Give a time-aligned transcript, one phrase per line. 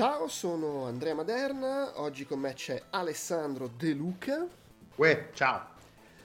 [0.00, 4.46] Ciao, sono Andrea Maderna, oggi con me c'è Alessandro De Luca.
[4.94, 5.66] Uè, ciao.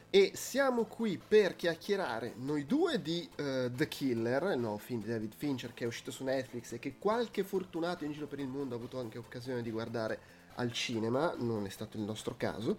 [0.10, 5.10] E siamo qui per chiacchierare noi due di uh, The Killer, il nuovo film di
[5.10, 8.48] David Fincher che è uscito su Netflix e che qualche fortunato in giro per il
[8.48, 10.20] mondo ha avuto anche occasione di guardare
[10.56, 12.78] al cinema, non è stato il nostro caso.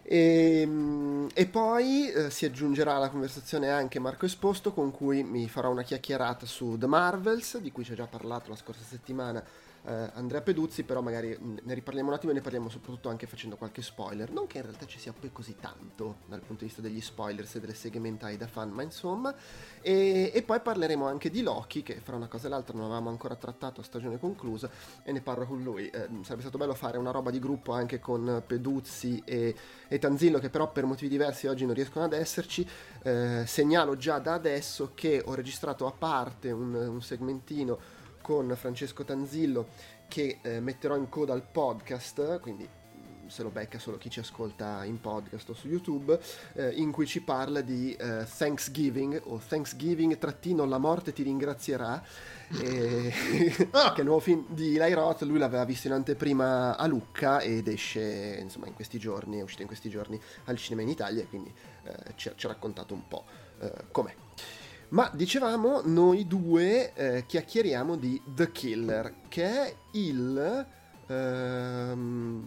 [0.00, 5.50] E, ehm, e poi eh, si aggiungerà alla conversazione anche Marco Esposto con cui mi
[5.50, 9.44] farò una chiacchierata su The Marvels, di cui ci ho già parlato la scorsa settimana
[9.86, 13.56] eh, Andrea Peduzzi, però magari ne riparliamo un attimo e ne parliamo soprattutto anche facendo
[13.56, 14.30] qualche spoiler.
[14.30, 17.56] Non che in realtà ci sia poi così tanto dal punto di vista degli spoilers
[17.56, 19.34] e delle segmentai da fan, ma insomma.
[19.82, 23.10] E, e poi parleremo anche di Loki, che fra una cosa e l'altra non avevamo
[23.10, 24.70] ancora trattato a stagione conclusa,
[25.02, 25.88] e ne parlo con lui.
[25.88, 29.54] Eh, sarebbe stato bello fare una roba di gruppo anche con Peduzzi e,
[29.88, 32.66] e Tanzillo, che però per motivi diversi oggi non riescono ad esserci.
[33.02, 37.93] Eh, segnalo già da adesso che ho registrato a parte un, un segmentino
[38.24, 39.66] con Francesco Tanzillo
[40.08, 44.18] che eh, metterò in coda al podcast, quindi mm, se lo becca solo chi ci
[44.18, 46.18] ascolta in podcast o su YouTube,
[46.54, 52.02] eh, in cui ci parla di eh, Thanksgiving o Thanksgiving trattino la morte ti ringrazierà,
[52.62, 53.12] e...
[53.12, 57.40] che è il nuovo film di Eli Roth, lui l'aveva visto in anteprima a Lucca
[57.40, 61.26] ed esce insomma in questi giorni, è uscito in questi giorni al cinema in Italia,
[61.26, 61.52] quindi
[61.82, 63.24] eh, ci, ci, ha raccontato un po'
[63.60, 64.14] eh, com'è.
[64.94, 70.66] Ma dicevamo, noi due eh, chiacchieriamo di The Killer, che è il...
[71.08, 72.44] Ehm,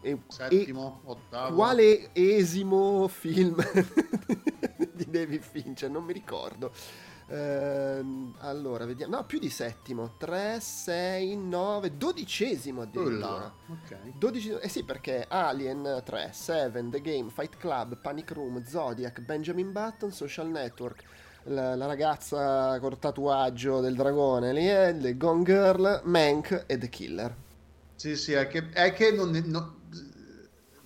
[0.00, 1.54] e, settimo, e, ottavo.
[1.54, 3.54] Quale esimo film
[4.94, 5.90] di David Fincher?
[5.90, 6.72] Non mi ricordo.
[7.28, 9.16] Uh, allora, vediamo.
[9.16, 10.14] No, più di settimo.
[10.16, 13.52] 3, 6, 9, dodicesimo addirittura.
[13.68, 14.16] Ok.
[14.16, 14.52] 12...
[14.62, 20.10] Eh sì, perché Alien 3, Seven, The Game, Fight Club, Panic Room, Zodiac, Benjamin Button,
[20.10, 21.04] Social Network,
[21.46, 26.88] la, la ragazza col tatuaggio del dragone, lì è The Gone Girl, Mank e The
[26.88, 27.34] Killer.
[27.94, 29.74] Sì, sì, è che, è che non, non,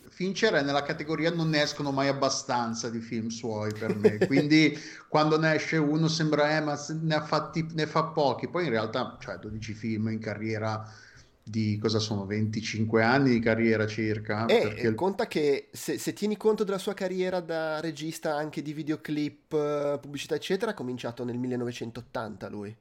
[0.09, 4.79] Fincher è nella categoria non ne escono mai abbastanza di film suoi per me, quindi
[5.09, 8.71] quando ne esce uno sembra eh, ma ne, ha fatti, ne fa pochi, poi in
[8.71, 10.87] realtà cioè 12 film in carriera
[11.51, 14.47] di cosa sono 25 anni di carriera circa.
[14.47, 14.95] E perché...
[14.95, 20.37] conta che se, se, tieni conto della sua carriera da regista anche di videoclip, pubblicità
[20.37, 22.77] eccetera, ha cominciato nel 1980 lui.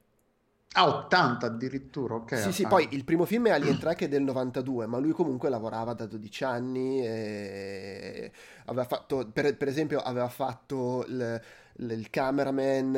[0.73, 2.37] Ah, 80 addirittura, ok.
[2.37, 5.13] Sì, sì, poi il primo film è Alien 3 che è del 92, ma lui
[5.13, 8.31] comunque lavorava da 12 anni e
[8.65, 11.41] aveva fatto, per, per esempio, aveva fatto il,
[11.79, 12.91] il cameraman,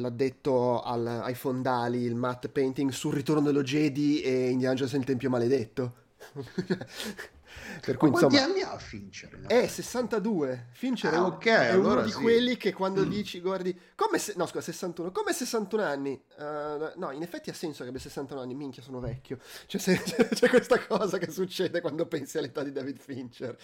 [0.00, 5.04] l'addetto al, ai fondali, il matte painting sul ritorno dello Jedi e Indiana Jones nel
[5.04, 5.94] Tempio Maledetto.
[7.84, 9.40] Per cui, quanti insomma, anni ha Fincher?
[9.46, 10.68] È 62.
[10.72, 12.20] Fincher ah, è, okay, è allora uno di sì.
[12.20, 13.08] quelli che quando mm.
[13.08, 16.22] dici, guardi, come se, no scusa, 61, come 61 anni?
[16.36, 19.38] Uh, no, in effetti ha senso che abbia 61 anni, minchia, sono vecchio.
[19.66, 20.00] Cioè, se,
[20.34, 23.56] c'è questa cosa che succede quando pensi all'età di David Fincher.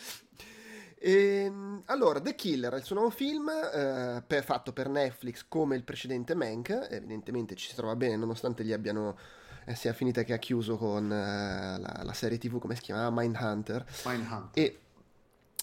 [0.98, 5.44] E, ehm, allora, The Killer è il suo nuovo film, eh, per, fatto per Netflix
[5.46, 9.16] come il precedente Mank, evidentemente ci si trova bene nonostante gli abbiano
[9.66, 11.08] eh, sia finita che ha chiuso con uh,
[11.81, 13.10] la, la, serie tv, come si chiamava?
[13.10, 13.84] Mindhunter.
[14.04, 14.62] Mindhunter.
[14.62, 14.81] E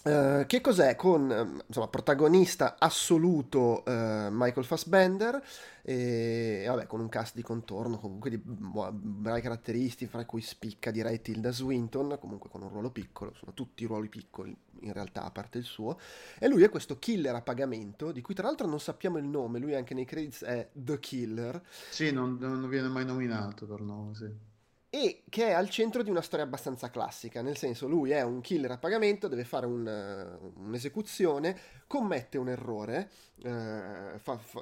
[0.03, 0.97] Uh, che cos'è?
[0.97, 5.41] Con insomma, protagonista assoluto uh, Michael Fassbender
[5.81, 11.21] e vabbè, con un cast di contorno comunque di bravi caratteristiche, fra cui spicca direi
[11.21, 15.59] Tilda Swinton, comunque con un ruolo piccolo, sono tutti ruoli piccoli in realtà a parte
[15.59, 15.97] il suo,
[16.37, 19.59] e lui è questo killer a pagamento, di cui tra l'altro non sappiamo il nome,
[19.59, 21.61] lui anche nei credits è The Killer.
[21.89, 24.51] Sì, non, non viene mai nominato per nome, sì
[24.95, 28.41] e che è al centro di una storia abbastanza classica, nel senso lui è un
[28.41, 31.57] killer a pagamento, deve fare un, uh, un'esecuzione,
[31.87, 34.61] commette un errore, uh, fa, fa,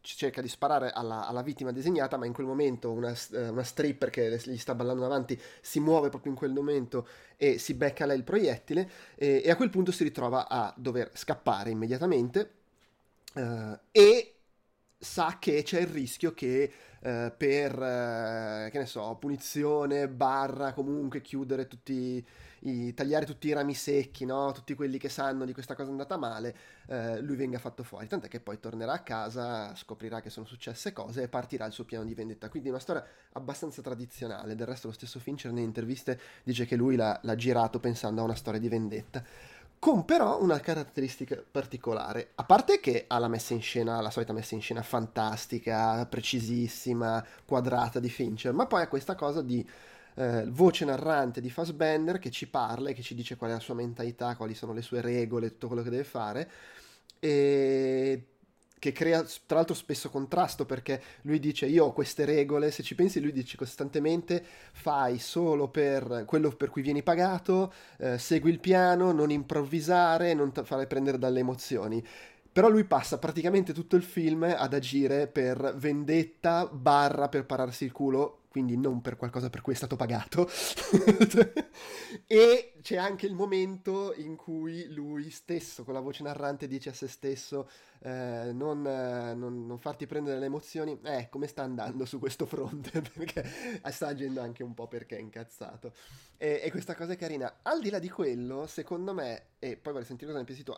[0.00, 4.10] cerca di sparare alla, alla, vittima disegnata, ma in quel momento una, uh, una, stripper
[4.10, 7.06] che gli sta ballando davanti si muove proprio in quel momento
[7.36, 11.08] e si becca lei il proiettile e, e a quel punto si ritrova a dover
[11.14, 12.50] scappare immediatamente
[13.92, 14.39] e
[15.02, 16.70] sa che c'è il rischio che
[17.00, 22.22] eh, per, eh, che ne so, punizione, barra, comunque chiudere tutti
[22.60, 24.52] i, tagliare tutti i rami secchi, no?
[24.52, 26.54] tutti quelli che sanno di questa cosa andata male,
[26.88, 28.06] eh, lui venga fatto fuori.
[28.06, 31.84] Tant'è che poi tornerà a casa, scoprirà che sono successe cose e partirà il suo
[31.84, 32.50] piano di vendetta.
[32.50, 33.02] Quindi è una storia
[33.32, 34.54] abbastanza tradizionale.
[34.54, 38.24] Del resto, lo stesso Fincher nelle interviste dice che lui l'ha, l'ha girato pensando a
[38.24, 39.24] una storia di vendetta
[39.80, 44.34] con però una caratteristica particolare, a parte che ha la messa in scena, la solita
[44.34, 49.66] messa in scena fantastica, precisissima, quadrata di Fincher, ma poi ha questa cosa di
[50.16, 53.60] eh, voce narrante di Fassbender che ci parla e che ci dice qual è la
[53.60, 56.50] sua mentalità, quali sono le sue regole, tutto quello che deve fare,
[57.18, 58.29] e
[58.80, 62.96] che crea tra l'altro spesso contrasto perché lui dice io ho queste regole, se ci
[62.96, 64.42] pensi lui dice costantemente
[64.72, 70.50] fai solo per quello per cui vieni pagato, eh, segui il piano, non improvvisare, non
[70.50, 72.04] t- fare prendere dalle emozioni.
[72.52, 77.92] Però lui passa praticamente tutto il film ad agire per vendetta barra per pararsi il
[77.92, 80.50] culo quindi non per qualcosa per cui è stato pagato.
[82.26, 86.92] e c'è anche il momento in cui lui stesso, con la voce narrante, dice a
[86.92, 87.70] se stesso:
[88.00, 90.98] eh, non, eh, non, non, farti prendere le emozioni.
[91.04, 93.00] Eh, come sta andando su questo fronte?
[93.14, 93.48] perché
[93.90, 95.92] sta agendo anche un po' perché è incazzato.
[96.36, 97.60] E, e, questa cosa è carina.
[97.62, 100.74] Al di là di quello, secondo me, e poi vorrei sentire cosa ne pensi tu,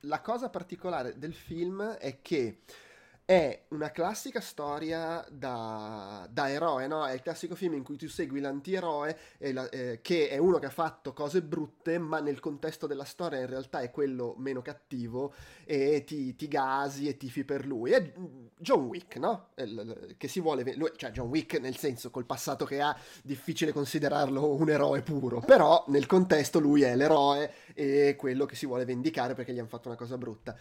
[0.00, 2.62] la cosa particolare del film è che
[3.26, 7.04] è una classica storia da, da eroe, no?
[7.04, 10.66] È il classico film in cui tu segui l'antieroe la, eh, che è uno che
[10.66, 15.34] ha fatto cose brutte, ma nel contesto della storia in realtà è quello meno cattivo
[15.64, 17.90] e ti, ti gasi e tifi per lui.
[17.90, 18.12] È
[18.58, 19.48] John Wick, no?
[20.16, 20.62] Che si vuole...
[20.76, 25.40] Lui, cioè John Wick nel senso, col passato che ha, difficile considerarlo un eroe puro,
[25.40, 29.66] però nel contesto lui è l'eroe e quello che si vuole vendicare perché gli hanno
[29.66, 30.56] fatto una cosa brutta.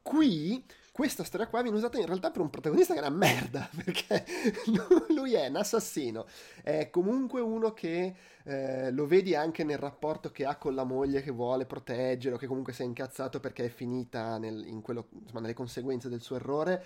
[0.00, 0.64] Qui
[0.98, 4.24] questa storia qua viene usata in realtà per un protagonista che è una merda, perché
[5.14, 6.26] lui è un assassino,
[6.60, 11.22] è comunque uno che eh, lo vedi anche nel rapporto che ha con la moglie
[11.22, 15.38] che vuole proteggere o che comunque si è incazzato perché è finita nel, quello, insomma,
[15.38, 16.84] nelle conseguenze del suo errore.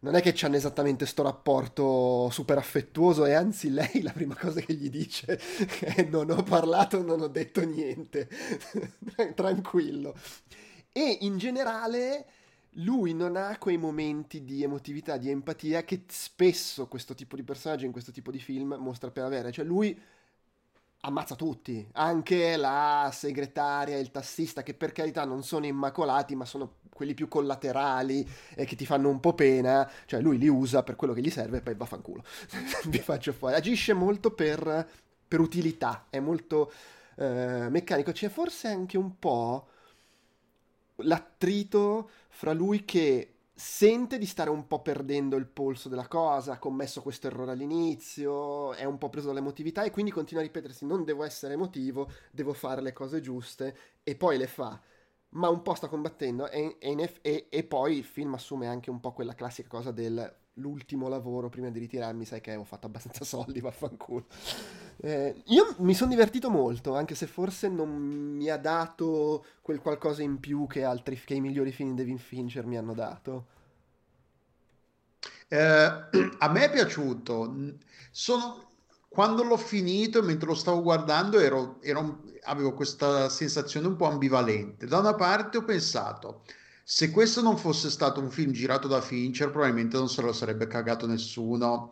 [0.00, 4.58] Non è che c'hanno esattamente sto rapporto super affettuoso e anzi lei la prima cosa
[4.58, 5.38] che gli dice
[5.78, 8.28] è non ho parlato, non ho detto niente,
[9.36, 10.16] tranquillo.
[10.90, 12.26] E in generale
[12.76, 17.84] lui non ha quei momenti di emotività, di empatia che spesso questo tipo di personaggio
[17.84, 19.52] in questo tipo di film mostra per avere.
[19.52, 19.98] Cioè lui
[21.04, 26.76] ammazza tutti, anche la segretaria, il tassista, che per carità non sono immacolati, ma sono
[26.94, 29.90] quelli più collaterali e che ti fanno un po' pena.
[30.06, 32.24] Cioè lui li usa per quello che gli serve e poi vaffanculo.
[32.86, 33.54] Vi faccio fuori.
[33.54, 34.88] Agisce molto per,
[35.28, 36.72] per utilità, è molto
[37.16, 38.12] eh, meccanico.
[38.12, 39.66] C'è forse anche un po'
[41.02, 46.58] l'attrito fra lui che sente di stare un po' perdendo il polso della cosa, ha
[46.58, 51.04] commesso questo errore all'inizio, è un po' preso dall'emotività e quindi continua a ripetersi non
[51.04, 54.80] devo essere emotivo, devo fare le cose giuste e poi le fa.
[55.34, 59.00] Ma un po' sta combattendo e, e, e, e poi il film assume anche un
[59.00, 63.24] po' quella classica cosa del l'ultimo lavoro prima di ritirarmi, sai che ho fatto abbastanza
[63.24, 64.26] soldi, vaffanculo.
[65.04, 70.22] Eh, io mi sono divertito molto, anche se forse non mi ha dato quel qualcosa
[70.22, 73.46] in più che, altri, che i migliori film di David Fincher mi hanno dato.
[75.48, 75.58] Eh,
[76.38, 77.52] a me è piaciuto.
[78.12, 78.74] Sono,
[79.08, 84.86] quando l'ho finito, mentre lo stavo guardando, ero, ero, avevo questa sensazione un po' ambivalente.
[84.86, 86.44] Da una parte ho pensato
[86.84, 90.68] se questo non fosse stato un film girato da Fincher, probabilmente non se lo sarebbe
[90.68, 91.90] cagato nessuno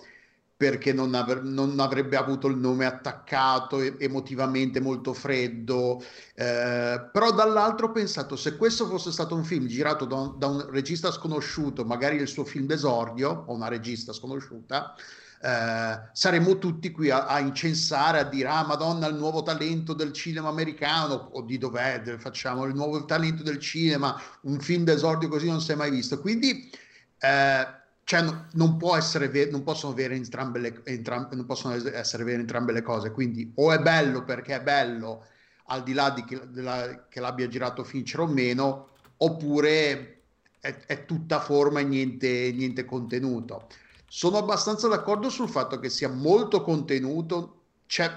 [0.61, 6.03] perché non, avre- non avrebbe avuto il nome attaccato, e- emotivamente molto freddo.
[6.35, 10.49] Eh, però dall'altro ho pensato, se questo fosse stato un film girato da un, da
[10.49, 14.95] un regista sconosciuto, magari il suo film d'esordio, o una regista sconosciuta,
[15.41, 20.13] eh, saremmo tutti qui a, a, incensare, a dire ah madonna il nuovo talento del
[20.13, 25.47] cinema americano o di dov'è, facciamo il nuovo talento del cinema, un film d'esordio così
[25.47, 26.21] non si è mai visto.
[26.21, 26.71] Quindi
[27.19, 27.80] eh,
[28.11, 32.83] cioè, no, non, ver- non, possono entrambe le, entram- non possono essere vere entrambe le
[32.83, 35.25] cose, quindi o è bello perché è bello
[35.67, 38.89] al di là di che, della, che l'abbia girato Fincher o meno,
[39.19, 40.23] oppure
[40.59, 43.69] è, è tutta forma e niente, niente contenuto.
[44.09, 48.11] Sono abbastanza d'accordo sul fatto che sia molto contenuto, c'è,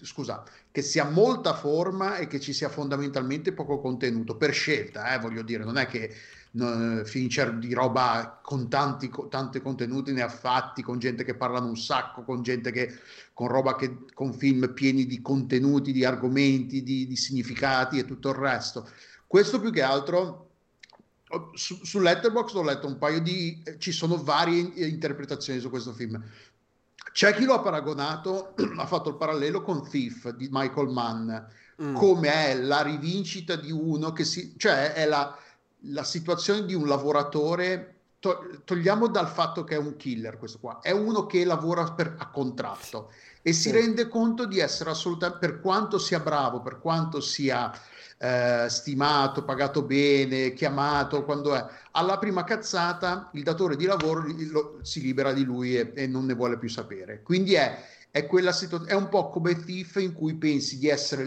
[0.00, 5.18] scusa, che sia molta forma e che ci sia fondamentalmente poco contenuto, per scelta, eh,
[5.18, 6.14] voglio dire, non è che
[6.52, 9.28] no, Fincher di roba con tanti, con
[9.62, 12.92] contenuti ne ha fatti, con gente che parlano un sacco, con gente che,
[13.32, 18.30] con roba che, con film pieni di contenuti, di argomenti, di, di significati e tutto
[18.30, 18.88] il resto.
[19.26, 20.48] Questo più che altro
[21.54, 23.62] su, su Letterboxd ho letto un paio di...
[23.78, 26.22] ci sono varie interpretazioni su questo film.
[27.12, 31.32] C'è chi lo ha paragonato, ha fatto il parallelo con Thief di Michael Mann,
[31.82, 31.94] mm.
[31.94, 34.54] come è la rivincita di uno che si...
[34.56, 35.36] cioè è la,
[35.84, 37.96] la situazione di un lavoratore...
[38.22, 42.14] To- togliamo dal fatto che è un killer questo qua, è uno che lavora per,
[42.18, 43.10] a contratto
[43.42, 43.70] e si sì.
[43.72, 47.72] rende conto di essere assolutamente, per quanto sia bravo, per quanto sia
[48.18, 54.78] eh, stimato, pagato bene, chiamato, quando è alla prima cazzata il datore di lavoro lo,
[54.82, 57.20] si libera di lui e, e, non ne vuole più sapere.
[57.22, 57.76] Quindi è,
[58.12, 61.24] è, quella situ- è un po' come Thief in cui pensi di essere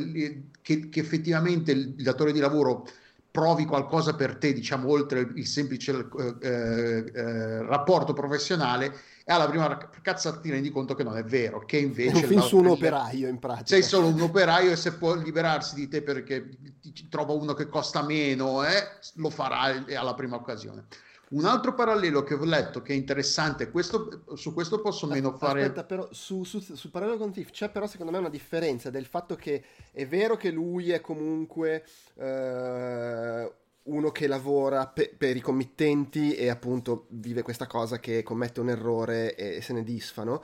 [0.62, 2.88] che, che effettivamente il datore di lavoro
[3.36, 8.86] provi qualcosa per te, diciamo, oltre il semplice eh, eh, eh rapporto professionale
[9.26, 12.34] e alla prima cazzata ti rendi conto che non è vero, che invece...
[12.34, 13.66] Un su un operaio in pratica.
[13.66, 16.48] Sei solo un operaio e se può liberarsi di te perché
[16.80, 20.86] ti trova uno che costa meno, eh, lo farà alla prima occasione.
[21.30, 25.62] Un altro parallelo che ho letto che è interessante, questo, su questo posso meno fare...
[25.62, 29.06] Aspetta, però su, su, sul parallelo con Tiff c'è però secondo me una differenza del
[29.06, 31.86] fatto che è vero che lui è comunque...
[32.16, 33.52] Eh
[33.86, 38.70] uno che lavora pe- per i committenti e appunto vive questa cosa che commette un
[38.70, 40.44] errore e se ne disfano.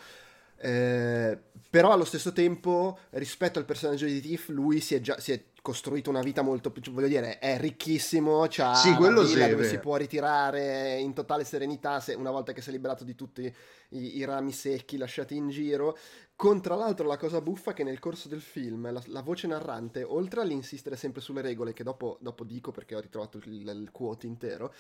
[0.58, 5.32] Eh, però allo stesso tempo, rispetto al personaggio di Tiff, lui si è già si
[5.32, 9.68] è costruito una vita molto più, voglio dire, è ricchissimo, c'ha sì, quello sì, dove
[9.68, 13.54] si può ritirare in totale serenità se, una volta che si è liberato di tutti
[13.90, 15.98] i, i, rami secchi lasciati in giro.
[16.36, 20.02] Con tra l'altro la cosa buffa che nel corso del film la, la voce narrante,
[20.04, 24.26] oltre all'insistere sempre sulle regole, che dopo, dopo dico perché ho ritrovato il, il quote
[24.26, 24.74] intero,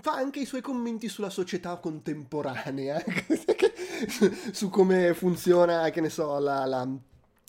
[0.00, 3.04] fa anche i suoi commenti sulla società contemporanea,
[4.50, 6.88] su come funziona, che ne so, la, la,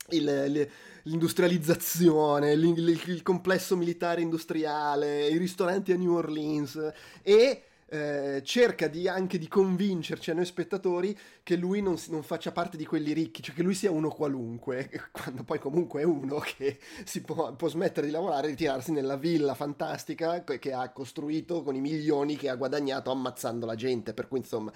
[0.10, 0.70] il,
[1.04, 6.92] l'industrializzazione, il, il, complesso militare industriale, i ristoranti a New Orleans
[7.22, 12.52] e eh, cerca di, anche di convincerci a noi spettatori che lui non, non, faccia
[12.52, 16.38] parte di quelli ricchi, cioè che lui sia uno qualunque, quando poi comunque è uno
[16.38, 21.64] che si può, può smettere di lavorare e ritirarsi nella villa fantastica che ha costruito
[21.64, 24.72] con i milioni che ha guadagnato ammazzando la gente, per cui insomma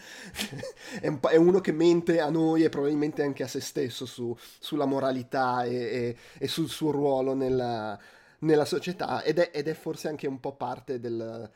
[1.00, 4.36] è, un è, uno che mente a noi e probabilmente anche a se stesso su,
[4.60, 8.00] sulla moralità e, e, e, sul suo ruolo nella,
[8.40, 9.22] nella società.
[9.22, 11.50] Ed è, ed è, forse anche un po' parte del,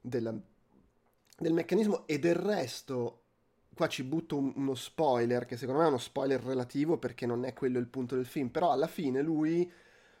[0.00, 0.42] del
[1.36, 3.22] del meccanismo e del resto
[3.74, 7.44] qua ci butto un, uno spoiler che secondo me è uno spoiler relativo perché non
[7.44, 9.70] è quello il punto del film però alla fine lui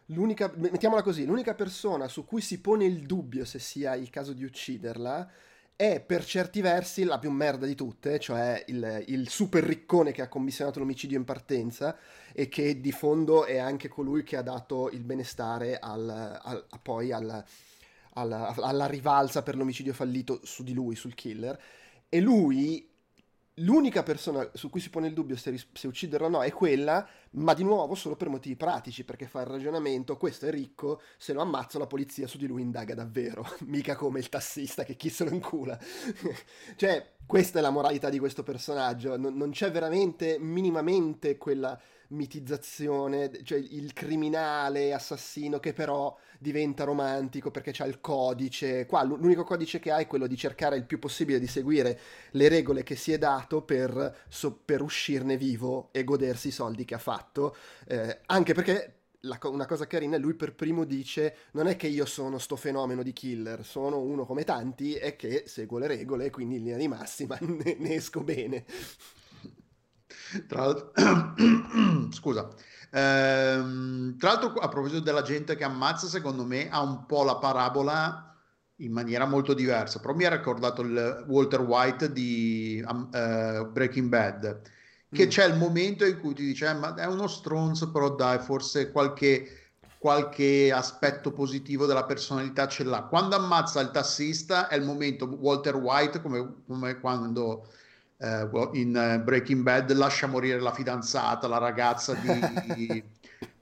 [0.06, 4.34] l'unica mettiamola così l'unica persona su cui si pone il dubbio se sia il caso
[4.34, 5.30] di ucciderla
[5.76, 10.22] è per certi versi la più merda di tutte, cioè il, il, super riccone che
[10.22, 11.98] ha commissionato l'omicidio in partenza
[12.32, 17.12] e che di fondo è anche colui che ha dato il benestare al, al, poi
[17.12, 17.44] al,
[18.16, 21.58] alla, alla rivalsa per l'omicidio fallito su di lui, sul killer.
[22.08, 22.88] E lui
[23.60, 27.06] l'unica persona su cui si pone il dubbio se, se, ucciderlo o no è quella,
[27.32, 31.32] ma di nuovo solo per motivi pratici, perché fa il ragionamento, questo è ricco, se
[31.32, 35.08] lo ammazzo la polizia su di lui indaga davvero, mica come il tassista che chi
[35.08, 35.78] se lo incula.
[36.76, 43.30] cioè, questa è la moralità di questo personaggio, non, non c'è veramente minimamente quella mitizzazione,
[43.42, 48.86] cioè il criminale assassino che però diventa romantico perché c'ha il codice.
[48.86, 51.98] Qua l'unico codice che ha è quello di cercare il più possibile di seguire
[52.32, 56.84] le regole che si è dato per, so, per uscirne vivo e godersi i soldi
[56.84, 57.56] che ha fatto.
[57.86, 58.96] Eh, anche perché
[59.42, 63.12] una cosa carina, lui per primo dice non è che io sono sto fenomeno di
[63.12, 67.36] killer, sono uno come tanti e che seguo le regole, quindi in linea di massima
[67.42, 68.64] ne, ne esco bene.
[70.46, 70.74] Tra
[72.10, 72.48] Scusa.
[72.90, 77.36] Ehm, tra l'altro, a proposito della gente che ammazza, secondo me ha un po' la
[77.36, 78.26] parabola
[78.80, 84.60] in maniera molto diversa, però mi ha ricordato il Walter White di uh, Breaking Bad,
[85.10, 85.28] che mm.
[85.28, 88.90] c'è il momento in cui ti dice, eh, ma è uno stronzo, però dai, forse
[88.92, 93.02] qualche, qualche aspetto positivo della personalità ce l'ha.
[93.04, 97.66] Quando ammazza il tassista è il momento Walter White, come, come quando
[98.18, 103.04] uh, in Breaking Bad lascia morire la fidanzata, la ragazza di...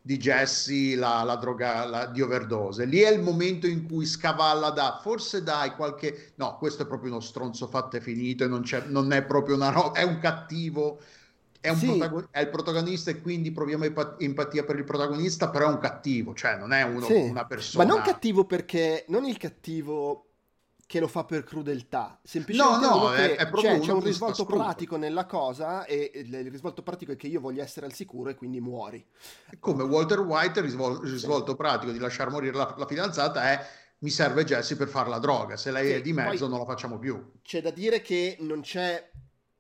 [0.07, 2.85] di Jesse la, la droga la, di overdose.
[2.85, 7.13] Lì è il momento in cui scavalla da forse dai qualche no, questo è proprio
[7.13, 10.19] uno stronzo fatto e finito e non, c'è, non è proprio una roba, è un
[10.19, 11.01] cattivo.
[11.59, 11.87] È, un sì.
[11.87, 13.85] protagon- è il protagonista e quindi proviamo
[14.19, 17.15] empatia per il protagonista, però è un cattivo, cioè non è uno, sì.
[17.15, 17.85] una persona.
[17.85, 20.34] Ma non cattivo perché non il cattivo
[20.87, 24.97] che lo fa per crudeltà, semplicemente no, no, è, è cioè, c'è un risvolto pratico
[24.97, 28.61] nella cosa e il risvolto pratico è che io voglio essere al sicuro e quindi
[28.61, 29.05] muori.
[29.59, 31.57] Come Walter White, il risvol- risvolto sì.
[31.57, 33.67] pratico di lasciare morire la, la, fidanzata è
[33.99, 36.67] mi serve Jesse per fare la droga, se lei sì, è di mezzo non la
[36.67, 37.33] facciamo più.
[37.43, 39.11] C'è da dire che non c'è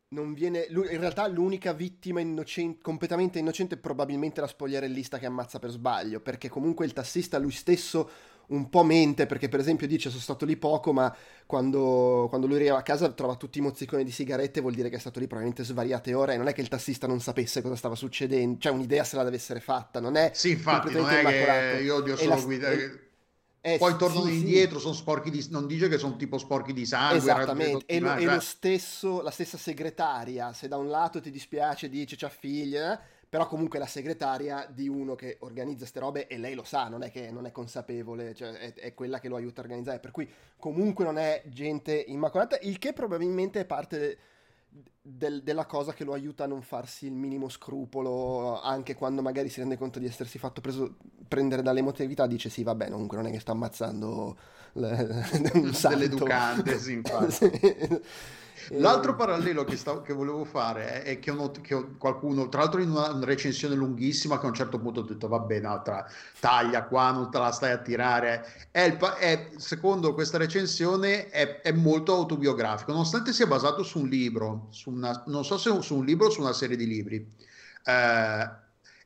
[0.08, 5.58] non viene, in realtà l'unica vittima innocente, completamente innocente è probabilmente la spogliarellista che ammazza
[5.58, 8.08] per sbaglio, perché comunque il tassista lui stesso
[8.48, 11.14] un po' mente, perché per esempio dice sono stato lì poco, ma
[11.46, 14.96] quando, quando lui arriva a casa trova tutti i mozziconi di sigarette, vuol dire che
[14.96, 17.76] è stato lì probabilmente svariate ore e non è che il tassista non sapesse cosa
[17.76, 20.30] stava succedendo, cioè un'idea se la deve essere fatta, non è...
[20.34, 23.00] Sì, infatti, non è che io odio solo guidare...
[23.66, 24.82] Eh, poi tornano sì, indietro, sì.
[24.82, 27.16] sono sporchi di non dice che sono tipo sporchi di sangue.
[27.16, 31.88] Esattamente, e, lo, e lo stesso, la stessa segretaria, se da un lato ti dispiace,
[31.88, 33.00] dice c'ha figlia,
[33.34, 37.02] però comunque la segretaria di uno che organizza queste robe e lei lo sa, non
[37.02, 40.12] è che non è consapevole, cioè è, è, quella che lo aiuta a organizzare, per
[40.12, 44.18] cui comunque non è gente immacolata, il che probabilmente è parte de,
[45.02, 49.48] del, della cosa che lo aiuta a non farsi il minimo scrupolo, anche quando magari
[49.48, 50.94] si rende conto di essersi fatto preso,
[51.26, 54.36] prendere dall'emotività, dice sì vabbè, comunque non è che sto ammazzando
[54.74, 55.24] le,
[55.54, 55.98] un santo.
[55.98, 57.50] delle educande, sì, infatti.
[58.70, 62.80] L'altro parallelo che, stavo, che, volevo fare è che, ho, che ho qualcuno, tra l'altro
[62.80, 66.06] in una, recensione lunghissima, che a un certo punto ho detto vabbè, no, tra,
[66.40, 68.68] taglia qua, non te la stai a tirare.
[68.70, 74.08] È il, è, secondo questa recensione è, è, molto autobiografico, nonostante sia basato su un
[74.08, 77.16] libro, su una, non so se su un libro o su una serie di libri.
[77.84, 78.50] Eh,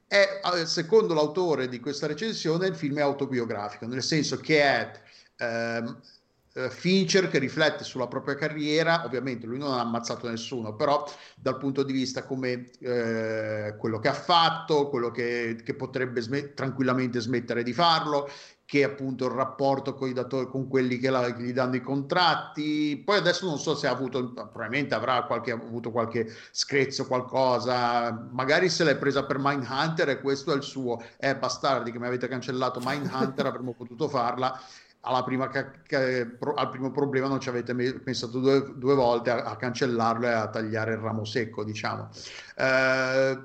[0.06, 4.92] è, eh, secondo l'autore di questa recensione il film è autobiografico, nel senso che è...
[5.36, 6.16] Eh,
[6.58, 11.04] eh, Fincher che riflette sulla propria carriera, ovviamente lui non ha ammazzato nessuno, però
[11.36, 16.54] dal punto di vista come eh, quello che ha fatto, quello che, che potrebbe sm-
[16.54, 18.28] tranquillamente smettere di farlo,
[18.64, 21.80] che appunto il rapporto con, i datori, con quelli che, la, che, gli danno i
[21.80, 23.00] contratti.
[23.02, 28.28] Poi adesso non so se ha avuto, probabilmente avrà qualche, avuto qualche screzio, qualcosa.
[28.30, 31.02] Magari se l'è presa per Mindhunter e questo è il suo.
[31.16, 34.60] Eh, bastardi che mi avete cancellato Mindhunter, avremmo potuto farla
[35.00, 40.26] ca- ca- al primo problema non ci avete pensato due, due volte a-, a, cancellarlo
[40.26, 42.08] e a tagliare il ramo secco, diciamo.
[42.56, 43.38] Eh,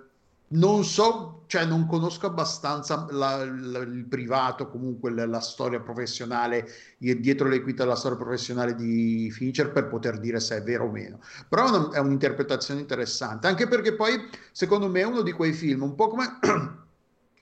[0.54, 6.68] non so, cioè non conosco abbastanza la, la, il privato, comunque la, la, storia professionale,
[6.98, 10.92] dietro le quinte della storia professionale di Fincher per poter dire se è vero o
[10.92, 11.20] meno.
[11.50, 15.96] Però è un'interpretazione interessante, anche perché poi secondo me è uno di quei film, un
[15.96, 16.38] po' come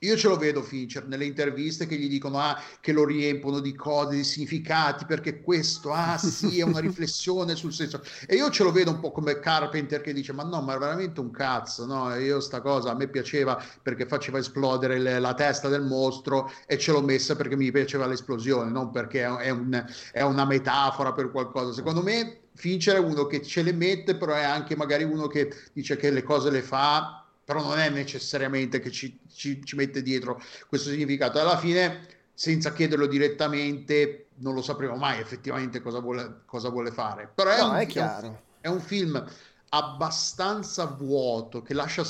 [0.02, 3.72] Io ce lo vedo Fincher nelle interviste che gli dicono ah, che lo riempono di
[3.74, 8.02] cose, di significati, perché questo, ah sì, è una riflessione sul senso.
[8.26, 10.78] E io ce lo vedo un po' come Carpenter che dice ma no, ma è
[10.78, 12.12] veramente un cazzo, no?
[12.16, 16.78] Io sta cosa a me piaceva perché faceva esplodere le, la testa del mostro e
[16.78, 21.30] ce l'ho messa perché mi piaceva l'esplosione, non perché è, un, è una metafora per
[21.30, 21.72] qualcosa.
[21.72, 25.52] Secondo me Fincher è uno che ce le mette, però è anche magari uno che
[25.72, 27.21] dice che le cose le fa
[27.52, 31.38] però non è necessariamente che ci, ci, ci mette dietro questo significato.
[31.38, 37.30] Alla fine, senza chiederlo direttamente, non lo sapremo mai effettivamente cosa vuole, cosa vuole fare.
[37.34, 39.22] Però è, no, un, è, un, è un film
[39.68, 42.04] abbastanza vuoto, che lascia,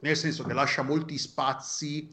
[0.00, 2.10] nel senso che lascia molti spazi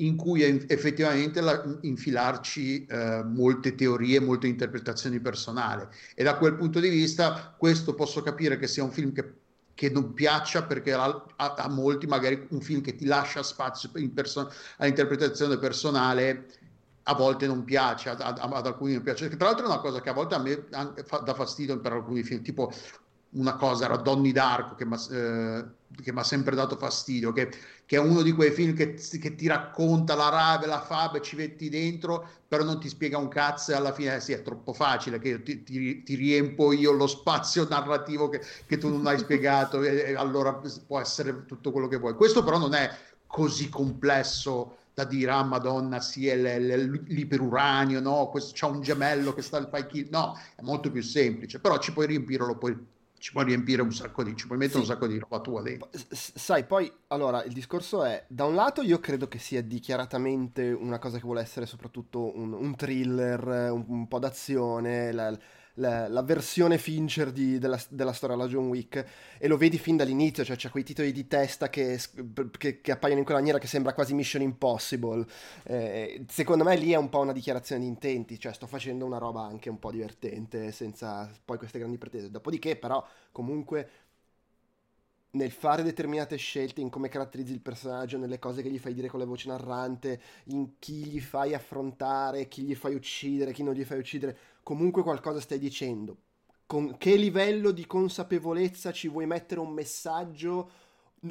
[0.00, 5.86] in cui effettivamente la, infilarci eh, molte teorie, molte interpretazioni personali.
[6.14, 9.44] E da quel punto di vista, questo posso capire che sia un film che
[9.76, 11.04] che non piaccia perché a,
[11.36, 16.46] a, a, molti magari un film che ti lascia spazio perso- all'interpretazione personale
[17.02, 19.28] a volte non piace, ad, ad, alcuni non piace.
[19.28, 20.64] Tra l'altro è una cosa che a volte a me
[21.04, 22.72] fa, dà fastidio per alcuni film, tipo
[23.30, 27.50] una cosa era Donny Darko che mi ha sempre dato fastidio, che,
[27.84, 31.36] che, è uno di quei film che, che, ti racconta la rave, la fab, ci
[31.36, 34.72] metti dentro, però non ti spiega un cazzo e alla fine eh, sì, è troppo
[34.72, 39.18] facile che ti, ti, ti riempo io lo spazio narrativo che, che tu non hai
[39.18, 42.14] spiegato e, e allora può essere tutto quello che vuoi.
[42.14, 42.90] Questo però non è
[43.26, 49.42] così complesso da dire, ah madonna, sì, è l'iperuranio, no, questo, c'è un gemello che
[49.42, 52.74] sta al fai kill, no, è molto più semplice, però ci puoi riempirlo, poi
[53.18, 54.88] ci puoi riempire un sacco di, ci puoi mettere sì.
[54.88, 55.90] un sacco di roba tua dentro.
[56.10, 60.98] Sai, poi, allora, il discorso è, da un lato io credo che sia dichiaratamente una
[60.98, 65.36] cosa che vuole essere soprattutto un, un thriller, un, un po' d'azione, la,
[65.76, 69.04] la, la versione Fincher di, della, della, storia alla John Wick
[69.38, 71.98] e lo vedi fin dall'inizio, cioè c'è quei titoli di testa che,
[72.58, 75.26] che, che, appaiono in quella maniera che sembra quasi Mission Impossible.
[75.64, 79.18] Eh, secondo me lì è un po' una dichiarazione di intenti, cioè sto facendo una
[79.18, 82.30] roba anche un po' divertente senza poi queste grandi pretese.
[82.30, 83.88] Dopodiché però comunque
[85.36, 89.08] nel fare determinate scelte, in come caratterizzi il personaggio, nelle cose che gli fai dire
[89.08, 93.74] con la voce narrante, in chi gli fai affrontare, chi gli fai uccidere, chi non
[93.74, 94.36] gli fai uccidere,
[94.66, 96.16] comunque qualcosa stai dicendo.
[96.66, 100.70] Con che livello di consapevolezza ci vuoi mettere un messaggio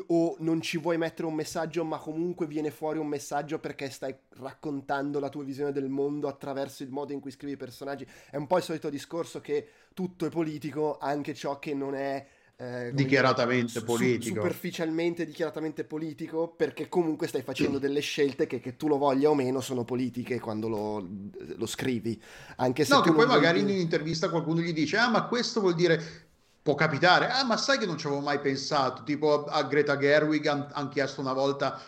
[0.08, 4.16] o non ci vuoi mettere un messaggio ma comunque viene fuori un messaggio perché stai
[4.38, 8.08] raccontando la tua visione del mondo attraverso il modo in cui scrivi i personaggi.
[8.30, 12.26] È un po' il solito discorso che tutto è politico, anche ciò che non è
[12.58, 14.36] eh, dichiaratamente dire, politico.
[14.36, 19.36] superficialmente dichiaratamente politico, perché comunque stai facendo delle scelte che, che tu lo voglia o
[19.36, 21.08] meno sono politiche quando lo,
[21.56, 22.22] lo scrivi.
[22.58, 23.72] Anche se no, che poi magari dire...
[23.72, 26.24] in un'intervista qualcuno gli dice, ah ma questo vuol dire...
[26.66, 30.48] Può capitare, ah ma sai che non ci avevo mai pensato, tipo a Greta Gerwig
[30.48, 31.80] hanno chiesto una volta,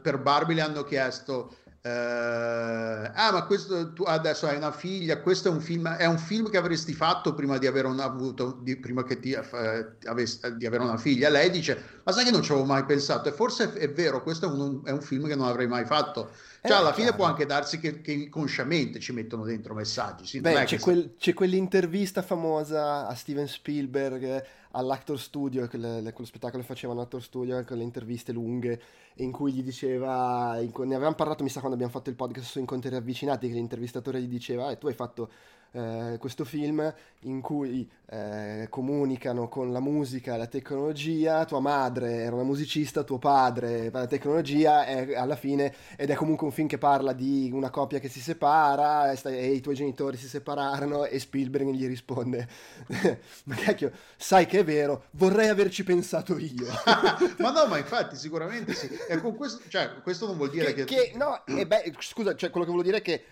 [0.00, 5.20] per Barbie le hanno chiesto Uh, ah, ma questo tu adesso hai una figlia.
[5.20, 8.56] Questo è un film, è un film che avresti fatto prima di avere una, avuto,
[8.62, 11.28] di, prima che ti, eh, avessi, di avere una figlia.
[11.28, 13.28] Lei dice: Ma sai che non ci avevo mai pensato?
[13.28, 15.84] E forse è, è vero, questo è un, è un, film che non avrei mai
[15.84, 16.30] fatto.
[16.62, 20.24] Cioè, eh, alla fine può anche darsi che, che, inconsciamente ci mettono dentro messaggi.
[20.24, 26.68] Sì, Beh, c'è, quel, c'è, quell'intervista famosa a Steven Spielberg all'Actor Studio, quello spettacolo che
[26.68, 28.80] facevano all'Actor Studio con le interviste lunghe,
[29.16, 32.58] in cui gli diceva, ne avevamo parlato mi sa quando abbiamo fatto il podcast su
[32.58, 35.30] Incontri ravvicinati, che l'intervistatore gli diceva, eh, tu hai fatto
[35.72, 42.16] eh, questo film in cui eh, comunicano con la musica e la tecnologia, tua madre
[42.16, 46.68] era una musicista, tuo padre la tecnologia e alla fine, ed è comunque un film
[46.68, 50.28] che parla di una coppia che si separa e, sta, e i tuoi genitori si
[50.28, 52.48] separarono e Spielberg gli risponde,
[53.44, 56.66] ma cacchio, sai che è vero, vorrei averci pensato io.
[57.38, 58.90] ma no, ma infatti sicuramente sì.
[59.08, 60.84] E con questo, cioè, questo non vuol dire che...
[60.84, 60.94] che...
[60.94, 63.24] che no, beh, scusa, cioè, quello che vuol dire è che...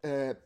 [0.00, 0.36] Eh,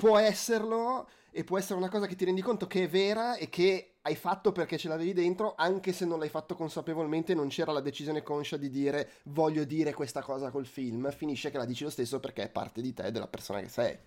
[0.00, 3.50] può esserlo e può essere una cosa che ti rendi conto che è vera e
[3.50, 7.70] che hai fatto perché ce l'avevi dentro, anche se non l'hai fatto consapevolmente, non c'era
[7.70, 11.84] la decisione conscia di dire voglio dire questa cosa col film, finisce che la dici
[11.84, 13.98] lo stesso perché è parte di te, della persona che sei.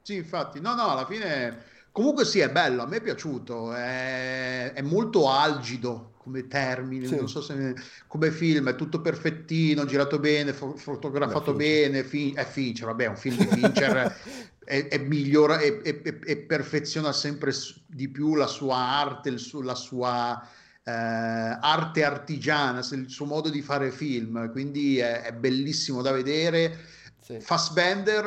[0.00, 4.72] Sì, infatti, no, no, alla fine comunque sì, è bello, a me è piaciuto, è,
[4.72, 7.16] è molto algido come termine, sì.
[7.16, 7.74] non so se
[8.06, 13.04] come film, è tutto perfettino, girato bene, fo- fotografato Beh, bene, fin- è Fincher, vabbè,
[13.04, 14.16] è un film di Fincher
[14.64, 17.52] e, e migliora e, e, e, perfeziona sempre
[17.86, 20.42] di più la sua arte, il su, la sua
[20.82, 26.78] eh, arte artigiana, il suo modo di fare film, quindi è, è bellissimo da vedere.
[27.20, 27.38] Sì.
[27.38, 28.24] Fassbender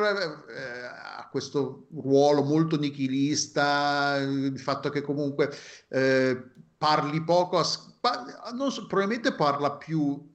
[0.48, 5.52] eh, ha questo ruolo molto nichilista, il fatto che comunque
[5.88, 6.42] eh,
[6.78, 10.26] parli poco, a, so, probabilmente parla più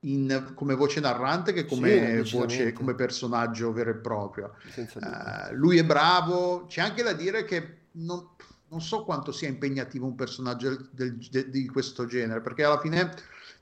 [0.00, 4.56] in, come voce narrante che come, sì, voce, come personaggio vero e proprio.
[4.76, 8.28] Uh, lui è bravo, c'è anche da dire che non,
[8.68, 13.14] non so quanto sia impegnativo un personaggio del, de, di questo genere, perché alla fine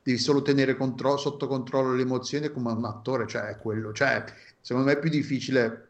[0.03, 4.25] devi solo tenere contro- sotto controllo le emozioni come un attore, cioè è quello, cioè
[4.61, 5.88] secondo me è più difficile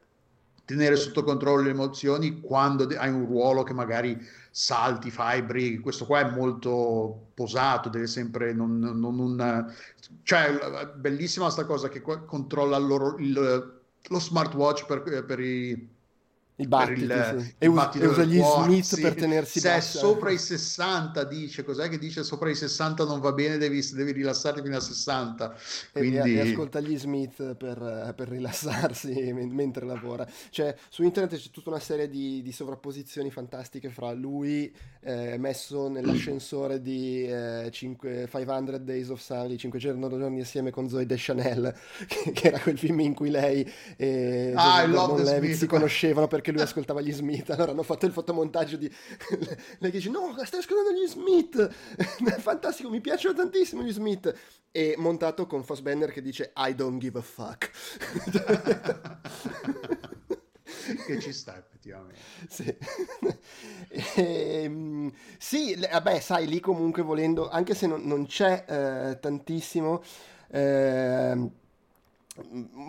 [0.72, 4.18] tenere sotto controllo le emozioni quando hai un ruolo che magari
[4.50, 9.72] salti, fibri, questo qua è molto posato, deve sempre non, non un...
[10.22, 15.90] cioè bellissima sta cosa che controlla loro, il, lo smartwatch per, per i
[16.56, 17.54] i battiti, il, sì.
[17.58, 19.00] e, us- e usa gli cuore, Smith sì.
[19.00, 19.98] per tenersi se bassa.
[19.98, 23.82] è sopra i 60 dice cos'è che dice sopra i 60 non va bene devi,
[23.92, 25.54] devi rilassarti fino a 60
[25.92, 26.16] quindi...
[26.16, 31.70] e, e ascolta gli Smith per, per rilassarsi mentre lavora cioè su internet c'è tutta
[31.70, 38.78] una serie di, di sovrapposizioni fantastiche fra lui eh, messo nell'ascensore di eh, 5, 500
[38.78, 41.74] Days of Sunny 500 giorni insieme con Zoe Deschanel
[42.06, 46.60] che, che era quel film in cui lei e ah, Levitt si conoscevano perché lui
[46.62, 47.48] ascoltava gli Smith.
[47.50, 48.90] Allora hanno fatto il fotomontaggio di
[49.78, 51.70] lei che dice: No, stai ascoltando gli Smith.
[52.40, 54.34] Fantastico, mi piacciono tantissimo gli Smith.
[54.72, 57.70] E montato con Fassbender che dice: I don't give a fuck.
[61.06, 62.20] che ci sta effettivamente.
[62.48, 62.76] Sì.
[63.88, 70.02] e, ehm, sì, vabbè, sai, lì comunque volendo, anche se non, non c'è eh, tantissimo.
[70.48, 71.50] Eh,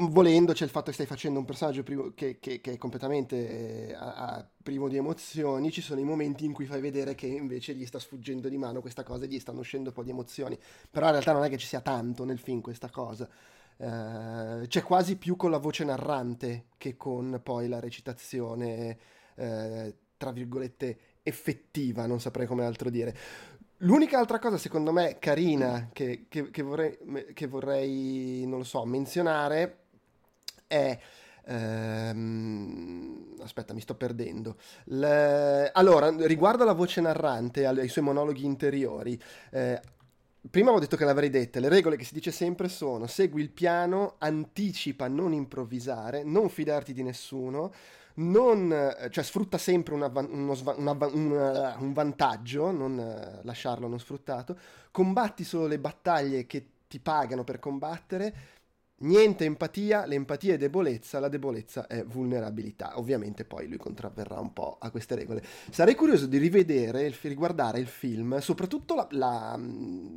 [0.10, 3.89] volendo c'è il fatto che stai facendo un personaggio privo, che, che, che, è completamente
[3.89, 7.27] eh, a, a privo di emozioni, ci sono i momenti in cui fai vedere che
[7.27, 10.12] invece gli sta sfuggendo di mano questa cosa e gli stanno uscendo un po' di
[10.12, 10.58] emozioni,
[10.89, 13.29] però in realtà non è che ci sia tanto nel film questa cosa.
[13.75, 18.97] Uh, c'è quasi più con la voce narrante che con poi la recitazione,
[19.36, 23.15] uh, tra virgolette, effettiva, non saprei come altro dire.
[23.84, 26.98] L'unica altra cosa, secondo me, carina che, che, che, vorrei,
[27.34, 29.78] che vorrei, non lo so, menzionare
[30.67, 30.98] è...
[31.46, 34.56] Ehm, aspetta, mi sto perdendo.
[34.86, 39.82] Le, allora, riguardo alla voce narrante, ai suoi monologhi interiori, eh,
[40.50, 43.50] prima avevo detto che l'avrei dette, le regole che si dice sempre sono segui il
[43.50, 47.74] piano, anticipa, non improvvisare, non fidarti di nessuno,
[48.15, 53.99] non, eh, cioè sfrutta sempre una, uno, una, una, un vantaggio, non eh, lasciarlo non
[53.99, 54.58] sfruttato,
[54.91, 58.36] combatti solo le battaglie che ti pagano per combattere
[59.04, 62.98] Niente empatia, l'empatia è debolezza, la debolezza è vulnerabilità.
[62.98, 65.44] Ovviamente poi lui contravverrà un po' a queste regole.
[65.72, 69.60] Sarei curioso di rivedere, riguardare il film, soprattutto la, la,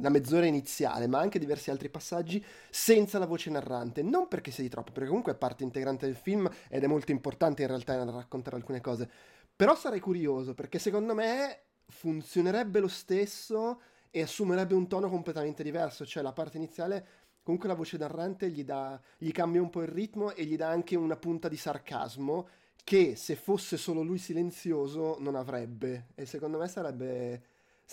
[0.01, 4.03] la, mezz'ora iniziale, ma anche diversi altri passaggi, senza la voce narrante.
[4.03, 7.63] Non perché di troppo, perché comunque è parte integrante del film ed è molto importante
[7.63, 9.11] in realtà raccontare alcune cose.
[9.57, 16.07] Però sarei curioso, perché secondo me funzionerebbe lo stesso e assumerebbe un tono completamente diverso.
[16.07, 17.07] Cioè la parte iniziale
[17.47, 20.67] Comunque la voce narrante gli, dà, gli cambia un po' il ritmo e gli dà
[20.69, 22.49] anche una punta di sarcasmo
[22.83, 26.07] che se fosse solo lui silenzioso non avrebbe.
[26.17, 27.43] E secondo me sarebbe...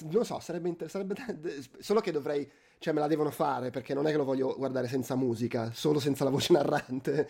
[0.09, 1.13] Non so, sarebbe, inter- sarebbe
[1.77, 2.49] solo che dovrei...
[2.79, 5.99] Cioè me la devono fare perché non è che lo voglio guardare senza musica, solo
[5.99, 7.29] senza la voce narrante.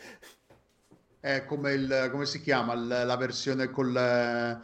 [1.19, 4.61] È come, il, come si chiama la versione col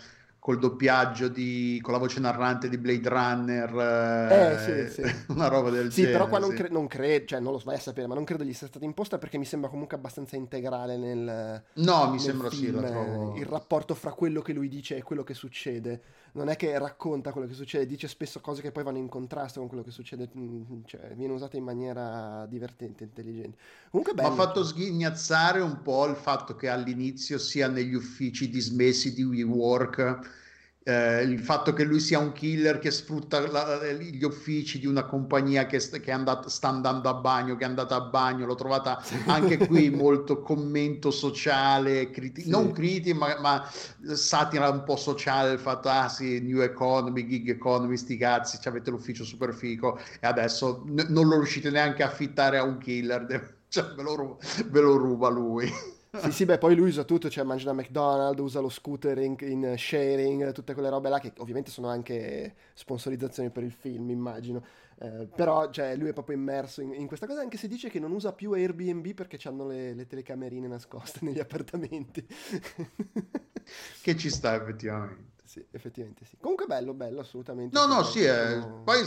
[0.50, 5.16] col doppiaggio di, con la voce narrante di Blade Runner, eh, sì, sì.
[5.32, 6.12] una roba del sì, genere.
[6.18, 8.44] però qua non, cre- non credo, cioè non lo vai a sapere, ma non credo
[8.44, 12.50] gli sia stata imposta perché mi sembra comunque abbastanza integrale nel No, mi nel sembra
[12.50, 13.36] film, sì, trovo...
[13.36, 16.02] il rapporto fra quello che lui dice e quello che succede.
[16.34, 19.60] Non è che racconta quello che succede, dice spesso cose che poi vanno in contrasto
[19.60, 23.58] con quello che succede, mm, cioè viene usata in maniera divertente, intelligente.
[23.90, 24.30] Comunque bello.
[24.30, 29.24] Mi ha fatto sghignazzare un po' il fatto che all'inizio sia negli uffici dismessi di
[29.24, 30.48] WeWork
[30.84, 35.04] eh, il fatto che lui sia un killer che sfrutta la, gli uffici di una
[35.04, 39.02] compagnia che, che andato, sta andando a bagno, che è andata a bagno, l'ho trovata
[39.26, 42.50] anche qui molto commento sociale, criti- sì.
[42.50, 43.70] non critico, ma, ma,
[44.16, 48.90] satira un po' sociale, il fatto, ah sì, new economy, gig economy, sti cazzi, avete
[48.90, 53.58] l'ufficio super fico e adesso n- non lo riuscite neanche a affittare a un killer,
[53.68, 55.98] cioè, ve, lo ve lo ruba lui.
[56.12, 59.36] Sì, sì, beh, poi lui usa tutto, cioè mangia da McDonald's, usa lo scooter in,
[59.42, 64.64] in, sharing, tutte quelle robe là che ovviamente sono anche sponsorizzazioni per il film, immagino.
[64.98, 68.00] Eh, però, cioè, lui è proprio immerso in, in, questa cosa, anche se dice che
[68.00, 72.26] non usa più Airbnb perché hanno le, le telecamerine nascoste negli appartamenti.
[74.02, 75.38] che ci sta effettivamente.
[75.44, 76.38] Sì, effettivamente sì.
[76.40, 77.78] Comunque bello, bello, assolutamente.
[77.78, 78.60] No, no, sì, è...
[78.84, 79.02] poi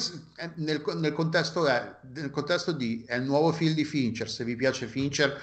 [0.57, 4.57] nel, nel, contesto è, nel contesto di, è il nuovo film di Fincher, se vi
[4.57, 5.41] piace Fincher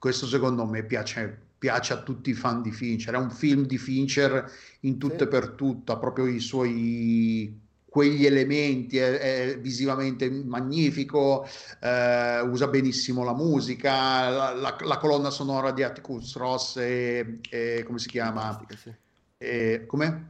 [0.00, 3.12] questo secondo me piace, piace, a tutti i fan di Fincher.
[3.12, 5.22] È un film di Fincher in tutto sì.
[5.24, 11.46] e per tutto, ha proprio i suoi quegli elementi, è, è visivamente magnifico,
[11.80, 17.82] eh, usa benissimo la musica, la, la, la, colonna sonora di Atticus Ross e, e
[17.84, 18.64] come si chiama?
[18.74, 18.94] Sì.
[19.36, 20.28] E, come?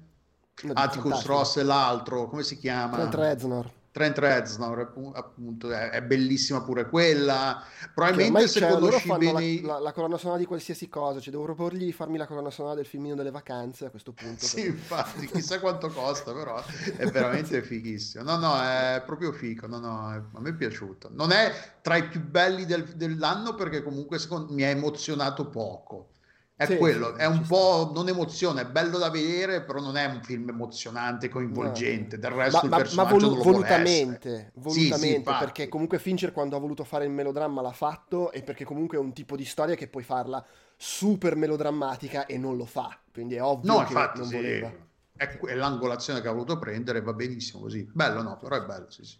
[0.73, 2.97] Atticus Ross e l'altro, come si chiama?
[2.97, 3.79] Trent Reznor.
[4.01, 7.63] Trent Reznor appunto è, è, bellissima pure quella.
[7.95, 11.85] Probabilmente se conosci bene la, la, la, colonna sonora di qualsiasi cosa cioè devo proporgli
[11.85, 15.61] di farmi la colonna sonora del filmino delle vacanze a questo punto sì infatti chissà
[15.61, 16.63] quanto costa però
[16.97, 18.25] è veramente fighissimo.
[18.25, 21.11] No no è proprio figo no no è, a me è piaciuto.
[21.13, 26.13] Non è tra i più belli del, dell'anno perché comunque secondo, mi ha emozionato poco
[26.61, 27.93] è sì, quello, è un po' sta.
[27.95, 32.17] non emozione, è bello da vedere, però non è un film emozionante, coinvolgente.
[32.17, 32.21] No.
[32.21, 36.33] Del resto ma, il personaggio ma, ma volu- volutamente, volutamente sì, sì, perché comunque Fincher
[36.33, 39.47] quando ha voluto fare il melodramma l'ha fatto e perché comunque è un tipo di
[39.47, 40.45] storia che puoi farla
[40.77, 44.71] super melodrammatica e non lo fa, quindi è ovvio no, che infatti, non voleva.
[45.17, 47.89] È, è l'angolazione che ha voluto prendere, va benissimo così.
[47.91, 49.17] Bello no, però è bello, sì, sì.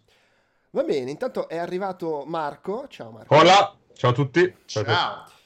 [0.69, 2.85] Va bene, intanto è arrivato Marco.
[2.87, 3.35] Ciao Marco.
[3.35, 4.57] Hola, ciao a tutti.
[4.65, 4.83] Ciao.
[4.83, 5.39] ciao.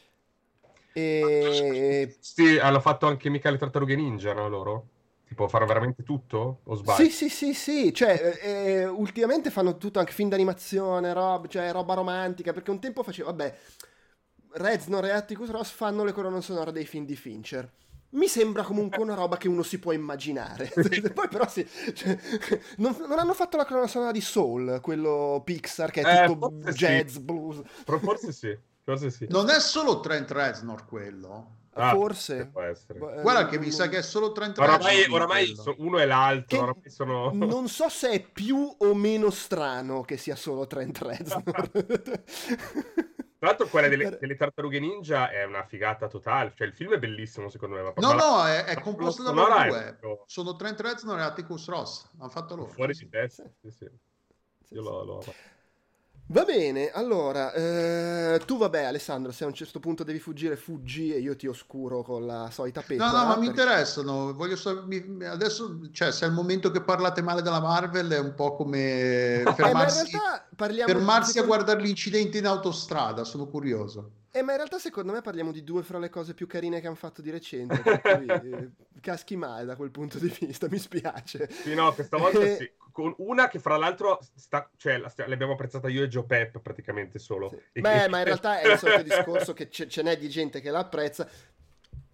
[0.97, 2.15] E...
[2.21, 4.88] Sì, hanno fatto anche mica le tartarughe ninja, no, loro?
[5.27, 6.62] Tipo, fare veramente tutto?
[6.63, 7.03] O sbaglio?
[7.03, 7.93] Sì, sì, sì, sì.
[7.93, 12.79] Cioè, eh, eh, ultimamente fanno tutto, anche film d'animazione, roba, cioè, roba romantica, perché un
[12.79, 13.58] tempo faceva, vabbè,
[14.53, 17.69] Reznor e Atticus Ross fanno le colonne sonore dei film di Fincher.
[18.12, 20.71] Mi sembra comunque una roba che uno si può immaginare.
[21.13, 22.17] Poi però sì, cioè,
[22.77, 26.71] non, non, hanno fatto la colonna sonora di Soul, quello Pixar, che è tutto eh,
[26.71, 27.19] jazz, sì.
[27.19, 27.62] blues.
[27.84, 28.58] Però forse sì.
[28.86, 29.26] Forse sì.
[29.30, 31.54] Non è solo Trent Reznor quello.
[31.78, 32.48] Ah, Forse.
[32.54, 33.00] può essere.
[33.00, 35.15] Boh, eh, Guarda che mi sa che è solo Trent Oramai, Reznor.
[35.21, 37.32] oramai uno e l'altro, Che oramai sono...
[37.34, 41.43] Non so se è più o meno strano che sia solo Trent Reznor.
[43.38, 47.00] Tra l'altro quella delle, delle tartarughe ninja è una figata totale, cioè il film è
[47.00, 47.82] bellissimo secondo me.
[47.82, 50.00] ma No, ma la- no, è, è composto da loro due.
[50.28, 52.08] Sono Trent Reznor e Atticus Ross.
[52.17, 52.69] Hanno fatto loro.
[52.69, 53.43] fuori di testa.
[53.43, 53.69] Sì.
[53.69, 53.89] Sì, sì.
[54.63, 54.88] Sì, Io sì.
[54.88, 55.24] lo, lo-
[56.30, 61.14] Va bene, allora, eh, tu vabbè Alessandro, se a un certo punto devi fuggire, fuggi
[61.14, 63.12] e io ti oscuro con la solita No, pecora.
[63.12, 64.34] no, ma mi perché- interessano.
[64.34, 68.18] Voglio sap- mi- adesso, cioè, se è il momento che parlate male della Marvel, è
[68.20, 70.18] un po' come Eh, fermarsi,
[70.56, 73.24] parliamo fermarsi a secondo- guardare gli incidenti in autostrada.
[73.24, 74.10] Sono curioso.
[74.36, 76.88] Eh, ma in realtà secondo me parliamo di due fra le cose più carine che
[76.88, 81.50] hanno fatto di recente, cui eh, caschi male da quel punto di vista, mi spiace.
[81.50, 82.71] Sì, no, questa volta Eh, sì.
[82.91, 87.17] Con una che fra l'altro sta, cioè, la l'abbiamo apprezzata io e Joe Pep praticamente
[87.17, 87.48] solo.
[87.50, 87.58] Sì.
[87.74, 90.60] E- Beh, ma in realtà è il solito discorso che ce, ce n'è di gente
[90.60, 91.30] che la apprezza.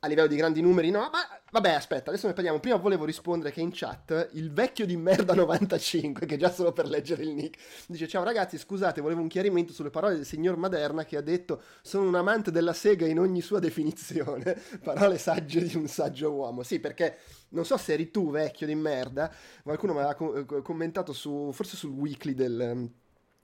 [0.04, 1.20] A livello di grandi numeri, no, ma
[1.52, 2.60] vabbè, aspetta, adesso ne parliamo.
[2.60, 6.88] Prima volevo rispondere che in chat il vecchio di merda 95, che già solo per
[6.88, 11.06] leggere il nick, dice: Ciao ragazzi, scusate, volevo un chiarimento sulle parole del signor Maderna
[11.06, 14.60] che ha detto: Sono un amante della sega in ogni sua definizione.
[14.84, 16.64] Parole sagge di un saggio uomo.
[16.64, 17.18] Sì, perché
[17.50, 21.76] non so se eri tu, vecchio di merda, qualcuno mi aveva co- commentato su, forse
[21.78, 22.90] sul weekly del,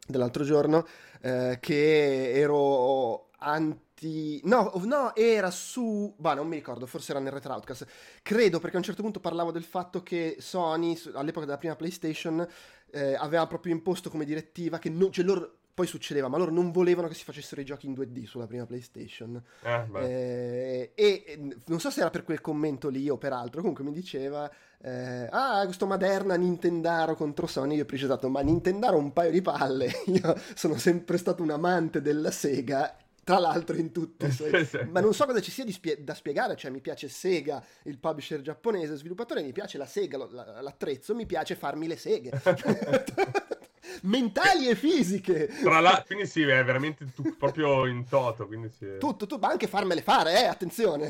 [0.08, 0.88] dell'altro giorno,
[1.22, 3.86] eh, che ero anti...
[4.44, 6.14] No, no, era su...
[6.18, 7.88] Bah, non mi ricordo, forse era nel Retro Outcast.
[8.22, 12.46] Credo perché a un certo punto parlavo del fatto che Sony, all'epoca della prima PlayStation,
[12.92, 15.12] eh, aveva proprio imposto come direttiva che non...
[15.12, 15.56] Cioè loro...
[15.78, 18.66] Poi succedeva, ma loro non volevano che si facessero i giochi in 2D sulla prima
[18.66, 19.40] PlayStation.
[19.62, 20.00] Eh, beh.
[20.00, 23.84] Eh, e eh, non so se era per quel commento lì o per altro, comunque
[23.84, 24.50] mi diceva,
[24.82, 29.44] eh, ah, questo Maderna Nintendaro contro Sony, io ho precisato, ma Nintendaro un paio di
[29.44, 33.92] palle, io sono sempre stato un amante della Sega, tra l'altro in
[34.32, 34.88] sì.
[34.90, 38.40] Ma non so cosa ci sia spie- da spiegare, cioè mi piace Sega, il publisher
[38.40, 42.32] giapponese, sviluppatore, mi piace la Sega, lo- la- l'attrezzo, mi piace farmi le seghe.
[44.04, 45.48] Mentali e fisiche.
[45.62, 48.96] Tra la- quindi sì, è veramente tu- proprio in toto, quindi sì.
[48.98, 51.10] Tutto, tu, ma anche farmele fare, eh, attenzione.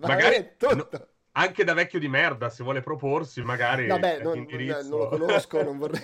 [0.00, 1.08] Magari- tutto.
[1.36, 5.78] Anche da vecchio di merda, se vuole proporsi, magari Vabbè, non, non lo conosco, non
[5.78, 6.00] vorrei...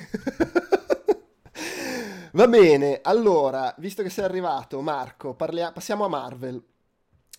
[2.33, 6.63] Va bene, allora, visto che sei arrivato, Marco, parlia- passiamo a Marvel.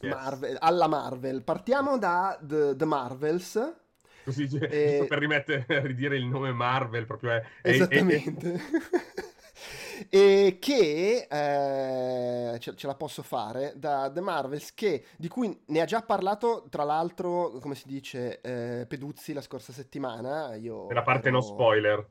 [0.01, 0.13] Yes.
[0.13, 1.43] Marvel- alla Marvel.
[1.43, 3.75] Partiamo da The, The Marvels.
[4.23, 7.35] Così, giusto per rimettere, ridire il nome Marvel, proprio è...
[7.35, 8.59] è- è- Esattamente.
[10.09, 15.81] e che eh, ce, ce la posso fare da The Marvels, che, di cui ne
[15.81, 20.55] ha già parlato, tra l'altro, come si dice, eh, Peduzzi la scorsa settimana.
[20.55, 22.09] Io nella parte ero- no spoiler.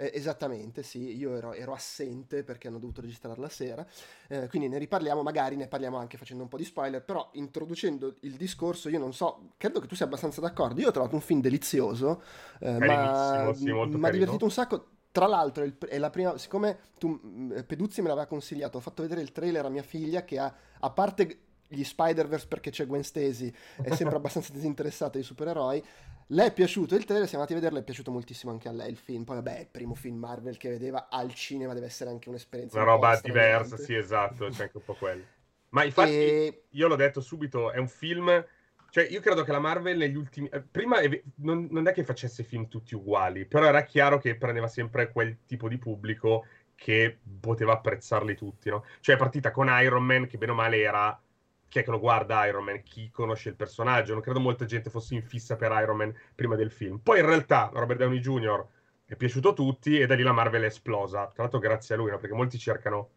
[0.00, 3.84] Eh, esattamente, sì, io ero, ero assente perché hanno dovuto registrare la sera,
[4.28, 8.14] eh, quindi ne riparliamo, magari ne parliamo anche facendo un po' di spoiler, però introducendo
[8.20, 11.20] il discorso, io non so, credo che tu sia abbastanza d'accordo, io ho trovato un
[11.20, 12.22] film delizioso,
[12.60, 14.90] eh, ma sì, mi ha divertito un sacco.
[15.10, 18.80] Tra l'altro, è il- è la prima, siccome tu, mh, Peduzzi me l'aveva consigliato, ho
[18.80, 22.86] fatto vedere il trailer a mia figlia che ha, a parte gli Spider-Verse perché c'è
[22.86, 25.82] Gwen Stacy, è sempre abbastanza disinteressata ai supereroi,
[26.30, 28.90] le è piaciuto il trailer, siamo andati a vederlo, è piaciuto moltissimo anche a lei
[28.90, 29.24] il film.
[29.24, 32.86] Poi, vabbè, il primo film Marvel che vedeva al cinema deve essere anche un'esperienza Una
[32.86, 35.24] un roba diversa, sì, esatto, c'è anche un po' quello.
[35.70, 38.46] Ma infatti, E- io l'ho detto subito, è un film...
[38.90, 40.48] Cioè, io credo che la Marvel negli ultimi...
[40.48, 44.34] eh, Prima è non, non è che facesse film tutti uguali, però era chiaro che
[44.36, 48.84] prendeva sempre quel tipo di pubblico che poteva apprezzarli tutti, no?
[49.00, 51.20] Cioè, è partita con Iron Man, che bene o male era...
[51.68, 52.82] Chi è che lo guarda Iron Man?
[52.82, 54.12] Chi conosce il personaggio?
[54.12, 56.98] Non credo molta gente fosse in fissa per Iron Man prima del film.
[56.98, 58.66] Poi in realtà Robert Downey Jr.
[59.04, 61.26] è piaciuto a tutti e da lì la Marvel è esplosa.
[61.26, 62.18] Tra l'altro grazie a lui, no?
[62.18, 63.10] Perché molti cercano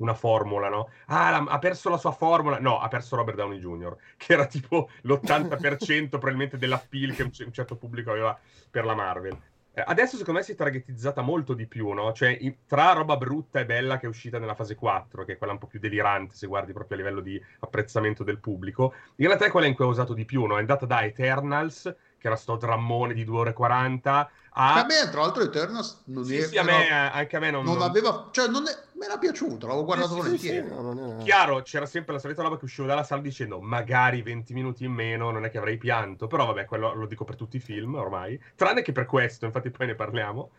[0.00, 0.90] una formula, no?
[1.06, 2.58] Ah, la- ha perso la sua formula.
[2.58, 7.76] No, ha perso Robert Downey Jr., che era tipo l'80% probabilmente dell'appeal che un, certo
[7.76, 8.38] pubblico aveva
[8.70, 9.36] per la Marvel.
[9.80, 12.12] Eh, adesso secondo me si è targetizzata molto di più, no?
[12.12, 15.52] Cioè, tra roba brutta e bella che è uscita nella fase 4, che è quella
[15.54, 19.46] un po' più delirante se guardi proprio a livello di apprezzamento del pubblico, in realtà
[19.46, 20.56] è quella in cui ha usato di più, no?
[20.56, 24.80] È andata da Eternals, che era sto drammone di 2 ore e 40, a...
[24.80, 27.50] A me, tra l'altro, Eternals non, Sì, è- sì, a era- me, anche a me
[27.50, 27.64] non...
[27.64, 30.66] non non- aveva, cioè, non è- me era piaciuto, l'avevo guardato sì, volentieri.
[30.68, 33.60] Sì, no, non era- Chiaro, c'era sempre la solita roba che uscivo dalla sala dicendo
[33.60, 37.24] magari 20 minuti in meno, non è che avrei pianto, però vabbè, quello lo dico
[37.24, 40.50] per tutti i film ormai, tranne che per questo, infatti poi ne parliamo.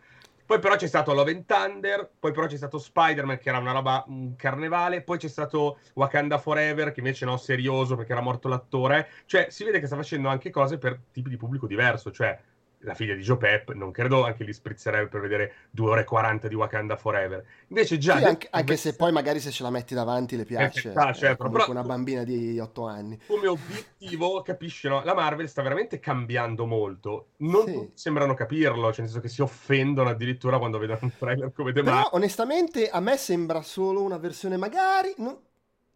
[0.44, 3.72] Poi però c'è stato Love and Thunder, poi però c'è stato Spider-Man che era una
[3.72, 8.48] roba, un carnevale, poi c'è stato Wakanda Forever che invece no, serioso perché era morto
[8.48, 12.38] l'attore, cioè si vede che sta facendo anche cose per tipi di pubblico diverso, cioè
[12.82, 16.04] la figlia di Joe Pep, non credo anche li sprizzerebbe per vedere 2 ore e
[16.04, 17.44] 40 di Wakanda Forever.
[17.68, 18.18] Invece già...
[18.18, 20.90] Sì, anche, anche, se poi magari se ce la metti davanti le piace.
[20.90, 23.18] Eh, ah, certo, però, una bambina di 8 anni.
[23.26, 25.02] Come obiettivo, capisci, no?
[25.04, 27.28] La Marvel sta veramente cambiando molto.
[27.38, 27.90] Non sì.
[27.94, 31.82] sembrano capirlo, cioè nel senso che si offendono addirittura quando vedono un trailer come The
[31.82, 35.14] Però onestamente a me sembra solo una versione magari...
[35.18, 35.36] Non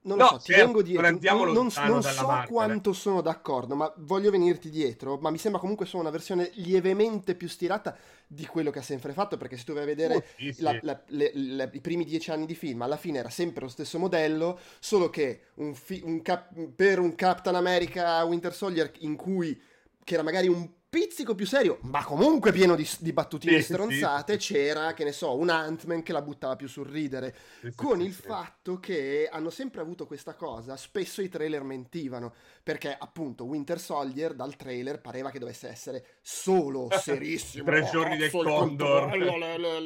[0.07, 1.11] non lo no, so, ti certo, vengo dietro.
[1.11, 2.49] Non, non, non so Marvel.
[2.49, 5.19] quanto sono d'accordo, ma voglio venirti dietro.
[5.19, 7.97] Ma mi sembra comunque solo una versione lievemente più stirata
[8.27, 9.37] di quello che ha sempre fatto.
[9.37, 10.63] Perché se tu vai a vedere oh, sì, sì.
[10.63, 13.69] La, la, le, le, i primi dieci anni di film, alla fine era sempre lo
[13.69, 19.17] stesso modello, solo che un fi, un cap, per un Captain America Winter Soldier in
[19.17, 19.61] cui
[20.05, 24.40] che era magari un pizzico più serio, ma comunque pieno di, di battutine sì, stronzate,
[24.40, 27.34] sì, c'era, che ne so, un Ant-Man che la buttava più sul ridere.
[27.61, 32.32] Sì, con il fatto che hanno sempre avuto questa cosa, spesso i trailer mentivano,
[32.62, 37.64] perché appunto Winter Soldier dal trailer pareva che dovesse essere solo serissimo.
[37.64, 39.14] Tre oh, giorni del Condor.
[39.18, 39.80] Le, le,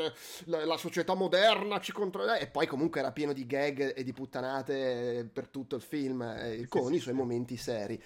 [0.44, 2.38] le, la società moderna ci controlla.
[2.38, 6.66] E poi comunque era pieno di gag e di puttanate per tutto il film, eh,
[6.68, 8.00] con i suoi momenti seri.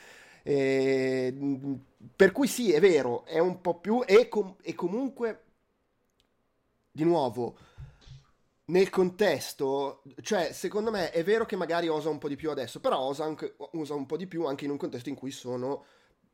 [0.47, 1.34] Eh,
[2.14, 4.03] per cui sì, è vero, è un po' più...
[4.07, 5.42] E, com- e comunque,
[6.90, 7.57] di nuovo,
[8.66, 12.80] nel contesto, cioè secondo me è vero che magari osa un po' di più adesso,
[12.80, 15.84] però osa, anche, usa un po' di più anche in un contesto in cui sono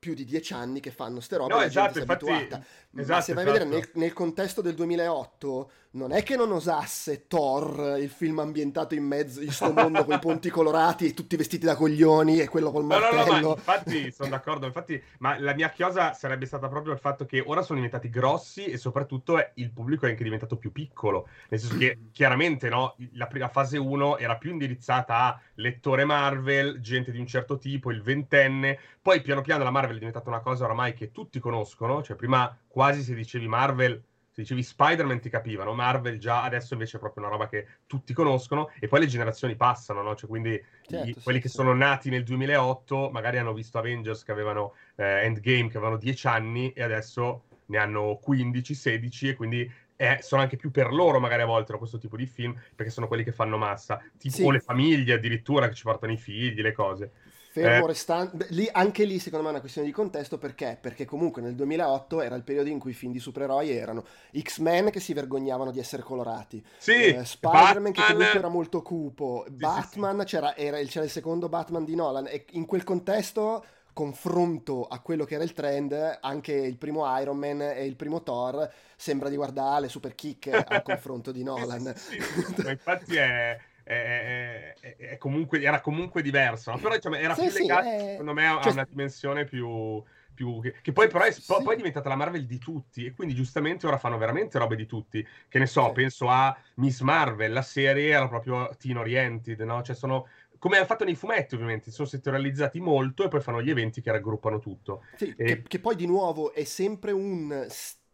[0.01, 2.57] più di dieci anni che fanno ste robe, no, esatto, infatti, abituata.
[2.57, 3.41] Esatto, Ma se vai esatto.
[3.41, 8.39] a vedere nel, nel, contesto del 2008, non è che non osasse Thor, il film
[8.39, 12.41] ambientato in mezzo in sto mondo con i ponti colorati e tutti vestiti da coglioni
[12.41, 13.25] e quello col martello.
[13.25, 16.99] No, no, no, infatti sono d'accordo, infatti, ma la mia chiosa sarebbe stata proprio il
[16.99, 21.29] fatto che ora sono diventati grossi e soprattutto il pubblico è anche diventato più piccolo,
[21.49, 26.81] nel senso che chiaramente no, la prima fase 1 era più indirizzata a lettore Marvel,
[26.81, 28.79] gente di un certo tipo, il ventenne,
[29.11, 32.57] poi piano piano la Marvel è diventata una cosa oramai che tutti conoscono, cioè prima
[32.69, 34.01] quasi se dicevi Marvel,
[34.31, 38.13] se dicevi Spider-Man ti capivano, Marvel già adesso invece è proprio una roba che tutti
[38.13, 40.15] conoscono e poi le generazioni passano, no?
[40.15, 41.57] Cioè quindi certo, i, quelli sì, che sì.
[41.57, 46.27] sono nati nel 2008 magari hanno visto Avengers che avevano eh, Endgame che avevano 10
[46.29, 51.19] anni e adesso ne hanno 15, 16 e quindi eh, sono anche più per loro
[51.19, 54.37] magari a volte no, questo tipo di film perché sono quelli che fanno massa tipo
[54.37, 54.51] sì.
[54.53, 57.11] le famiglie addirittura che ci portano i figli le cose
[57.53, 57.89] Fermo eh.
[57.89, 60.79] restando, lì, anche lì secondo me è una questione di contesto perché?
[60.81, 64.05] Perché comunque nel 2008 era il periodo in cui i film di supereroi erano
[64.39, 67.93] X-Men che si vergognavano di essere colorati, sì, eh, Spider-Man Batman.
[67.93, 71.97] che comunque era molto cupo, sì, Batman sì, c'era, era, c'era il secondo Batman di
[71.97, 77.05] Nolan e in quel contesto confronto a quello che era il trend, anche il primo
[77.21, 81.43] Iron Man e il primo Thor sembra di guardare le super kick al confronto di
[81.43, 81.93] Nolan.
[81.97, 82.17] sì,
[82.63, 83.59] ma infatti è,
[83.91, 86.79] è, è, è comunque, era comunque diverso, no?
[86.79, 88.73] però diciamo, era sì, più sì, legato, secondo me, a cioè...
[88.73, 90.03] una dimensione più...
[90.33, 91.43] più che, che, poi però è, sì.
[91.47, 94.87] poi è diventata la Marvel di tutti e quindi giustamente ora fanno veramente robe di
[94.87, 95.27] tutti.
[95.49, 99.83] Che ne so, penso a Miss Marvel, la serie era proprio teen oriented, no?
[99.83, 100.29] Cioè sono
[100.59, 104.13] come hanno fatto nei fumetti, ovviamente, sono settorializzati molto e poi fanno gli eventi che
[104.13, 105.05] raggruppano tutto.
[105.17, 105.45] Sì, e...
[105.45, 107.67] che, che, poi di nuovo è sempre un,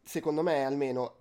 [0.03, 1.17] secondo me almeno,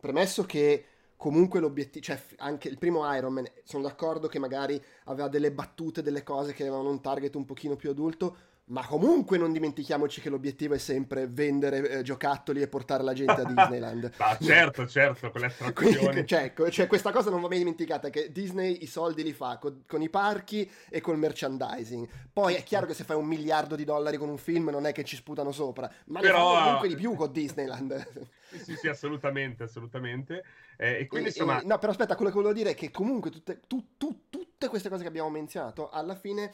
[0.00, 0.86] premesso che
[1.20, 6.00] comunque l'obiettivo, cioè anche il primo Iron Man, sono d'accordo che magari aveva delle battute,
[6.00, 8.36] delle cose che avevano un target un pochino più adulto,
[8.70, 13.40] ma comunque non dimentichiamoci che l'obiettivo è sempre vendere eh, giocattoli e portare la gente
[13.40, 14.12] a Disneyland.
[14.16, 16.26] Ma certo, certo, con le attrazioni.
[16.26, 19.82] cioè, cioè, questa cosa non va mai dimenticata, che Disney i soldi li fa con,
[19.86, 22.08] con, i parchi e col merchandising.
[22.32, 24.92] Poi è chiaro che se fai un miliardo di dollari con un film non è
[24.92, 26.54] che ci sputano sopra, ma Però...
[26.54, 28.28] ne comunque di più con Disneyland.
[28.50, 30.44] sì, sì, sì, assolutamente, assolutamente.
[30.76, 31.60] Eh, e quindi e, insomma...
[31.60, 34.68] E, no, però aspetta, quello che volevo dire è che comunque tutte, tu, tu, tutte
[34.68, 36.52] queste cose che abbiamo menzionato, alla fine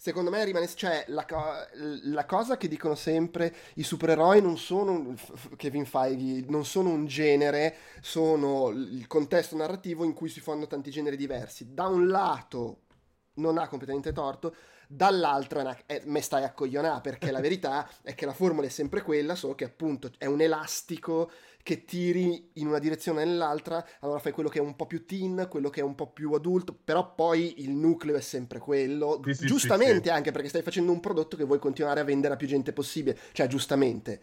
[0.00, 1.26] secondo me rimane, cioè, la,
[2.04, 5.16] la, cosa che dicono sempre i supereroi non sono
[5.56, 10.92] Kevin Feige, non sono un genere, sono il contesto narrativo in cui si fanno tanti
[10.92, 11.74] generi diversi.
[11.74, 12.82] Da un lato
[13.34, 14.54] non ha completamente torto,
[14.86, 19.02] dall'altro è me stai a coglionare perché la verità è che la formula è sempre
[19.02, 21.28] quella, solo che appunto è un elastico
[21.68, 25.04] che tiri in una direzione o nell'altra, allora fai quello che è un po' più
[25.04, 29.20] teen, quello che è un po' più adulto, però poi il nucleo è sempre quello,
[29.22, 30.08] sì, giustamente sì, sì.
[30.08, 33.18] anche perché stai facendo un prodotto che vuoi continuare a vendere a più gente possibile,
[33.32, 34.20] cioè giustamente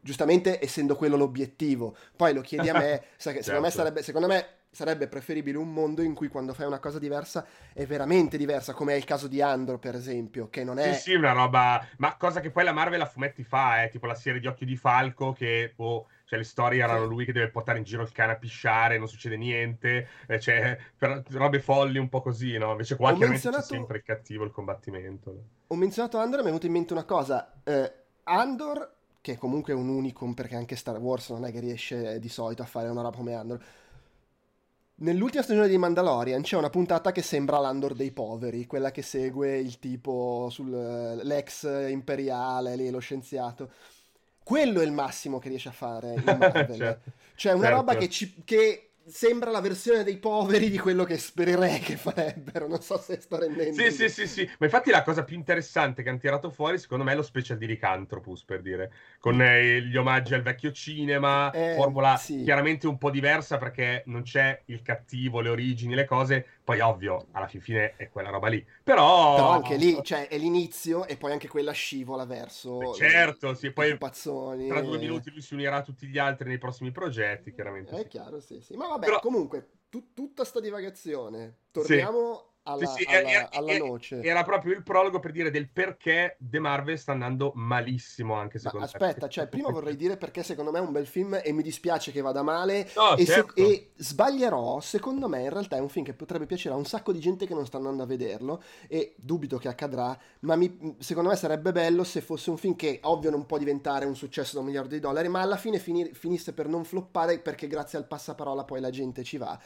[0.00, 1.94] giustamente essendo quello l'obiettivo.
[2.16, 3.42] Poi lo chiedi a me, certo.
[3.42, 3.70] secondo, me certo.
[3.70, 7.86] sarebbe, secondo me sarebbe preferibile un mondo in cui quando fai una cosa diversa è
[7.86, 10.94] veramente diversa, come è il caso di Andor, per esempio, che non è...
[10.94, 11.84] Sì, sì, una roba...
[11.98, 13.88] Ma cosa che poi la Marvel a fumetti fa, eh?
[13.88, 15.72] tipo la serie di Occhio di Falco, che...
[15.76, 18.98] Oh, cioè le storie erano lui che deve portare in giro il cane a pisciare,
[18.98, 22.72] non succede niente, eh, cioè per robe folli un po' così, no?
[22.72, 23.66] Invece qua chiaramente menzionato...
[23.66, 25.44] c'è sempre il cattivo, il combattimento.
[25.68, 27.60] Ho menzionato Andor e mi è venuta in mente una cosa.
[27.64, 27.92] Eh,
[28.24, 32.28] Andor che è comunque un unicum perché anche Star Wars non è che riesce di
[32.28, 33.64] solito a fare una roba come Andor.
[35.00, 39.56] Nell'ultima stagione di Mandalorian c'è una puntata che sembra l'Andor dei poveri, quella che segue
[39.58, 43.70] il tipo sull'ex imperiale, lì, lo scienziato.
[44.42, 46.76] Quello è il massimo che riesce a fare in Marvel.
[46.76, 47.10] certo.
[47.36, 47.76] Cioè una certo.
[47.76, 52.68] roba che, ci, che sembra la versione dei poveri di quello che spererei che farebbero.
[52.68, 53.80] Non so se sto rendendo.
[53.80, 54.50] Sì, sì, sì, sì.
[54.58, 57.58] Ma infatti la cosa più interessante che hanno tirato fuori, secondo me, è lo special
[57.58, 58.92] di Lycanthropus, per dire.
[59.18, 62.42] Con eh, gli omaggi al vecchio cinema, eh, formula sì.
[62.42, 66.46] chiaramente un po' diversa perché non c'è il cattivo, le origini, le cose.
[66.68, 68.62] Poi, ovvio, alla fine è quella roba lì.
[68.82, 72.92] Però, Però anche lì, cioè, è l'inizio e poi anche quella scivola verso.
[72.92, 73.72] Eh, certo, sì.
[73.72, 77.96] Poi tra due minuti lui si unirà a tutti gli altri nei prossimi progetti, chiaramente.
[77.96, 78.08] È sì.
[78.08, 78.76] chiaro, sì, sì.
[78.76, 79.18] Ma vabbè, Però...
[79.20, 81.60] comunque, tu, tutta sta divagazione.
[81.70, 84.22] Torniamo alla, sì, sì, alla, era, alla noce.
[84.22, 88.80] Era proprio il prologo per dire del perché The Marvel sta andando malissimo anche secondo
[88.80, 89.32] Ma aspetta, me.
[89.32, 92.20] cioè prima vorrei dire perché secondo me è un bel film e mi dispiace che
[92.20, 93.52] vada male no, e, certo.
[93.56, 96.84] se, e, sbaglierò, secondo me in realtà è un film che potrebbe piacere a un
[96.84, 100.96] sacco di gente che non sta andando a vederlo e dubito che accadrà, ma mi,
[100.98, 104.54] secondo me sarebbe bello se fosse un film che ovvio non può diventare un successo
[104.54, 107.98] da un miliardo di dollari, ma alla fine finir, finisse per non floppare perché grazie
[107.98, 109.58] al passaparola poi la gente ci va.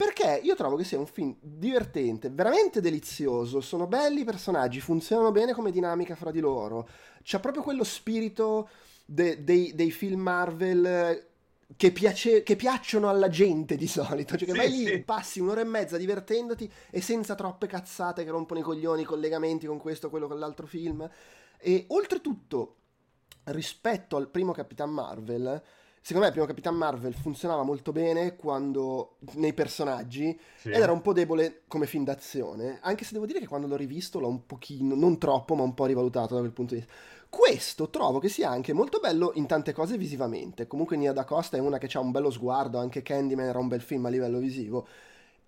[0.00, 5.30] Perché io trovo che sia un film divertente, veramente delizioso, sono belli i personaggi, funzionano
[5.30, 6.88] bene come dinamica fra di loro,
[7.22, 8.70] c'è proprio quello spirito
[9.04, 11.22] de- dei, dei film Marvel
[11.76, 14.38] che, piace, che, piacciono alla gente di solito.
[14.38, 14.98] Cioè, che sì, vai lì, sì.
[15.00, 19.76] passi un'ora e mezza divertendoti e senza troppe cazzate che rompono i coglioni, collegamenti con
[19.76, 21.06] questo, quello, con l'altro film.
[21.58, 22.76] E oltretutto,
[23.44, 25.62] rispetto al primo Capitan Marvel,
[26.02, 30.70] Secondo me il primo Capitan Marvel funzionava molto bene quando nei personaggi sì.
[30.70, 33.76] ed era un po' debole come film d'azione, anche se devo dire che quando l'ho
[33.76, 36.94] rivisto l'ho un pochino, non troppo, ma un po' rivalutato da quel punto di vista.
[37.28, 40.66] Questo trovo che sia anche molto bello in tante cose visivamente.
[40.66, 43.68] Comunque Nia da Costa è una che ha un bello sguardo, anche Candyman era un
[43.68, 44.88] bel film a livello visivo.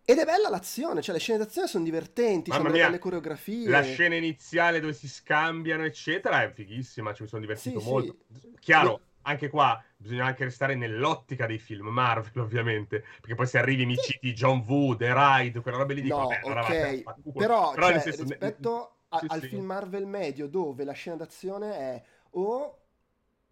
[0.05, 3.69] Ed è bella l'azione, cioè le scene d'azione sono divertenti, Mamma sono delle coreografie.
[3.69, 8.17] La scena iniziale dove si scambiano, eccetera, è fighissima, ci mi sono divertito sì, molto.
[8.39, 8.53] Sì.
[8.61, 13.87] Chiaro, anche qua bisogna anche restare nell'ottica dei film Marvel, ovviamente, perché poi se arrivi
[13.87, 17.03] mi citi John Woo, The Ride, quella roba lì dico, no, vabbè, okay.
[17.03, 19.49] vabbè, però, però cioè, senso, rispetto a, sì, al sì.
[19.49, 22.79] film Marvel medio dove la scena d'azione è o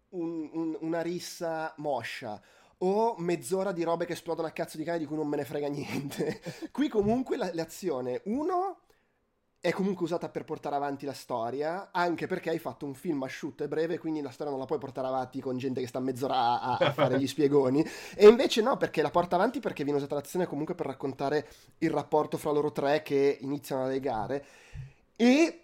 [0.09, 2.39] un, un, una rissa moscia
[2.83, 5.45] o mezz'ora di robe che esplodono a cazzo di cane di cui non me ne
[5.45, 6.41] frega niente.
[6.71, 8.81] Qui comunque la, l'azione, uno
[9.61, 13.63] è comunque usata per portare avanti la storia, anche perché hai fatto un film asciutto
[13.63, 16.59] e breve, quindi la storia non la puoi portare avanti con gente che sta mezz'ora
[16.59, 17.85] a, a fare gli spiegoni.
[18.15, 21.47] E invece no, perché la porta avanti perché viene usata l'azione comunque per raccontare
[21.77, 24.43] il rapporto fra loro tre che iniziano a legare.
[25.15, 25.61] E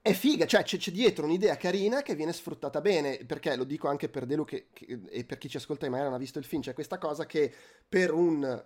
[0.00, 3.88] è figa, cioè c'è, c'è, dietro un'idea carina che viene sfruttata bene, perché lo dico
[3.88, 6.38] anche per Delu che, che, e per chi ci ascolta e magari non ha visto
[6.38, 7.52] il film, c'è questa cosa che
[7.88, 8.64] per un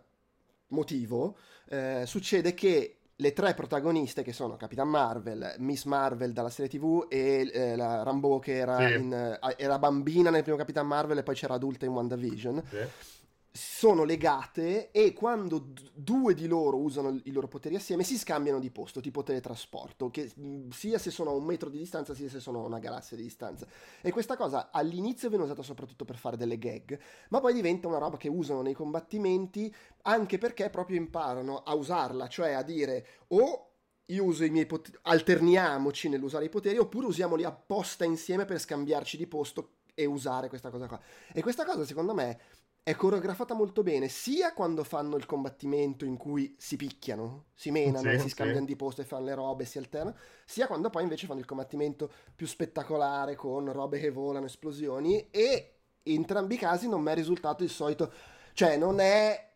[0.68, 1.39] motivo
[1.71, 7.07] eh, succede che le tre protagoniste che sono Capitan Marvel, Miss Marvel dalla serie TV
[7.09, 8.95] e eh, la Rambo che era, sì.
[8.95, 12.62] in, eh, era, bambina nel primo Capitan Marvel e poi c'era adulta in WandaVision.
[12.68, 13.18] Sì
[13.53, 18.61] sono legate e quando d- due di loro usano i loro poteri assieme si scambiano
[18.61, 20.32] di posto, tipo teletrasporto, che
[20.70, 23.24] sia se sono a un metro di distanza sia se sono a una galassia di
[23.24, 23.66] distanza.
[24.01, 26.98] E questa cosa all'inizio viene usata soprattutto per fare delle gag,
[27.30, 32.28] ma poi diventa una roba che usano nei combattimenti anche perché proprio imparano a usarla,
[32.28, 33.66] cioè a dire o
[34.07, 39.16] io uso i miei poteri, alterniamoci nell'usare i poteri, oppure usiamoli apposta insieme per scambiarci
[39.16, 41.01] di posto e usare questa cosa qua.
[41.32, 42.40] E questa cosa secondo me
[42.83, 48.11] è coreografata molto bene, sia quando fanno il combattimento in cui si picchiano, si menano,
[48.12, 48.66] sì, si scambiano sì.
[48.66, 52.11] di posto e fanno le robe, si alternano, sia quando poi invece fanno il combattimento
[52.35, 55.74] più spettacolare con robe che volano, esplosioni e
[56.05, 58.12] in entrambi i casi non mi è risultato il solito,
[58.55, 59.49] cioè non è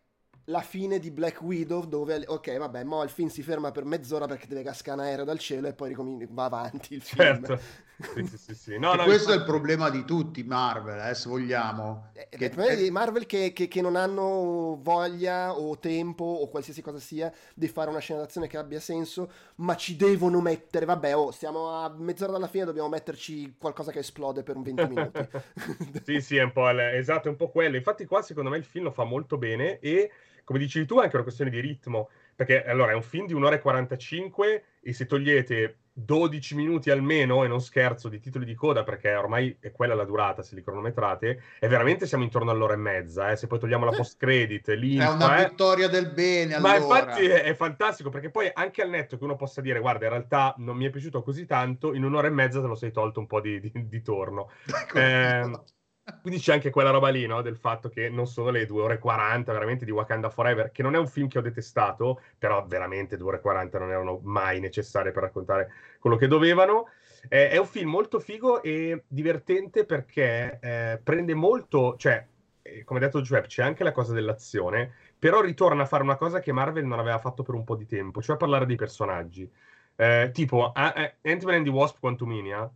[0.49, 4.27] la fine di Black Widow dove ok vabbè mo il film si ferma per mezz'ora
[4.27, 7.59] perché deve cascare un aereo dal cielo e poi ricom- va avanti il film certo
[8.13, 8.77] sì, sì, sì, sì.
[8.77, 9.37] No, no, questo infatti...
[9.37, 12.11] è il problema di tutti Marvel eh, se vogliamo.
[12.13, 12.75] Eh, che...
[12.75, 17.67] di Marvel che, che, che, non hanno voglia o tempo o qualsiasi cosa sia di
[17.67, 21.93] fare una scena d'azione che abbia senso ma ci devono mettere vabbè oh siamo a
[21.95, 25.27] mezz'ora dalla fine dobbiamo metterci qualcosa che esplode per un 20 minuti.
[26.03, 27.75] Sì sì è un po' esatto è un po' quello.
[27.75, 30.11] Infatti qua secondo me il film lo fa molto bene e
[30.45, 33.33] come dicevi tu, è anche una questione di ritmo, perché allora è un film di
[33.33, 38.53] un'ora e 45 e se togliete 12 minuti almeno, e non scherzo, di titoli di
[38.53, 42.73] coda, perché ormai è quella la durata, se li cronometrate, e veramente siamo intorno all'ora
[42.73, 43.95] e mezza, eh, se poi togliamo la eh.
[43.95, 45.47] post-credit, l'info, È una eh.
[45.47, 49.37] vittoria del bene, Ma infatti è, è, fantastico, perché poi anche al netto che uno
[49.37, 52.59] possa dire, guarda, in realtà non mi è piaciuto così tanto, in un'ora e mezza
[52.59, 54.49] te lo sei tolto un po' di, di, di torno.
[54.95, 55.49] eh,
[56.21, 57.41] quindi c'è anche quella roba lì, no?
[57.41, 60.83] Del fatto che non sono le 2 ore e 40 veramente di Wakanda Forever, che
[60.83, 64.19] non è un film che ho detestato, però veramente 2 ore e 40 non erano
[64.23, 66.89] mai necessarie per raccontare quello che dovevano.
[67.27, 72.23] Eh, è un film molto figo e divertente perché eh, prende molto, cioè,
[72.61, 76.17] eh, come ha detto Giuseppe, c'è anche la cosa dell'azione, però ritorna a fare una
[76.17, 79.51] cosa che Marvel non aveva fatto per un po' di tempo, cioè parlare dei personaggi.
[79.95, 82.69] Eh, tipo, Ant-Man and the Wasp Quantumania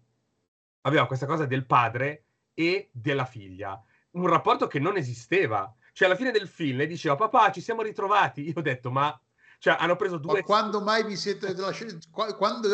[0.82, 2.24] aveva questa cosa del padre
[2.60, 3.82] e della figlia.
[4.12, 5.74] Un rapporto che non esisteva.
[5.94, 8.42] Cioè, alla fine del film lei diceva, papà, ci siamo ritrovati.
[8.42, 9.18] Io ho detto, ma...
[9.60, 10.34] Cioè, hanno preso due...
[10.34, 11.56] Ma quando mai vi siete...
[12.12, 12.70] Quando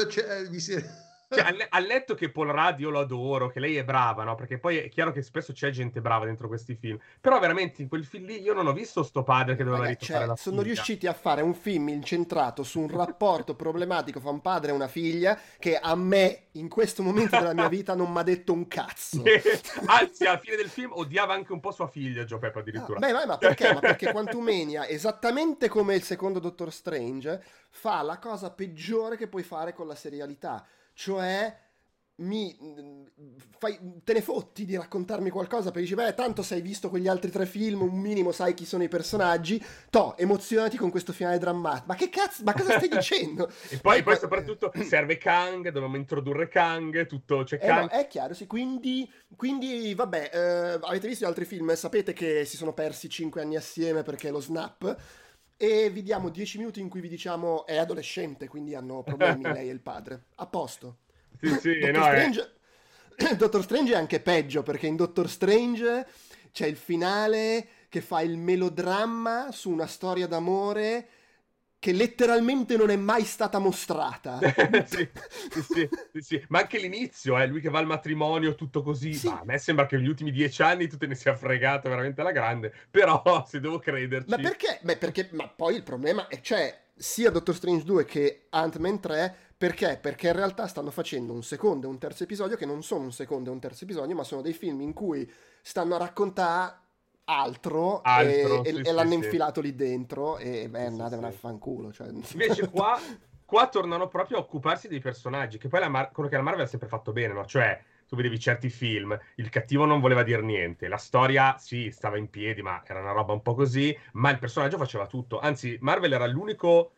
[0.49, 4.23] vi siete cioè, al, letto che Paul Rudd io lo adoro, che lei è brava,
[4.23, 4.35] no?
[4.35, 6.97] Perché poi è chiaro che spesso c'è gente brava dentro questi film.
[7.19, 10.05] Però veramente in quel film lì io non ho visto sto padre che doveva Ragazzi,
[10.05, 14.41] ritrovare cioè, Sono riusciti a fare un film incentrato su un rapporto problematico fra un
[14.41, 18.19] padre e una figlia che a me in questo momento della mia vita non mi
[18.19, 19.23] ha detto un cazzo.
[19.85, 22.99] Anzi, alla fine del film odiava anche un po' sua figlia, Joe Peppa addirittura.
[22.99, 23.73] No, beh, ma perché?
[23.73, 29.43] ma perché Quantumania, esattamente come il secondo Doctor Strange, fa la cosa peggiore che puoi
[29.43, 30.65] fare con la serialità
[30.95, 31.55] cioè
[32.17, 32.55] mi
[33.57, 37.09] fai, te ne fotti di raccontarmi qualcosa perché dici beh tanto se hai visto quegli
[37.09, 39.61] altri tre film un minimo sai chi sono i personaggi.
[39.89, 41.85] To emozionati con questo finale drammatico.
[41.87, 43.51] Ma che cazzo ma cosa stai dicendo?
[43.69, 47.81] E poi, poi soprattutto serve Kang dobbiamo introdurre Kang tutto c'è eh Kang.
[47.81, 51.73] no, è chiaro sì quindi, quindi vabbè eh, avete visto gli altri film?
[51.75, 54.95] Sapete che si sono persi cinque anni assieme perché lo snap
[55.57, 59.69] e vi diamo 10 minuti in cui vi diciamo è adolescente, quindi hanno problemi lei
[59.69, 60.23] e il padre.
[60.35, 60.97] A posto.
[61.39, 62.53] Sì, sì, Dottor, no, Strange...
[63.15, 63.35] È...
[63.35, 66.07] Dottor Strange è anche peggio perché in Dottor Strange
[66.51, 71.07] c'è il finale che fa il melodramma su una storia d'amore
[71.85, 74.39] che letteralmente non è mai stata mostrata.
[74.89, 75.07] sì,
[75.61, 75.87] sì,
[76.19, 79.13] sì, ma anche l'inizio, eh, lui che va al matrimonio, tutto così.
[79.13, 79.27] Sì.
[79.27, 82.31] a me sembra che negli ultimi dieci anni tu te ne sia fregato veramente alla
[82.31, 84.31] grande, però se devo crederci...
[84.31, 84.79] Ma perché?
[84.81, 89.35] Beh, perché, ma poi il problema è c'è sia Doctor Strange 2 che Ant-Man 3
[89.55, 89.99] perché?
[90.01, 93.11] Perché in realtà stanno facendo un secondo e un terzo episodio che non sono un
[93.11, 95.31] secondo e un terzo episodio, ma sono dei film in cui
[95.61, 96.77] stanno a raccontare
[97.25, 99.15] altro, altro e, sì, e, sì, l'hanno sì.
[99.15, 101.91] infilato lì dentro e beh, andatevene a fanculo.
[101.91, 102.09] Cioè...
[102.09, 102.99] Invece qua,
[103.45, 106.65] qua, tornano proprio a occuparsi dei personaggi, che poi la Mar- quello che la Marvel
[106.65, 107.45] ha sempre fatto bene, no?
[107.45, 112.17] Cioè, tu vedevi certi film, il cattivo non voleva dire niente, la storia sì, stava
[112.17, 115.39] in piedi, ma era una roba un po' così, ma il personaggio faceva tutto.
[115.39, 116.91] Anzi, Marvel era l'unico,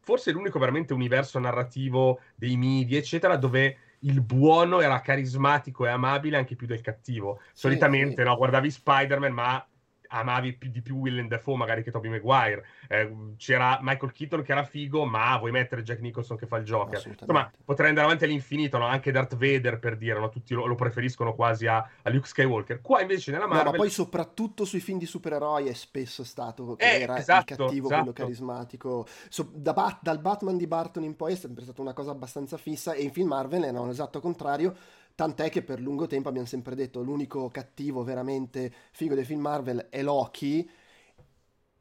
[0.00, 6.36] forse l'unico veramente universo narrativo dei media, eccetera, dove il buono era carismatico e amabile
[6.36, 7.40] anche più del cattivo.
[7.52, 8.28] Solitamente, sì.
[8.28, 9.66] no, guardavi Spider-Man, ma
[10.08, 12.64] amavi più, di più Willem Dafoe magari che Tobey Maguire.
[12.88, 16.64] Eh, c'era Michael Keaton che era figo, ma vuoi mettere Jack Nicholson che fa il
[16.64, 17.02] Joker?
[17.06, 18.86] Insomma, potrei andare avanti all'infinito, no?
[18.86, 20.28] Anche Darth Vader per dire, no?
[20.28, 22.80] Tutti lo, lo preferiscono quasi a, a, Luke Skywalker.
[22.80, 23.64] Qua invece nella Marvel...
[23.64, 27.58] No, ma poi soprattutto sui film di supereroi è spesso stato eh, era esatto, il
[27.58, 28.02] cattivo, esatto.
[28.02, 29.06] quello carismatico.
[29.28, 32.56] So, da Bat- dal Batman di Barton in poi è sempre stata una cosa abbastanza
[32.56, 34.74] fissa e in film Marvel era un esatto contrario
[35.18, 39.88] Tant'è che per lungo tempo abbiamo sempre detto l'unico cattivo veramente figo dei film Marvel
[39.90, 40.70] è Loki.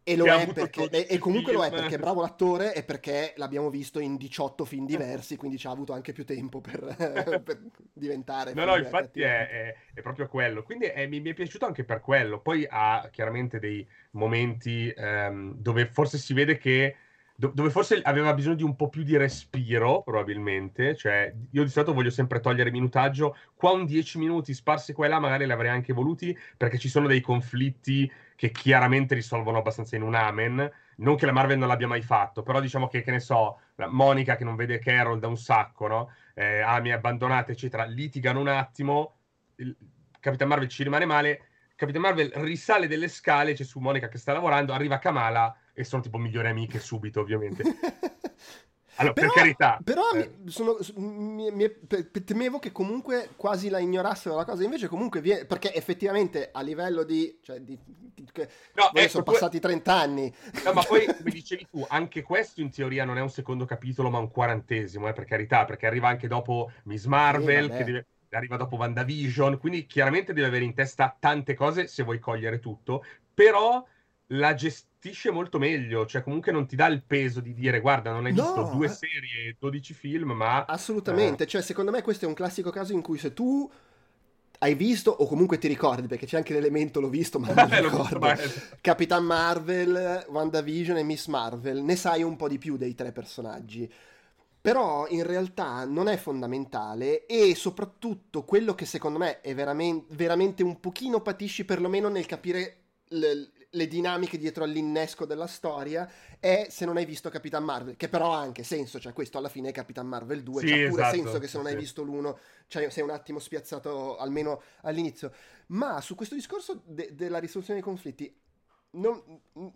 [0.02, 1.64] E lo è perché, e, e comunque film.
[1.64, 5.60] lo è perché è bravo l'attore e perché l'abbiamo visto in 18 film diversi, quindi
[5.60, 6.82] ci ha avuto anche più tempo per,
[7.46, 7.62] per
[7.94, 8.56] diventare.
[8.56, 10.64] No, no, infatti è, è, è, proprio quello.
[10.64, 12.42] Quindi è, mi, mi, è piaciuto anche per quello.
[12.42, 16.96] Poi ha chiaramente dei momenti um, dove forse si vede che
[17.40, 20.96] dove forse aveva bisogno di un po' più di respiro, probabilmente.
[20.96, 23.38] Cioè, io di solito voglio sempre togliere minutaggio.
[23.54, 26.90] Qua un 10 minuti sparsi qua e là magari li avrei anche voluti, perché ci
[26.90, 30.72] sono dei conflitti che chiaramente risolvono abbastanza in un amen.
[30.98, 34.36] Non che la Marvel non l'abbia mai fatto, però diciamo che, che ne so, Monica
[34.36, 36.12] che non vede Carol da un sacco, no?
[36.34, 39.18] Eh, ah, mi abbandonate, eccetera, litigano un attimo.
[39.58, 39.78] Il,
[40.20, 41.42] Capitan Marvel ci rimane male.
[41.76, 46.02] Capitan Marvel risale delle scale, c'è su Monica che sta lavorando, arriva Kamala e sono
[46.02, 47.64] tipo migliori amiche subito, ovviamente.
[49.00, 49.80] Allora, però, per carità.
[49.84, 50.32] Però eh.
[50.42, 51.70] mi, sono, mi, mi,
[52.26, 57.04] temevo che comunque quasi la ignorassero la cosa, invece comunque viene, perché effettivamente a livello
[57.04, 57.38] di...
[57.44, 58.28] Cioè, di, di
[58.74, 60.34] no, ecco, sono passati 30 anni.
[60.66, 64.10] No, ma poi, come dicevi tu, anche questo in teoria non è un secondo capitolo,
[64.10, 68.08] ma un quarantesimo, eh, per carità, perché arriva anche dopo Miss Marvel, sì, che deve,
[68.32, 73.06] arriva dopo WandaVision, quindi chiaramente deve avere in testa tante cose se vuoi cogliere tutto,
[73.32, 73.86] però
[74.28, 78.26] la gestisce molto meglio, cioè comunque non ti dà il peso di dire guarda non
[78.26, 78.90] hai No, visto due eh.
[78.90, 81.48] serie e 12 film, ma Assolutamente, Eh.
[81.48, 83.70] cioè secondo me questo è un classico caso in cui se tu
[84.60, 88.36] hai visto o comunque ti ricordi, perché c'è anche l'elemento l'ho visto ma non ricordo,
[88.82, 93.90] Capitan Marvel, WandaVision e Miss Marvel, ne sai un po' di più dei tre personaggi.
[94.60, 100.64] Però in realtà non è fondamentale e soprattutto quello che secondo me è veramente, veramente
[100.64, 102.78] un pochino patisci perlomeno nel capire
[103.72, 106.10] le dinamiche dietro all'innesco della storia
[106.40, 109.50] è se non hai visto Capitan Marvel, che però ha anche senso, cioè questo alla
[109.50, 111.78] fine è Capitan Marvel 2, Sì, c'ha pure esatto, senso che se non sì, hai
[111.78, 115.32] visto l'uno cioè, sei un attimo spiazzato almeno all'inizio.
[115.68, 118.34] Ma su questo discorso de- della risoluzione dei conflitti
[118.92, 119.22] non,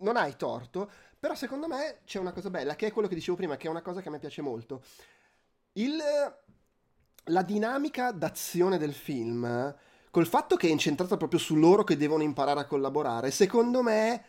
[0.00, 3.36] non hai torto, però secondo me c'è una cosa bella, che è quello che dicevo
[3.36, 4.82] prima, che è una cosa che a me piace molto.
[5.74, 5.98] Il,
[7.26, 9.74] la dinamica d'azione del film,
[10.12, 14.22] col fatto che è incentrata proprio su loro che devono imparare a collaborare, secondo me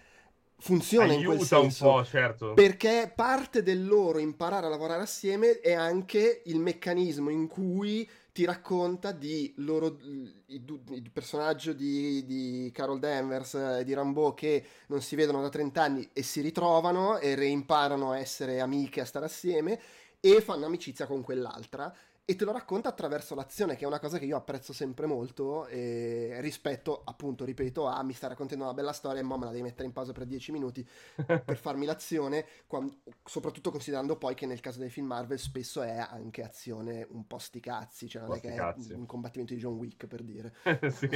[0.60, 1.86] funziona in quel aiuta un senso.
[1.86, 2.54] po', certo.
[2.54, 8.46] Perché parte del loro imparare a lavorare assieme è anche il meccanismo in cui ti
[8.46, 9.98] racconta di loro,
[10.46, 15.42] i du- il personaggio di, di Carol Danvers e di Rambeau che non si vedono
[15.42, 19.78] da 30 anni e si ritrovano e reimparano a essere amiche, a stare assieme
[20.22, 21.94] e fanno amicizia con quell'altra
[22.26, 25.68] e te lo racconta attraverso l'azione, che è una cosa che io apprezzo sempre molto
[25.68, 29.52] eh, rispetto, appunto, ripeto, a mi sta raccontando una bella storia e mo me la
[29.52, 30.88] devi mettere in pausa per 10 minuti
[31.26, 35.98] per farmi l'azione, quando- soprattutto considerando poi che nel caso dei film Marvel spesso è
[35.98, 38.94] anche azione un po' sti cazzi, cioè non Un è che è cazzi.
[38.94, 40.54] un combattimento di John Wick per dire.
[40.92, 41.10] sì,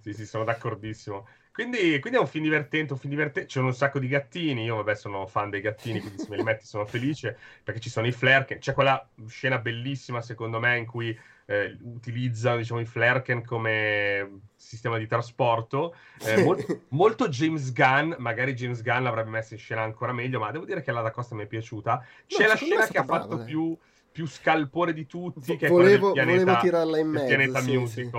[0.00, 1.26] sì, sì, sono d'accordissimo.
[1.58, 3.48] Quindi, quindi è un film divertente, un film divertente.
[3.48, 4.62] C'è un sacco di gattini.
[4.62, 7.90] Io, vabbè, sono fan dei gattini, quindi se me li metti sono felice perché ci
[7.90, 8.60] sono i Flerken.
[8.60, 14.98] C'è quella scena bellissima, secondo me, in cui eh, utilizzano, diciamo, i Flerken come sistema
[14.98, 15.96] di trasporto.
[16.20, 20.52] Eh, mol- molto James Gunn, magari James Gunn l'avrebbe messo in scena ancora meglio, ma
[20.52, 22.06] devo dire che la da Costa mi è piaciuta.
[22.28, 23.76] C'è No, la scena è che ha fatto più,
[24.12, 27.60] più scalpore di tutti, che è Volevo, quella del pianeta, volevo tirarla in mezzo, pianeta
[27.60, 28.10] sì, sì.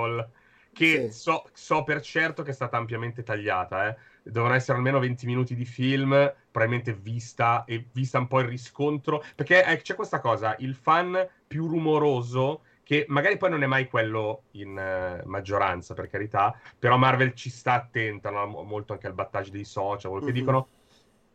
[0.80, 1.20] Che Sì.
[1.20, 3.90] so, so per certo che è stata ampiamente tagliata.
[3.90, 3.98] Eh.
[4.24, 6.12] Devono essere almeno 20 minuti di film,
[6.52, 9.22] probabilmente vista e vista un po' il riscontro.
[9.36, 13.88] Perché eh, c'è questa cosa: il fan più rumoroso, che magari poi non è mai
[13.90, 18.46] quello in eh, maggioranza, per carità, però Marvel ci sta attenta no?
[18.48, 20.38] Mo- molto anche al battage dei social, quello che Mhm.
[20.38, 20.70] dicono.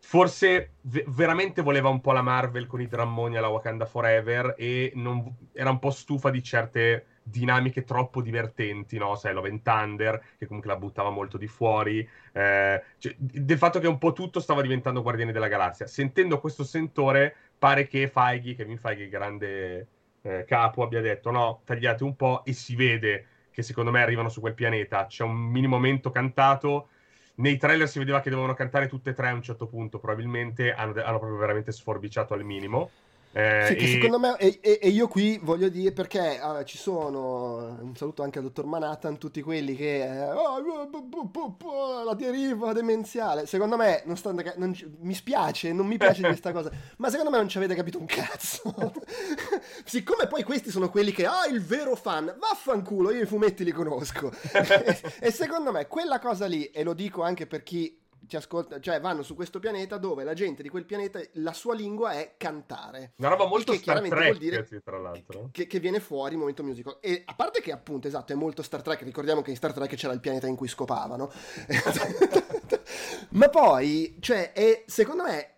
[0.07, 4.93] Forse ve- veramente voleva un po' la Marvel con i drammoni alla Wakanda Forever e
[4.95, 9.15] non- era un po' stufa di certe dinamiche troppo divertenti, no?
[9.17, 13.79] Sai, Love and Thunder, che comunque la buttava molto di fuori, eh, cioè, del fatto
[13.81, 15.87] che un po' tutto stava diventando Guardiani della Galassia.
[15.87, 19.89] Sentendo questo sentore, pare che Feige, Kevin Feige, grande
[20.23, 24.29] eh, capo, abbia detto no, tagliate un po' e si vede che secondo me arrivano
[24.29, 25.07] su quel pianeta.
[25.07, 26.89] C'è un mini momento cantato.
[27.37, 30.73] Nei trailer si vedeva che dovevano cantare tutte e tre a un certo punto, probabilmente
[30.73, 32.93] hanno, hanno proprio veramente sforbiciato al minimo.
[33.37, 36.79] Eh, Sì, che e- secondo me, e, e- io qui voglio dire perché ah, ci
[36.79, 42.05] sono, un saluto anche al dottor Manhattan, tutti quelli che, eh, oh, bu- bu- bu-
[42.05, 46.71] la deriva demenziale, secondo me, non sta- non mi spiace, non mi piace questa cosa,
[46.99, 48.73] ma secondo me non ci avete capito un cazzo.
[49.85, 53.73] Siccome poi questi sono quelli che, ah, il vero fan, vaffanculo, io i fumetti li
[53.73, 54.31] conosco.
[54.53, 58.81] e, e secondo me quella cosa lì, e lo dico anche per chi ci ascolta,
[58.81, 62.35] cioè vanno su questo pianeta dove la gente di quel pianeta, la sua lingua è
[62.37, 63.13] cantare.
[63.17, 65.49] Una roba molto che Star chiaramente Trek, vuol dire sì, tra l'altro.
[65.53, 66.99] Che, che viene fuori il momento musical.
[67.01, 69.03] E a parte che, appunto, esatto, è molto Star Trek.
[69.03, 71.31] Ricordiamo che in Star Trek c'era il pianeta in cui scopavano.
[73.31, 75.55] Ma poi, cioè, è, secondo me,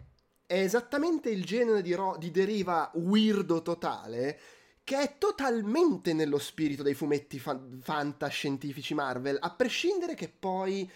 [0.47, 4.39] è esattamente il genere di, ro- di deriva weirdo totale.
[4.83, 10.89] Che è totalmente nello spirito dei fumetti fan- fantascientifici Marvel, a prescindere che poi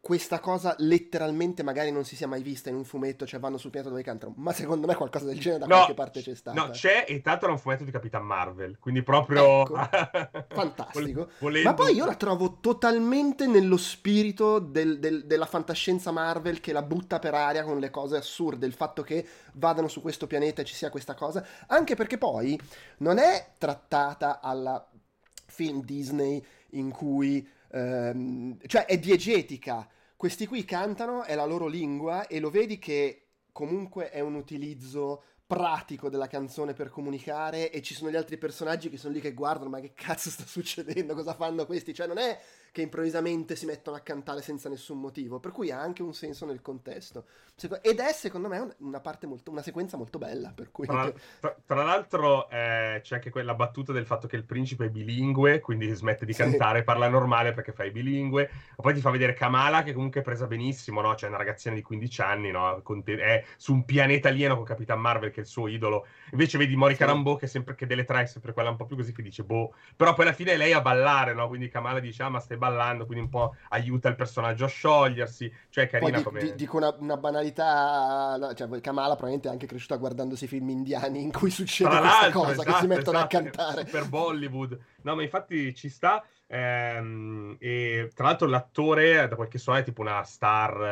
[0.00, 3.70] questa cosa letteralmente magari non si sia mai vista in un fumetto, cioè vanno sul
[3.70, 6.58] pianeta dove cantano, ma secondo me qualcosa del genere da No, qualche parte c'è stata.
[6.58, 9.62] No, c'è e tanto era un fumetto di Capitan Marvel, quindi proprio...
[9.62, 9.74] Ecco,
[10.48, 11.30] Fantastico.
[11.40, 16.72] Volendo- Ma poi io la trovo totalmente nello spirito del- del- della fantascienza Marvel che
[16.72, 18.66] la butta per aria con le cose assurde.
[18.66, 21.44] Il fatto che vadano su questo pianeta e ci sia questa cosa.
[21.66, 22.58] Anche perché poi
[22.98, 24.86] non è trattata alla
[25.46, 27.56] film Disney in cui.
[27.70, 29.88] Ehm, cioè è diegetica.
[30.16, 35.22] Questi qui cantano, è la loro lingua e lo vedi che comunque è un utilizzo
[35.48, 39.32] pratico della canzone per comunicare e ci sono gli altri personaggi che sono lì che
[39.32, 42.38] guardano ma che cazzo sta succedendo, cosa fanno questi, cioè non è
[42.78, 46.46] che improvvisamente si mettono a cantare senza nessun motivo, per cui ha anche un senso
[46.46, 47.24] nel contesto.
[47.82, 50.52] Ed è secondo me una parte molto, una sequenza molto bella.
[50.54, 50.86] Per cui...
[50.86, 54.90] tra, tra, tra, l'altro eh, c'è anche quella battuta del fatto che il principe è
[54.90, 56.84] bilingue, quindi smette di cantare, sì.
[56.84, 58.48] parla normale perché fai bilingue.
[58.76, 61.16] Poi ti fa vedere Kamala che comunque è presa benissimo, no?
[61.16, 62.80] Cioè una ragazzina di 15 anni, no?
[63.04, 66.06] È su un pianeta alieno con Capitan Marvel che è il suo idolo.
[66.32, 66.98] Invece vedi Mori sì.
[66.98, 69.42] Carambo che, sempre, che delle tre è sempre quella un po' più così che dice
[69.44, 69.74] boh.
[69.96, 71.48] Però poi alla fine è lei a ballare, no?
[71.48, 75.52] Quindi Kamala dice ah ma stai ballando, quindi un po' aiuta il personaggio a sciogliersi,
[75.70, 76.40] cioè è carina Poi come...
[76.40, 81.32] Di, dico una, una, banalità, cioè Kamala probabilmente è anche cresciuta guardandosi film indiani in
[81.32, 83.84] cui succede Tra questa cosa, esatto, che si esatto, mettono esatto, a cantare.
[83.84, 84.78] Per Bollywood.
[85.02, 86.24] No, ma infatti ci sta...
[86.50, 90.82] Ehm, e tra l'altro l'attore, da quel che so, è tipo una star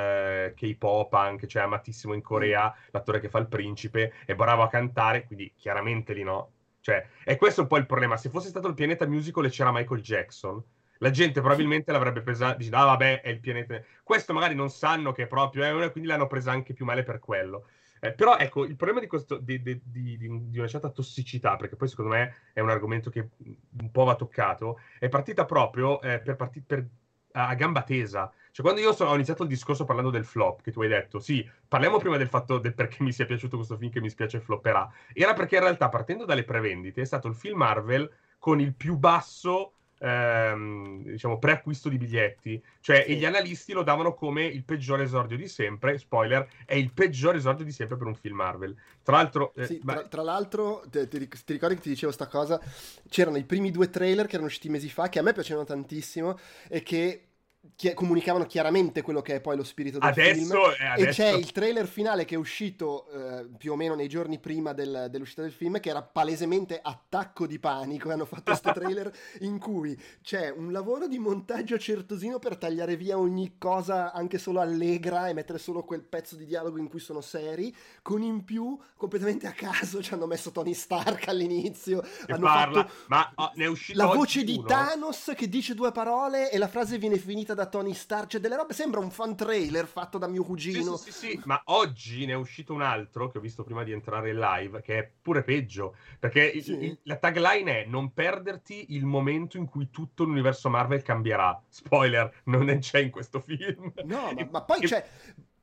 [0.48, 2.88] eh, K-pop anche, cioè amatissimo in Corea, mm.
[2.90, 6.52] l'attore che fa il principe, è bravo a cantare, quindi chiaramente lì no.
[6.80, 8.16] Cioè, e questo è un po' il problema.
[8.16, 10.62] Se fosse stato il pianeta musical e c'era Michael Jackson,
[10.98, 13.82] la gente probabilmente l'avrebbe presa dicendo, ah vabbè, è il pianeta.
[14.02, 17.18] Questo magari non sanno che proprio è una, quindi l'hanno presa anche più male per
[17.18, 17.66] quello.
[18.00, 20.28] Eh, però ecco, il problema di, questo, di, di, di,
[20.58, 24.78] una certa tossicità, perché poi secondo me è un argomento che un po' va toccato,
[24.98, 26.86] è partita proprio eh, per parti- per,
[27.32, 28.30] a gamba tesa.
[28.50, 31.18] Cioè, quando io sono, ho iniziato il discorso parlando del flop, che tu hai detto,
[31.18, 34.40] sì, parliamo prima del fatto del perché mi sia piaciuto questo film che mi spiace
[34.40, 38.74] flopperà, era perché in realtà, partendo dalle prevendite, è stato il film Marvel con il
[38.74, 42.62] più basso ehm, diciamo, preacquisto di biglietti.
[42.80, 43.12] Cioè, sì.
[43.12, 45.98] e gli analisti lo davano come il peggiore esordio di sempre.
[45.98, 48.76] Spoiler, è il peggior esordio di sempre per un film Marvel.
[49.02, 52.26] Tra l'altro, eh, sì, tra, tra, l'altro, ti, ti, ti, ricordi che ti dicevo sta
[52.26, 52.60] cosa?
[53.08, 56.38] C'erano i primi due trailer che erano usciti mesi fa, che a me piacevano tantissimo
[56.68, 57.26] e che
[57.74, 60.74] chi- comunicavano chiaramente quello che è poi lo spirito del adesso, film.
[60.80, 61.08] Eh, adesso...
[61.08, 64.72] E c'è il trailer finale che è uscito eh, più o meno nei giorni prima
[64.72, 68.10] del, dell'uscita del film, che era palesemente attacco di panico.
[68.16, 73.18] Hanno fatto questo trailer in cui c'è un lavoro di montaggio certosino per tagliare via
[73.18, 77.20] ogni cosa anche solo allegra e mettere solo quel pezzo di dialogo in cui sono
[77.20, 82.00] seri, con in più completamente a caso ci hanno messo Tony Stark all'inizio.
[82.00, 84.50] Che hanno parla, fatto ma oh, ne è uscito la voce uno.
[84.50, 88.40] di Thanos che dice due parole e la frase viene finita da Tony Stark, cioè
[88.40, 90.96] delle robe, sembra un fan trailer fatto da mio cugino.
[90.96, 93.82] Sì, sì, sì, sì, ma oggi ne è uscito un altro che ho visto prima
[93.82, 96.84] di entrare in live, che è pure peggio, perché sì.
[96.84, 101.60] il, la tagline è non perderti il momento in cui tutto l'universo Marvel cambierà.
[101.68, 103.92] Spoiler, non c'è in questo film.
[104.04, 104.86] No, ma, ma poi, e...
[104.86, 105.04] cioè,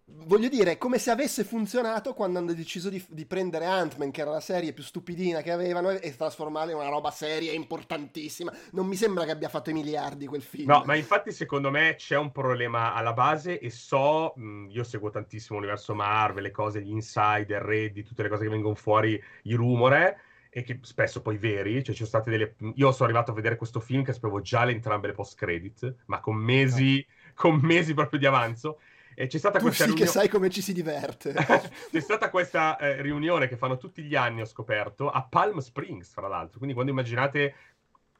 [0.06, 4.22] voglio dire, è come se avesse funzionato quando hanno deciso di, di, prendere Ant-Man, che
[4.22, 8.52] era la serie più stupidina che avevano, e trasformarla in una roba seria importantissima.
[8.72, 10.70] Non mi sembra che abbia fatto i miliardi quel film.
[10.70, 15.10] No, ma infatti secondo me c'è un problema alla base e so, mh, io seguo
[15.10, 19.54] tantissimo l'universo Marvel, le cose, gli insider, Reddit, tutte le cose che vengono fuori, i
[19.54, 20.20] rumore
[20.56, 22.56] e che spesso poi veri, cioè ci sono state delle...
[22.76, 26.20] Io sono arrivato a vedere questo film che sapevo già le entrambe le post-credit, ma
[26.20, 27.32] con mesi, no.
[27.34, 28.80] con mesi proprio di avanzo,
[29.16, 30.12] e c'è stata tu questa sì riunione...
[30.12, 31.34] che sai come ci si diverte.
[31.92, 36.12] c'è stata questa eh, riunione che fanno tutti gli anni, ho scoperto, a Palm Springs,
[36.12, 36.58] tra l'altro.
[36.58, 37.56] Quindi quando immaginate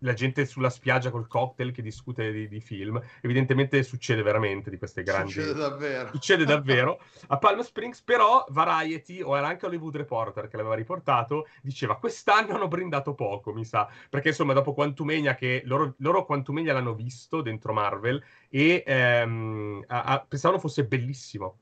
[0.04, 3.02] la gente sulla spiaggia col cocktail che discute di, di, film.
[3.22, 5.32] Evidentemente succede veramente di queste grandi...
[5.32, 6.10] Succede davvero.
[6.12, 7.02] Succede davvero.
[7.28, 12.56] A Palm Springs però Variety, o era anche Hollywood Reporter che l'aveva riportato, diceva quest'anno
[12.56, 13.90] hanno brindato poco, mi sa.
[14.10, 20.04] Perché insomma dopo Quantumania, che loro, loro Quantumania l'hanno visto dentro Marvel e ehm, a,
[20.04, 21.58] a, pensavano fosse bellissimo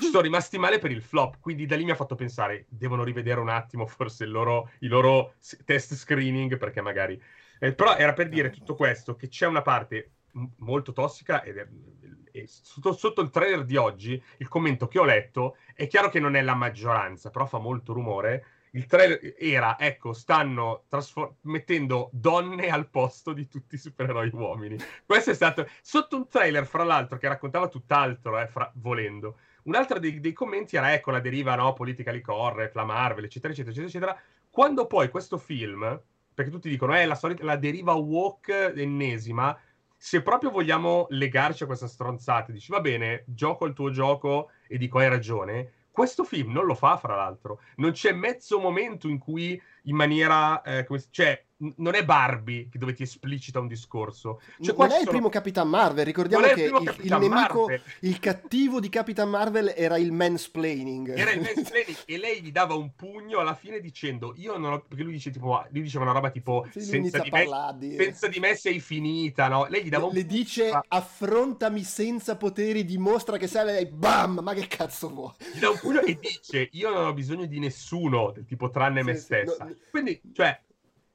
[0.00, 3.04] ci sono rimasti male per il flop, quindi da lì mi ha fatto pensare, devono
[3.04, 7.20] rivedere un attimo forse il loro, i loro test screening, perché magari
[7.60, 11.52] eh, però era per dire tutto questo, che c'è una parte m- molto tossica è,
[11.52, 16.20] è sotto, sotto, il trailer di oggi, il commento che ho letto, è chiaro che
[16.20, 18.46] non è la maggioranza, però fa molto rumore.
[18.72, 24.78] Il trailer era, ecco, stanno trasfor- mettendo donne al posto di tutti i supereroi uomini.
[25.04, 29.38] Questo è stato sotto un trailer, fra l'altro, che raccontava tutt'altro, eh, fra- volendo.
[29.64, 33.52] Un altro dei, dei, commenti era, ecco, la deriva no, politically correct, la Marvel, eccetera,
[33.52, 34.22] eccetera, eccetera, eccetera.
[34.48, 36.00] Quando poi questo film
[36.34, 39.56] perché tutti dicono, eh, la, solita, la deriva walk ennesima.
[39.96, 44.78] Se proprio vogliamo legarci a questa stronzata, dici, va bene, gioco il tuo gioco e
[44.78, 47.60] dico hai ragione, questo film non lo fa, fra l'altro.
[47.76, 51.42] Non c'è mezzo momento in cui in maniera, eh, come, cioè,
[51.76, 54.40] non è Barbie dove ti esplicita un discorso.
[54.60, 55.10] Cioè, non è il sono...
[55.10, 57.82] primo Capitan Marvel, ricordiamo che il, il, il nemico, Marvel.
[58.00, 61.16] il cattivo di Capitan Marvel era il mansplaining.
[61.16, 64.80] Era il mansplaining e lei gli dava un pugno alla fine dicendo io non ho...
[64.80, 67.96] perché lui dice tipo lui diceva una roba tipo senza di, me, di...
[67.96, 69.66] senza di, me, sei finita, no?
[69.68, 70.84] Lei gli dava un Le dice ma...
[70.88, 75.32] affrontami senza poteri, dimostra che sei lei, bam, ma che cazzo vuoi?
[75.54, 79.06] Gli dà un pugno e dice io non ho bisogno di nessuno, tipo tranne sì,
[79.06, 79.64] me stessa.
[79.64, 79.69] no...
[79.90, 80.60] Quindi, cioè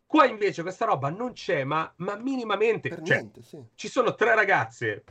[0.07, 2.89] Qua invece questa roba non c'è, ma, ma minimamente.
[2.89, 3.61] Per cioè, niente, sì.
[3.73, 5.03] Ci sono tre ragazze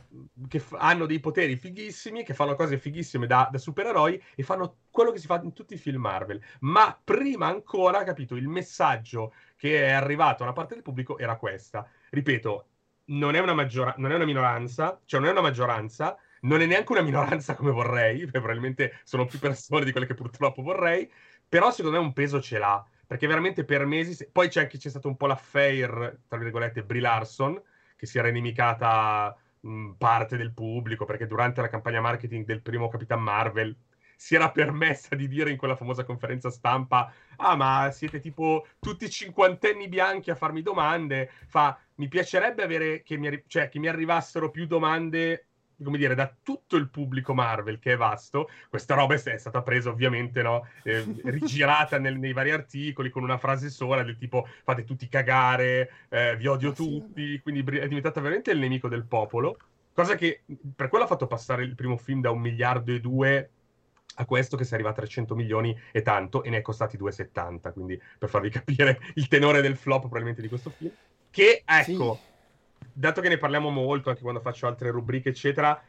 [0.47, 4.77] che f- hanno dei poteri fighissimi, che fanno cose fighissime da, da, supereroi e fanno
[4.89, 6.41] quello che si fa in tutti i film Marvel.
[6.61, 11.87] Ma prima ancora, capito, il messaggio che è arrivato da parte del pubblico era questa.
[12.09, 12.67] Ripeto,
[13.07, 16.65] non è una, maggiora- non è una minoranza, cioè non è una maggioranza, non è
[16.65, 21.11] neanche una minoranza come vorrei, probabilmente sono più persone di quelle che purtroppo vorrei,
[21.47, 24.29] però secondo me un peso ce l'ha perché veramente per mesi...
[24.31, 27.61] Poi c'è anche c'è stato un po' l'affair, tra virgolette, Brie Larson,
[27.95, 32.87] che si era inimicata mh, parte del pubblico, perché durante la campagna marketing del primo
[32.89, 33.75] Capitan Marvel
[34.15, 39.09] si era permessa di dire in quella famosa conferenza stampa ah ma siete tipo tutti
[39.09, 44.49] cinquantenni bianchi a farmi domande fa mi piacerebbe avere che mi, cioè, che mi arrivassero
[44.49, 45.47] più domande
[45.83, 49.89] come dire, da tutto il pubblico Marvel, che è vasto, questa roba è stata presa
[49.89, 50.67] ovviamente, no?
[50.83, 55.91] eh, rigirata nel, nei vari articoli con una frase sola del tipo fate tutti cagare,
[56.09, 57.39] eh, vi odio ah, tutti, sì.
[57.41, 59.57] quindi è diventata veramente il nemico del popolo,
[59.93, 60.43] cosa che
[60.75, 63.49] per quello ha fatto passare il primo film da un miliardo e due
[64.17, 67.73] a questo che si arriva a 300 milioni e tanto, e ne è costati 2,70,
[67.73, 70.91] quindi per farvi capire il tenore del flop probabilmente di questo film,
[71.29, 72.19] che ecco...
[72.21, 72.33] Sì
[72.97, 75.81] dato che ne parliamo molto anche quando faccio altre rubriche, eccetera,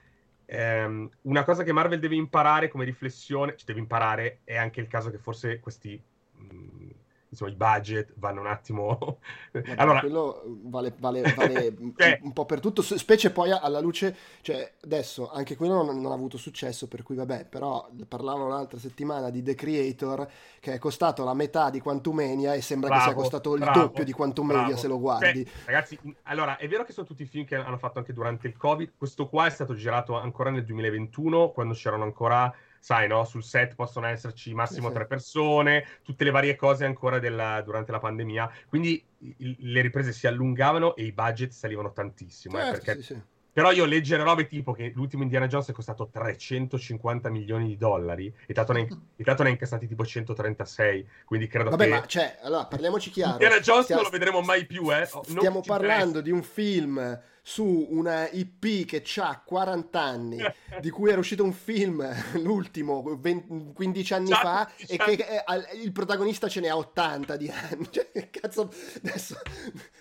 [0.45, 4.89] ehm, una cosa che Marvel deve imparare come riflessione, cioè deve imparare, è anche il
[4.89, 6.01] caso che forse questi
[6.33, 6.91] mh, mm,
[7.37, 9.19] insomma, i budget vanno un attimo.
[9.77, 12.19] allora, quello vale, vale, vale cioè...
[12.23, 16.15] un po' per tutto, specie poi alla luce, cioè adesso anche quello non, non, ha
[16.15, 20.29] avuto successo, per cui vabbè, però parlavo un'altra settimana di The Creator
[20.61, 23.81] che è costato la metà di Quantumania e sembra bravo, che sia costato il bravo,
[23.81, 24.81] doppio di Quantumania bravo.
[24.81, 25.45] se lo guardi.
[25.45, 28.57] Cioè, ragazzi, allora è vero che sono tutti film che hanno fatto anche durante il
[28.57, 32.53] Covid, questo qua è stato girato ancora nel 2021 quando c'erano ancora
[32.87, 33.25] sai, no?
[33.25, 37.91] Sul set possono esserci massimo sì, tre persone, tutte le varie cose ancora della, durante
[37.91, 38.49] la pandemia.
[38.69, 39.05] Quindi
[39.39, 42.57] il, le riprese si allungavano e i budget salivano tantissimo.
[42.59, 43.03] Eh, certo, eh, perché...
[43.03, 43.21] sì, sì.
[43.53, 48.33] Però io leggere robe tipo che l'ultimo Indiana Jones è costato 350 milioni di dollari
[48.47, 51.91] e tanto ne, ha incassati tipo 136, quindi credo Vabbè, che...
[51.91, 53.33] ma cioè, allora, parliamoci chiaro.
[53.33, 54.03] Indiana Jones Stiamo...
[54.03, 55.07] non lo vedremo mai più, eh.
[55.07, 60.39] Stiamo parlando di un film su una IP che ha 40 anni,
[60.83, 62.05] di cui era uscito un film,
[62.43, 65.45] l'ultimo, 20, 15 anni Ciao, fa, e che eh,
[65.81, 67.87] il protagonista ce ne ha 80 di anni.
[67.97, 69.39] Cioè, cazzo, adesso,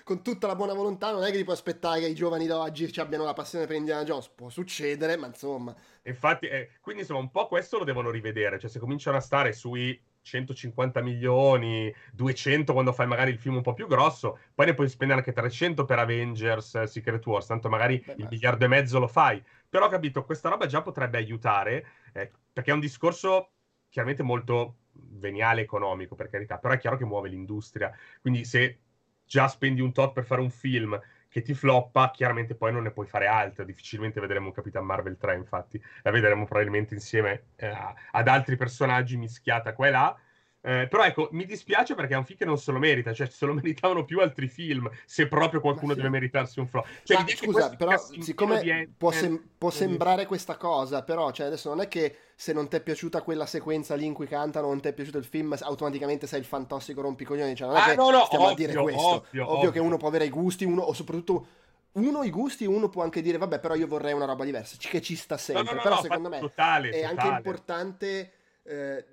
[0.03, 2.91] con tutta la buona volontà, non è che ti puoi aspettare che i giovani d'oggi
[2.99, 4.27] abbiano la passione per Indiana Jones.
[4.29, 5.75] Può succedere, ma insomma...
[6.01, 8.57] Infatti, eh, quindi insomma, un po' questo lo devono rivedere.
[8.57, 13.61] Cioè, se cominciano a stare sui 150 milioni, 200 quando fai magari il film un
[13.61, 17.69] po' più grosso, poi ne puoi spendere anche 300 per Avengers eh, Secret Wars, tanto
[17.69, 19.41] magari Beh, il miliardo e mezzo lo fai.
[19.69, 23.51] Però ho capito, questa roba già potrebbe aiutare, eh, perché è un discorso
[23.87, 27.95] chiaramente molto veniale economico, per carità, però è chiaro che muove l'industria.
[28.19, 28.79] Quindi se
[29.25, 30.99] già spendi un tot per fare un film
[31.35, 33.65] che ti floppa, chiaramente poi non ne puoi fare altro.
[33.65, 37.75] Difficilmente vedremo Capitan Marvel 3, infatti, la vedremo probabilmente insieme eh,
[38.11, 40.17] ad altri personaggi mischiata qua e là.
[40.65, 43.27] Eh, però ecco, mi dispiace perché è un film che non se lo merita, cioè
[43.27, 45.97] se lo meritavano più altri film, se proprio qualcuno sì.
[45.97, 46.87] deve meritarsi un flop.
[47.03, 48.89] Cioè, Ma, scusa, però siccome di...
[48.97, 52.77] può, sem- può, sembrare questa cosa, però cioè, adesso non è che se non ti
[52.77, 56.25] è piaciuta quella sequenza lì in cui cantano, non ti è piaciuto il film, automaticamente
[56.25, 58.81] sei il fantastico rompicoglioni, cioè non è ah, che no, no, stiamo ovvio, a dire
[58.81, 59.01] questo.
[59.01, 61.47] Ovvio, ovvio, ovvio che uno può avere i gusti, uno o soprattutto
[61.91, 64.99] uno i gusti, uno può anche dire vabbè, però io vorrei una roba diversa, che
[64.99, 65.63] ci sta sempre.
[65.63, 67.19] No, no, però secondo me totale, è totale.
[67.21, 68.31] anche importante
[68.63, 69.05] eh,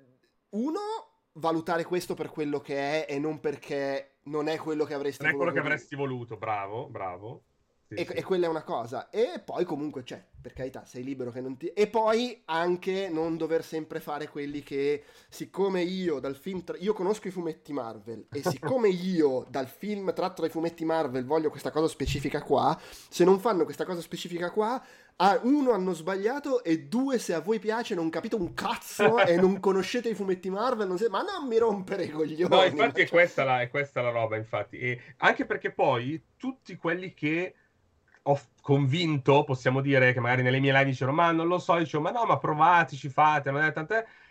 [0.49, 0.79] uno
[1.33, 5.37] valutare questo per quello che è e non perché non è quello che avresti voluto.
[5.37, 7.43] Non è quello che avresti voluto, bravo, bravo.
[7.95, 8.13] Sì, e, sì.
[8.13, 9.09] e, quella è una cosa.
[9.09, 11.67] E poi comunque c'è, per carità, sei libero che non ti...
[11.67, 16.63] E poi anche non dover sempre fare quelli che, siccome io dal film...
[16.63, 16.77] Tra...
[16.79, 21.49] Io conosco i fumetti Marvel e siccome io dal film tratto dai fumetti Marvel voglio
[21.49, 22.79] questa cosa specifica qua,
[23.09, 24.81] se non fanno questa cosa specifica qua,
[25.17, 29.35] ah, uno hanno sbagliato e due se a voi piace non capite un cazzo e
[29.35, 31.09] non conoscete i fumetti Marvel, non sei...
[31.09, 32.55] ma non mi rompere i coglioni.
[32.55, 34.77] No, infatti è questa la, è questa la roba, infatti.
[34.77, 37.55] E anche perché poi tutti quelli che
[38.23, 42.03] ho convinto, possiamo dire, che magari nelle mie live dicevano, ma non lo so, dicevo,
[42.03, 43.51] ma no, ma provateci, fate,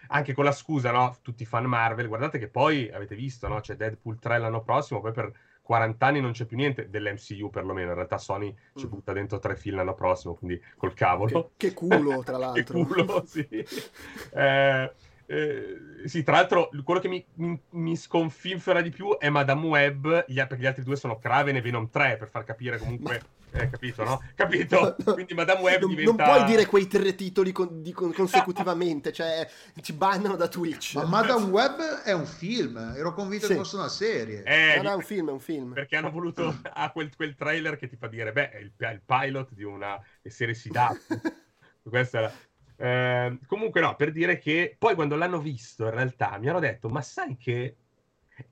[0.08, 3.76] anche con la scusa, no, tutti fan Marvel, guardate che poi, avete visto, no, c'è
[3.76, 5.32] Deadpool 3 l'anno prossimo, poi per
[5.62, 8.88] 40 anni non c'è più niente dell'MCU perlomeno, in realtà Sony ci mm.
[8.88, 11.52] butta dentro tre film l'anno prossimo, quindi col cavolo.
[11.56, 12.62] Che, che culo, tra l'altro.
[12.62, 13.46] che culo, sì.
[14.34, 14.92] Eh,
[15.32, 20.24] eh, sì, tra l'altro, quello che mi, mi, mi, sconfinfera di più è Madame Web,
[20.26, 23.22] gli, perché gli altri due sono Kraven e Venom 3, per far capire comunque...
[23.50, 23.60] Ma...
[23.62, 24.22] Eh, capito, no?
[24.34, 24.94] Capito?
[25.12, 26.24] Quindi Madame Web non, diventa...
[26.24, 29.48] Non puoi dire quei tre titoli con, di, con, consecutivamente, cioè
[29.80, 30.96] ci bannano da Twitch.
[30.96, 33.52] Ma Madame Web è un film, ero convinto sì.
[33.52, 34.42] che fosse una serie.
[34.42, 35.72] Eh, no, no, è un film, è un film.
[35.72, 36.60] Perché hanno voluto...
[36.72, 39.64] ha quel, quel, trailer che ti fa dire, beh, è il, è il pilot di
[39.64, 41.20] una serie Siddhartha.
[41.88, 42.32] Questa era...
[42.82, 46.88] Eh, comunque no, per dire che poi quando l'hanno visto in realtà mi hanno detto,
[46.88, 47.76] ma sai che...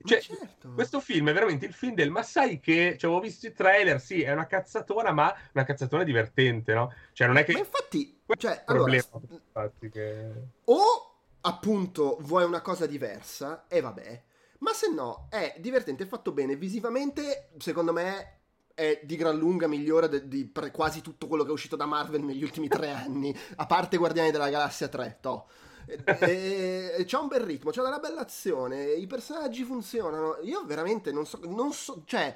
[0.05, 0.71] Cioè, certo.
[0.73, 3.99] questo film è veramente il film del ma sai che cioè, avevo visto i trailer,
[3.99, 6.93] sì, è una cazzatona, ma una cazzatona divertente, no?
[7.11, 7.51] Cioè, non è che.
[7.51, 10.31] Ma infatti, cioè, allora, infatti che...
[10.63, 14.23] o appunto vuoi una cosa diversa, e vabbè,
[14.59, 18.40] ma se no è divertente, fatto bene visivamente, secondo me
[18.81, 21.85] è di gran lunga migliore de- di pre- quasi tutto quello che è uscito da
[21.85, 25.45] Marvel negli ultimi tre anni, a parte Guardiani della Galassia 3, to.
[25.85, 30.37] E, e, c'è un bel ritmo, c'è una bella azione, i personaggi funzionano.
[30.41, 32.35] Io veramente non so, non so cioè,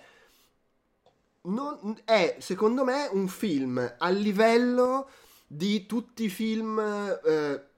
[1.43, 5.09] non, è secondo me un film a livello
[5.47, 6.79] di tutti i film.
[6.79, 7.73] Eh,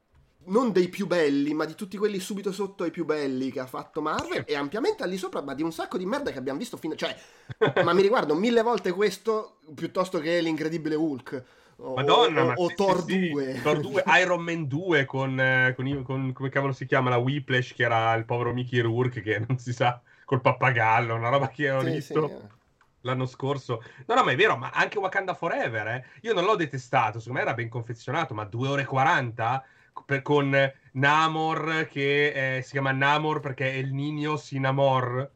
[0.47, 3.65] non dei più belli, ma di tutti quelli subito sotto ai più belli che ha
[3.65, 6.59] fatto Marvel e ampiamente al di sopra, ma di un sacco di merda che abbiamo
[6.59, 7.15] visto fino cioè
[7.83, 11.43] ma mi riguardo mille volte questo piuttosto che l'incredibile Hulk.
[11.79, 13.59] O, Madonna, o, o sì, Thor sì, 2.
[13.61, 17.73] Thor 2, Iron Man 2 con, eh, con, con, come cavolo si chiama la Whiplash
[17.73, 21.69] che era il povero Mickey Rourke che non si sa col pappagallo, una roba che
[21.69, 22.27] ho sì, visto.
[22.27, 22.55] Sì, eh.
[23.01, 26.05] L'anno scorso, no, no, ma è vero, ma anche Wakanda Forever, eh?
[26.21, 29.63] io non l'ho detestato, secondo me era ben confezionato, ma 2 ore e 40
[30.05, 30.55] per, con
[30.93, 35.31] Namor che eh, si chiama Namor perché è il Nino Sinamor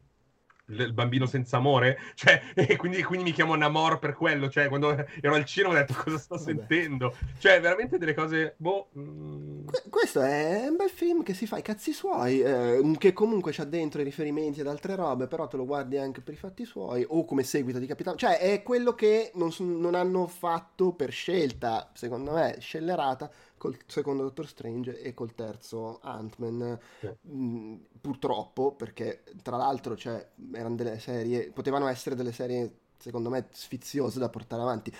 [0.66, 4.90] il bambino senza amore, cioè, e quindi, quindi, mi chiamo Namor per quello, cioè, quando
[5.20, 6.46] ero al cinema ho detto cosa sto Vabbè.
[6.46, 8.88] sentendo, cioè, veramente delle cose, boh...
[8.98, 9.66] Mm...
[9.90, 13.64] questo è un bel film che si fa i cazzi suoi, eh, che comunque c'ha
[13.64, 17.04] dentro i riferimenti ad altre robe, però te lo guardi anche per i fatti suoi,
[17.06, 21.90] o come seguito di Capitano, cioè, è quello che non, non hanno fatto per scelta,
[21.94, 23.30] secondo me, scellerata,
[23.62, 26.76] col secondo Doctor Strange e col terzo Ant-Man.
[26.98, 27.08] Sì.
[27.28, 33.46] Mm, purtroppo, perché tra l'altro cioè, erano delle serie, potevano essere delle serie secondo me
[33.52, 34.92] sfiziose da portare avanti.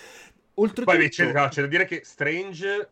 [0.53, 0.95] Oltretutto...
[0.95, 2.89] Poi c'è, no, c'è da dire che Strange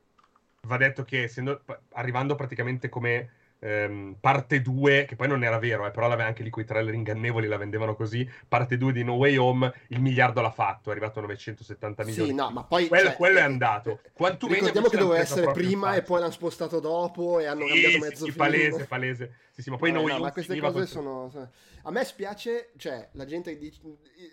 [0.63, 1.61] va detto che essendo,
[1.93, 3.29] arrivando praticamente come
[3.61, 7.47] ehm, parte 2, che poi non era vero, eh, però anche lì quei trailer ingannevoli,
[7.47, 11.19] la vendevano così, parte 2 di No Way Home, il miliardo l'ha fatto, è arrivato
[11.19, 12.29] a 970 milioni.
[12.29, 12.87] Sì, no, ma poi...
[12.87, 13.99] Quello, cioè, quello è andato.
[14.11, 17.97] Quantumeno ricordiamo che doveva essere prima e poi l'hanno spostato dopo e hanno sì, cambiato
[17.99, 18.37] mezzo sì, film.
[18.37, 19.35] palese, palese.
[19.51, 21.31] Sì, sì, ma poi no, No Way no, ma queste cose sono...
[21.83, 23.79] A me spiace, cioè, la gente dice...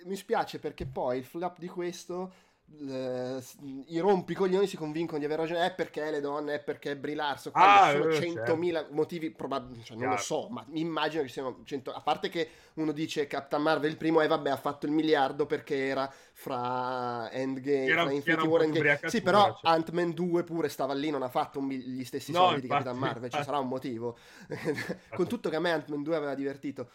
[0.05, 2.33] Mi spiace perché poi il flop di questo
[2.81, 3.43] le,
[3.87, 5.67] i rompicoglioni si convincono di aver ragione.
[5.67, 8.95] È perché le donne è perché Brie Larson ah, sono 100.000 certo.
[8.95, 12.49] motivi probabili cioè, non lo so ma mi immagino che siano 100 a parte che
[12.75, 17.31] uno dice Captain Marvel il primo e vabbè ha fatto il miliardo perché era fra
[17.33, 19.01] Endgame era, fra Infinity War Endgame.
[19.07, 19.73] sì però cioè.
[19.73, 22.85] Ant-Man 2 pure stava lì non ha fatto un, gli stessi no, soldi infatti, di
[22.85, 24.17] Captain Marvel ci sarà un motivo.
[25.15, 26.91] Con tutto che a me Ant-Man 2 aveva divertito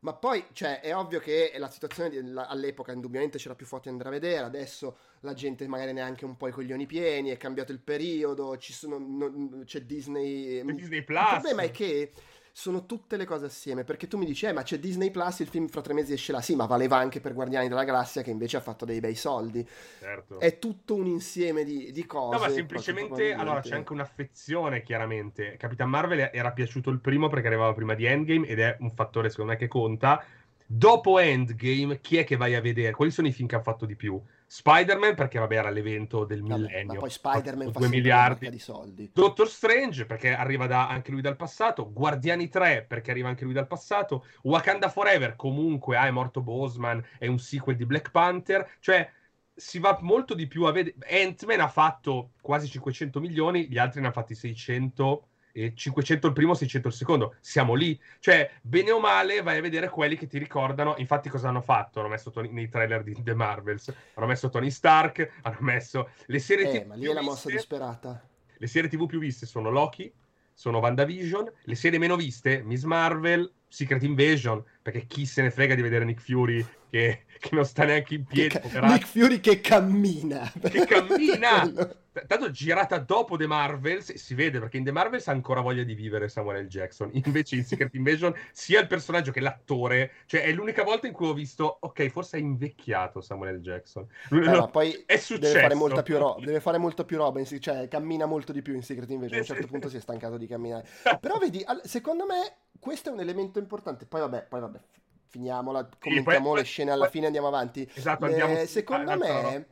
[0.00, 3.84] ma poi, cioè, è ovvio che la situazione di, la, all'epoca indubbiamente c'era più foto
[3.84, 7.36] da andare a vedere, adesso la gente magari neanche un po' i coglioni pieni, è
[7.36, 10.64] cambiato il periodo, sono, no, c'è Disney...
[10.74, 11.20] Disney Plus.
[11.20, 12.12] Il problema è che
[12.58, 13.84] sono tutte le cose assieme.
[13.84, 16.32] Perché tu mi dici, eh, ma c'è Disney Plus, il film fra tre mesi esce
[16.32, 16.40] là.
[16.40, 19.64] Sì, ma valeva anche per Guardiani della Galassia, che invece ha fatto dei bei soldi.
[20.00, 20.40] Certo.
[20.40, 22.36] È tutto un insieme di, di cose.
[22.36, 25.56] No, ma semplicemente, allora, c'è anche un'affezione, chiaramente.
[25.56, 29.30] Capitan Marvel era piaciuto il primo perché arrivava prima di Endgame, ed è un fattore,
[29.30, 30.24] secondo me, che conta.
[30.66, 32.90] Dopo Endgame, chi è che vai a vedere?
[32.90, 34.20] Quali sono i film che hanno fatto di più?
[34.50, 36.94] Spider-Man perché vabbè era l'evento del vabbè, millennio.
[36.94, 39.10] Ma poi Spider-Man fa 2 miliardi di soldi.
[39.12, 41.92] Doctor Strange perché arriva da, anche lui dal passato.
[41.92, 44.24] Guardiani 3 perché arriva anche lui dal passato.
[44.44, 48.76] Wakanda Forever comunque ah, è morto Boseman, è un sequel di Black Panther.
[48.80, 49.10] Cioè
[49.54, 50.96] si va molto di più a vedere.
[51.10, 56.32] Ant-Man ha fatto quasi 500 milioni, gli altri ne hanno fatti 600 e 500 il
[56.32, 57.34] primo, 600 il secondo.
[57.40, 57.98] Siamo lì.
[58.18, 60.94] Cioè, bene o male, vai a vedere quelli che ti ricordano.
[60.98, 62.00] Infatti, cosa hanno fatto?
[62.00, 63.94] Hanno messo Tony, nei trailer di The Marvels.
[64.14, 66.86] Hanno messo Tony Stark, hanno messo le serie eh, TV.
[66.86, 68.22] Ma lì è la mossa disperata.
[68.56, 70.12] Le serie TV più viste sono Loki,
[70.52, 71.52] sono WandaVision.
[71.62, 76.04] Le serie meno viste, Miss Marvel, Secret Invasion perché chi se ne frega di vedere
[76.04, 78.58] Nick Fury che, che non sta neanche in piedi.
[78.58, 80.50] Ca- Nick Fury che cammina.
[80.60, 81.96] Che cammina!
[82.26, 85.94] Tanto girata dopo The Marvels si vede perché in The Marvels ha ancora voglia di
[85.94, 86.66] vivere Samuel L.
[86.66, 87.10] Jackson.
[87.12, 91.28] Invece in Secret Invasion sia il personaggio che l'attore, cioè è l'unica volta in cui
[91.28, 93.60] ho visto, ok, forse è invecchiato Samuel L.
[93.60, 94.06] Jackson.
[94.30, 95.52] Eh, no, poi è successo.
[95.52, 98.74] Deve fare molta più roba, deve fare molto più roba, cioè cammina molto di più
[98.74, 99.36] in Secret Invasion.
[99.36, 100.86] A un certo punto si è stancato di camminare.
[101.20, 104.06] Però vedi, secondo me questo è un elemento importante.
[104.06, 104.80] Poi vabbè, poi vabbè
[105.28, 107.88] finiamola, commentiamo poi, le scene alla poi, fine e andiamo avanti.
[107.94, 109.66] Esatto, andiamo eh, secondo me,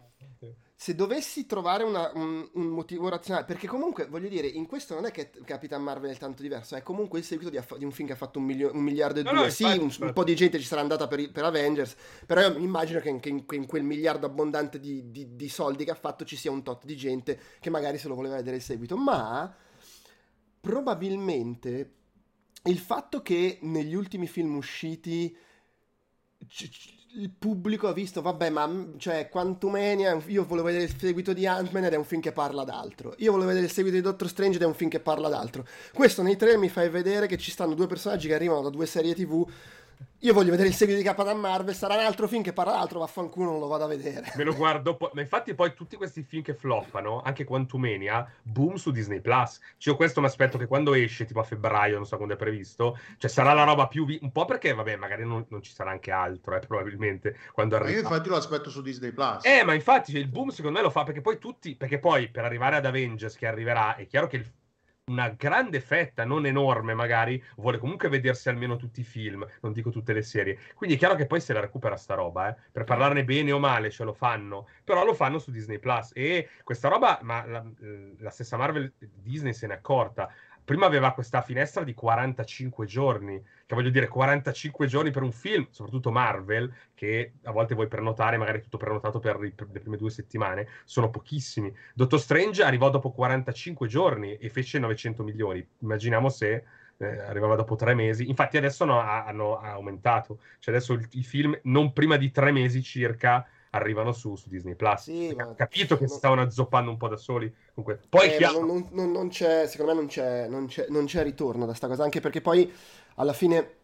[0.79, 5.07] se dovessi trovare una, un, un, motivo razionale, perché comunque voglio dire, in questo non
[5.07, 7.93] è che Capitan Marvel è tanto diverso, è comunque il seguito di, aff- di un
[7.93, 9.41] film che ha fatto un, milio- un miliardo e no, due.
[9.45, 12.43] No, sì, infatti, un, un, po' di gente ci sarà andata per, per Avengers, però
[12.43, 15.97] io immagino che in, che in, quel miliardo abbondante di, di, di soldi che ha
[15.97, 18.99] fatto ci sia un tot di gente che magari se lo voleva vedere il seguito,
[18.99, 19.53] ma
[20.61, 21.93] probabilmente
[22.65, 25.35] il fatto che negli ultimi film usciti
[27.17, 31.85] il pubblico ha visto, vabbè, ma cioè, Quantumania, io volevo vedere il seguito di Ant-Man
[31.85, 33.15] ed è un film che parla d'altro.
[33.19, 35.67] Io volevo vedere il seguito di Doctor Strange ed è un film che parla d'altro.
[35.95, 38.87] Questo nei trailer mi fa vedere che ci stanno due personaggi che arrivano da due
[38.87, 39.49] serie TV
[40.21, 42.99] io voglio vedere il seguito di Capitan Marvel, sarà un altro film che parla d'altro,
[42.99, 44.33] vaffanculo non lo vado a vedere.
[44.35, 48.75] Me lo guardo, po- ma infatti poi tutti questi film che floppano, anche Quantumania, boom
[48.75, 49.21] su Disney+.
[49.21, 49.61] Plus.
[49.77, 52.37] Cioè, io questo mi aspetto che quando esce, tipo a febbraio, non so quando è
[52.37, 54.05] previsto, cioè sarà la roba più...
[54.05, 57.77] Vi- un po' perché, vabbè, magari non, non, ci sarà anche altro, eh, probabilmente, quando
[57.77, 57.91] arriva.
[57.91, 59.13] Ma io infatti lo aspetto su Disney+.
[59.13, 59.45] Plus.
[59.45, 61.77] Eh, ma infatti cioè, il boom secondo me lo fa perché poi tutti...
[61.77, 64.47] Perché poi, per arrivare ad Avengers che arriverà, è chiaro che il
[65.09, 69.91] una grande fetta, non enorme magari, vuole comunque vedersi almeno tutti i film, non dico
[69.91, 70.59] tutte le serie.
[70.75, 72.57] Quindi è chiaro che poi se la recupera sta roba, eh.
[72.73, 76.49] per parlarne bene o male ce lo fanno, però lo fanno su Disney Plus e
[76.65, 77.65] questa roba, ma la,
[78.19, 80.29] la stessa Marvel Disney se n'è accorta
[80.67, 85.69] prima aveva questa finestra di 45 giorni, che voglio dire 45 giorni per un film,
[85.71, 90.11] soprattutto Marvel, che a volte vuoi prenotare, magari tutto prenotato per, per le prime due
[90.11, 91.73] settimane, sono pochissimi.
[91.95, 95.65] Doctor Strange arrivò dopo 45 giorni e fece 900 milioni.
[95.79, 96.65] Immaginiamo se
[96.97, 98.29] eh, arrivava dopo tre mesi.
[98.29, 103.47] Infatti adesso no, hanno aumentato, cioè adesso il film non prima di tre mesi circa
[103.77, 105.03] arrivano su, su Disney Plus.
[105.03, 105.55] Sì, ma...
[105.55, 107.53] capito che si stavano azzoppando un po' da soli.
[107.75, 108.65] Comunque, poi eh, chiaro...
[108.65, 111.87] non, non, non, c'è, secondo me non c'è, non c'è, non c'è ritorno da sta
[111.87, 112.73] cosa, anche perché poi
[113.17, 113.75] alla fine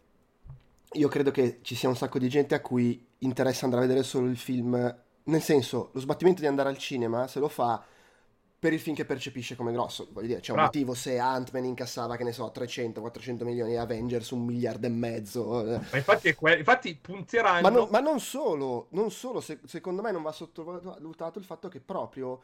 [0.92, 4.04] io credo che ci sia un sacco di gente a cui interessa andare a vedere
[4.04, 4.96] solo il film.
[5.24, 7.84] Nel senso, lo sbattimento di andare al cinema, se lo fa
[8.62, 10.06] per il film che percepisce come grosso.
[10.12, 10.70] Voglio dire, c'è un Bravo.
[10.72, 15.64] motivo se Ant-Man incassava, che ne so, 300-400 milioni e Avengers un miliardo e mezzo.
[15.90, 17.60] Ma infatti, que- infatti punteranno...
[17.60, 21.66] Ma, no, ma non solo, non solo se- secondo me non va sottovalutato il fatto
[21.66, 22.40] che proprio,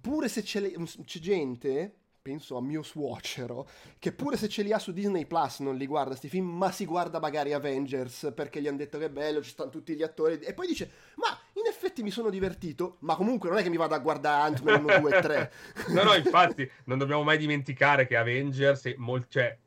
[0.00, 0.72] pure se c'è,
[1.04, 3.66] c'è gente penso a mio suocero,
[3.98, 6.70] che pure se ce li ha su Disney Plus non li guarda sti film, ma
[6.70, 10.02] si guarda magari Avengers perché gli hanno detto che è bello, ci stanno tutti gli
[10.02, 13.70] attori, e poi dice, ma in effetti mi sono divertito, ma comunque non è che
[13.70, 15.52] mi vado a guardare Ant-Man 1, 2 3.
[15.88, 19.26] no, no, infatti, non dobbiamo mai dimenticare che Avengers è molto...
[19.30, 19.58] Cioè,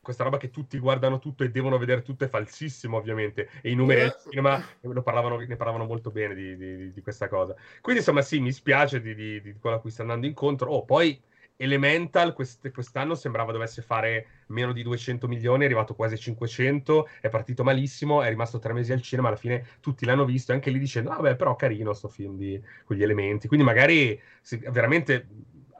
[0.00, 3.50] questa roba che tutti guardano tutto e devono vedere tutto è falsissimo, ovviamente.
[3.60, 4.62] E i numeri del cinema
[5.02, 7.54] parlavano, ne parlavano molto bene di, di, di, questa cosa.
[7.82, 10.70] Quindi, insomma, sì, mi spiace di, di, quello a cui sta andando incontro.
[10.70, 11.20] Oh, poi
[11.60, 17.08] Elemental quest- quest'anno sembrava dovesse fare meno di 200 milioni, è arrivato quasi a 500,
[17.20, 20.70] è partito malissimo, è rimasto tre mesi al cinema, alla fine tutti l'hanno visto, anche
[20.70, 23.48] lì dicendo, vabbè, ah, però carino sto film di, con gli elementi.
[23.48, 25.26] Quindi magari se, veramente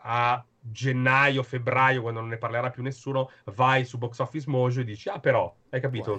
[0.02, 4.84] a gennaio, febbraio, quando non ne parlerà più nessuno, vai su Box Office Mojo e
[4.84, 6.18] dici, ah però, hai capito,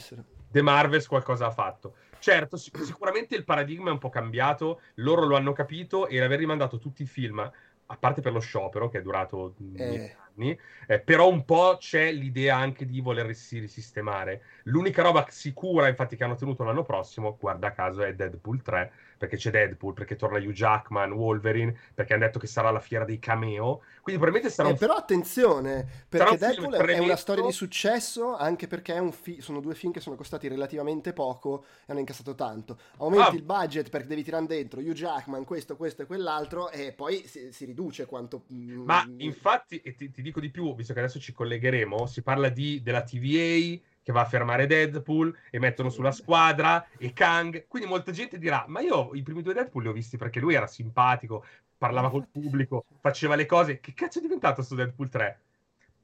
[0.52, 1.96] The Marvels qualcosa ha fatanto.
[2.20, 6.40] Certo, sic- sicuramente il paradigma è un po' cambiato, loro lo hanno capito e l'aver
[6.40, 7.50] rimandato tutti i film
[7.92, 10.16] a parte per lo sciopero che è durato eh.
[10.36, 10.58] anni,
[10.88, 14.42] eh, però un po' c'è l'idea anche di volersi risistemare.
[14.64, 19.36] L'unica roba sicura, infatti, che hanno tenuto l'anno prossimo, guarda caso, è Deadpool 3, perché
[19.36, 23.20] c'è Deadpool, perché torna Hugh Jackman, Wolverine, perché hanno detto che sarà la fiera dei
[23.20, 23.82] cameo.
[24.02, 24.78] Quindi probabilmente sarà eh, un...
[24.78, 29.92] Però attenzione, perché Deadpool è una storia di successo, anche perché fi- sono due film
[29.92, 32.80] che sono costati relativamente poco e hanno incassato tanto.
[32.98, 33.38] Aumenti ah.
[33.38, 37.52] il budget perché devi tirare dentro Hugh Jackman, questo, questo e quell'altro, e poi si,
[37.52, 38.46] si riduce quanto...
[38.54, 42.22] Mm, Ma infatti, e ti, ti, dico di più, visto che adesso ci collegheremo, si
[42.22, 47.68] parla di, della TVA che va a fermare Deadpool e mettono sulla squadra e Kang.
[47.68, 50.54] Quindi molta gente dirà: Ma io i primi due Deadpool li ho visti perché lui
[50.54, 51.46] era simpatico,
[51.78, 53.80] parlava col pubblico, faceva le cose.
[53.80, 55.42] Che cazzo è diventato sto Deadpool 3?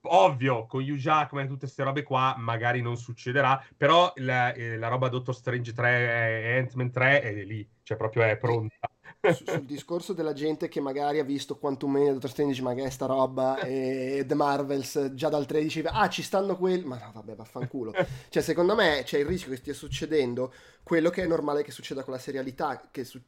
[0.08, 4.78] Ovvio, con Hugh Jackman e tutte queste robe qua magari non succederà, però la, eh,
[4.78, 8.88] la roba Doctor Strange 3 e Ant-Man 3 è lì, cioè proprio è pronta.
[9.34, 12.90] Sul discorso della gente che magari ha visto Quantum Mania Doctor Strange ma che è
[12.90, 17.36] sta roba e The Marvels già dal 13 ah ci stanno quelli ma no vabbè
[17.36, 17.94] vaffanculo.
[18.30, 20.54] Cioè secondo me c'è il rischio che stia succedendo
[20.84, 23.22] quello che è normale che succeda con la serialità che su-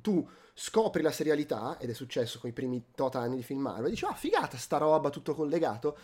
[0.00, 3.90] tu scopri la serialità ed è successo con i primi tot anni di film Marvel
[3.90, 5.96] dici ah figata sta roba tutto collegato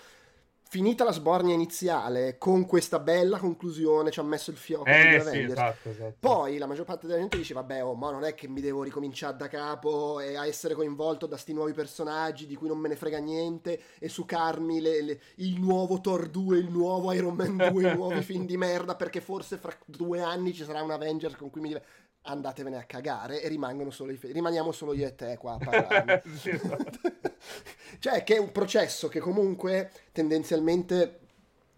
[0.69, 5.41] finita la sbornia iniziale con questa bella conclusione ci ha messo il fiocco eh, sì,
[5.41, 6.17] esatto, esatto.
[6.21, 8.83] poi la maggior parte della gente dice vabbè oh, ma non è che mi devo
[8.83, 12.89] ricominciare da capo e a essere coinvolto da sti nuovi personaggi di cui non me
[12.89, 17.57] ne frega niente e succarmi le, le, il nuovo Thor 2 il nuovo Iron Man
[17.57, 21.37] 2 i nuovi film di merda perché forse fra due anni ci sarà un Avengers
[21.37, 21.85] con cui mi deve
[22.29, 26.23] andatevene a cagare e rimangono solo i rimaniamo solo io e te qua a parlare.
[26.43, 27.01] Esatto.
[27.99, 31.21] cioè, che è un processo che comunque tendenzialmente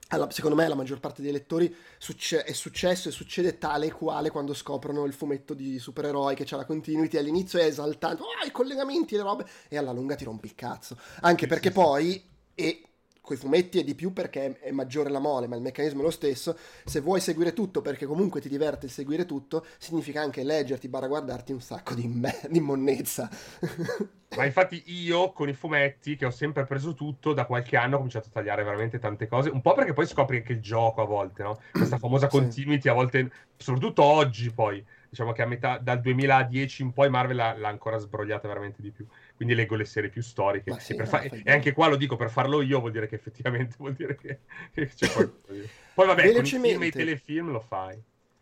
[0.09, 3.93] alla, secondo me la maggior parte dei lettori succe- è successo e succede tale e
[3.93, 8.47] quale quando scoprono il fumetto di supereroi che c'ha la continuity all'inizio è esaltante, oh,
[8.47, 12.90] i collegamenti le robe e alla lunga ti rompi il cazzo anche perché poi e
[13.31, 16.11] coi fumetti è di più perché è maggiore la mole, ma il meccanismo è lo
[16.11, 16.57] stesso.
[16.85, 21.07] Se vuoi seguire tutto perché comunque ti diverte il seguire tutto, significa anche leggerti, barra
[21.07, 23.31] guardarti un sacco di, me- di monnezza.
[24.36, 27.98] Ma infatti io con i fumetti che ho sempre preso tutto, da qualche anno ho
[27.98, 31.05] cominciato a tagliare veramente tante cose, un po' perché poi scopri anche il gioco a
[31.05, 31.61] volte, no?
[31.70, 36.93] Questa famosa continuity a volte, soprattutto oggi poi, diciamo che a metà, dal 2010 in
[36.93, 39.07] poi Marvel l'ha, l'ha ancora sbrogliata veramente di più
[39.41, 40.78] quindi leggo le serie più storiche.
[40.81, 43.77] Sì, no, fa- e anche qua lo dico per farlo io, vuol dire che effettivamente
[43.81, 45.62] vuol dire che, che c'è qualcosa.
[45.95, 47.99] Poi vabbè, con i film e i telefilm lo fai.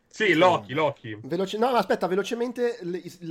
[0.08, 1.16] Sì, Loki, Loki.
[1.22, 1.56] Veloce...
[1.56, 2.80] No, no, aspetta, velocemente,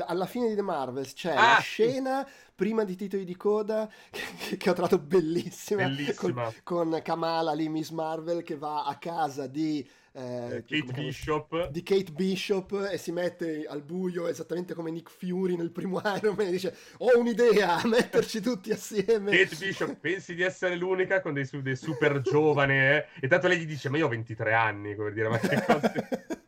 [0.05, 2.51] alla fine di The Marvels c'è ah, la scena sì.
[2.55, 6.43] prima di titoli di coda che, che ho trovato bellissima, bellissima.
[6.63, 9.85] Con, con Kamala lì, Miss Marvel, che va a casa di
[10.17, 11.69] eh, eh Kate Bishop.
[11.69, 16.33] di Kate Bishop e si mette al buio esattamente come Nick Fury nel primo Iron
[16.35, 19.29] Man e dice ho un'idea, metterci tutti assieme.
[19.31, 23.05] Kate Bishop, pensi di essere l'unica con dei, dei super giovani eh?
[23.19, 26.27] e tanto lei gli dice ma io ho 23 anni, come dire, ma che cose...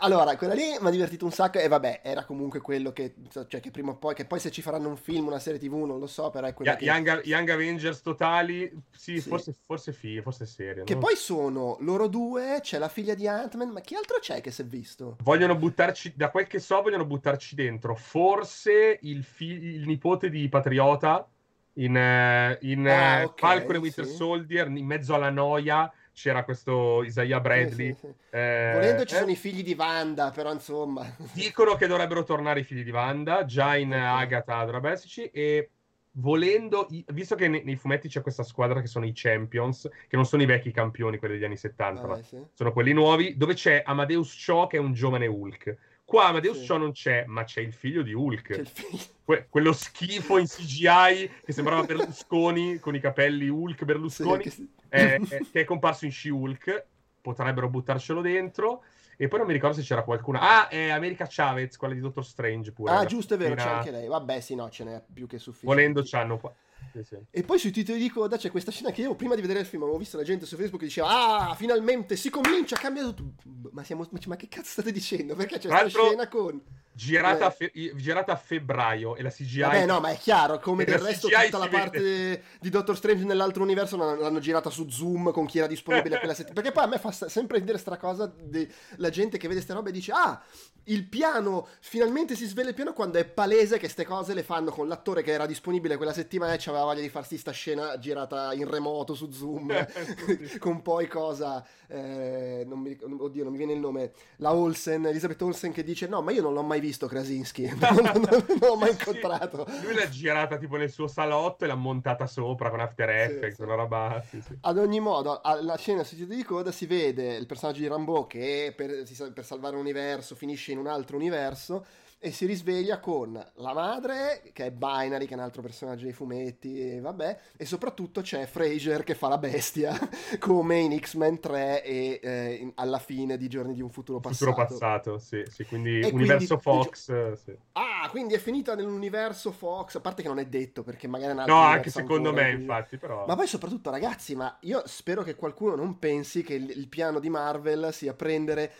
[0.00, 3.60] Allora, quella lì mi ha divertito un sacco e vabbè, era comunque quello che, cioè,
[3.60, 5.98] che prima o poi, che poi se ci faranno un film, una serie tv, non
[5.98, 6.84] lo so, però è quello y- che...
[6.84, 9.28] Young, Young Avengers totali, sì, sì.
[9.28, 10.84] forse, forse fi, forse serie.
[10.84, 11.00] Che no?
[11.00, 14.62] poi sono loro due, c'è la figlia di Ant-Man, ma chi altro c'è che si
[14.62, 15.16] è visto?
[15.22, 20.46] Vogliono buttarci, da quel che so, vogliono buttarci dentro, forse il, fi- il nipote di
[20.50, 21.26] Patriota
[21.74, 24.14] in, uh, in ah, uh, okay, Falcon e Winter sì.
[24.14, 27.94] Soldier, in mezzo alla noia c'era questo Isaiah Bradley.
[27.94, 28.36] Sì, sì, sì.
[28.36, 29.18] Eh, Volendo ci eh?
[29.18, 31.06] sono i figli di Wanda, però insomma.
[31.32, 34.22] Dicono che dovrebbero tornare i figli di Wanda, già in okay.
[34.22, 35.70] Agatha esserci, e
[36.12, 40.26] volendo, visto che nei, nei, fumetti c'è questa squadra che sono i Champions, che non
[40.26, 42.20] sono i vecchi campioni, quelli degli anni 70, ah, ma
[42.52, 45.76] sono quelli nuovi, dove c'è Amadeus Cho che è un giovane Hulk.
[46.10, 46.66] Qua Amadeus sì.
[46.66, 48.62] Cho non c'è, ma c'è il figlio di Hulk.
[48.62, 48.98] Figlio.
[49.30, 54.88] Que- quello schifo in CGI che sembrava Berlusconi con i capelli Hulk Berlusconi, sì, che...
[54.88, 56.86] È, è, che è comparso in She-Hulk.
[57.20, 58.82] Potrebbero buttarcelo dentro.
[59.16, 60.40] E poi non mi ricordo se c'era qualcuna.
[60.40, 62.90] Ah, è America Chavez, quella di Doctor Strange pure.
[62.90, 64.08] Ah, giusto, è vero, c'è anche lei.
[64.08, 65.76] Vabbè, sì, no, ce n'è più che sufficiente.
[65.76, 66.52] Volendo c'hanno qua.
[66.92, 67.16] Sì, sì.
[67.30, 69.66] E poi sui titoli di coda c'è questa scena che io prima di vedere il
[69.66, 73.42] film avevo visto la gente su Facebook che diceva Ah, finalmente si comincia, cambia tutto.
[73.72, 75.34] Ma, siamo, ma che cazzo state dicendo?
[75.34, 76.60] Perché c'è questa scena con...
[76.92, 79.60] Girata, a fe- girata, a febbraio e la CGI...
[79.60, 82.42] Vabbè no, ma è chiaro, come del resto CGI tutta la parte vede.
[82.60, 86.60] di Doctor Strange nell'altro universo l'hanno girata su Zoom con chi era disponibile quella settimana.
[86.60, 89.88] Perché poi a me fa sempre ridere sta cosa della gente che vede ste robe
[89.88, 90.42] e dice Ah,
[90.84, 94.70] il piano, finalmente si sveglia il piano quando è palese che ste cose le fanno
[94.70, 98.52] con l'attore che era disponibile quella settimana e aveva voglia di farsi sta scena girata
[98.52, 99.72] in remoto su Zoom
[100.58, 105.40] con poi cosa eh, non mi, oddio non mi viene il nome la Olsen, Elisabeth
[105.42, 107.68] Olsen che dice no ma io non l'ho mai visto Krasinski.
[107.80, 109.66] Non, non, non, l'ho mai incontrato.
[109.68, 113.56] Sì, lui l'ha girata tipo nel suo salotto e l'ha montata sopra con After Effects
[113.56, 117.46] sì, una roba sì, ad ogni modo alla scena su di coda si vede il
[117.46, 121.84] personaggio di Rambo che per, per salvare un universo finisce in un altro universo
[122.22, 126.12] e si risveglia con la madre, che è Binary, che è un altro personaggio dei
[126.12, 129.98] fumetti, e vabbè, e soprattutto c'è Fraser che fa la bestia,
[130.38, 134.50] come in X-Men 3 e eh, alla fine di Giorni di un futuro passato.
[134.50, 137.32] Futuro passato, sì, sì quindi e universo quindi, Fox.
[137.42, 137.56] Sì.
[137.72, 141.34] Ah, quindi è finita nell'universo Fox, a parte che non è detto, perché magari è
[141.34, 142.70] un altro No, anche secondo ancora, me, quindi...
[142.70, 143.24] infatti, però...
[143.26, 147.18] Ma poi soprattutto, ragazzi, ma io spero che qualcuno non pensi che il, il piano
[147.18, 148.70] di Marvel sia prendere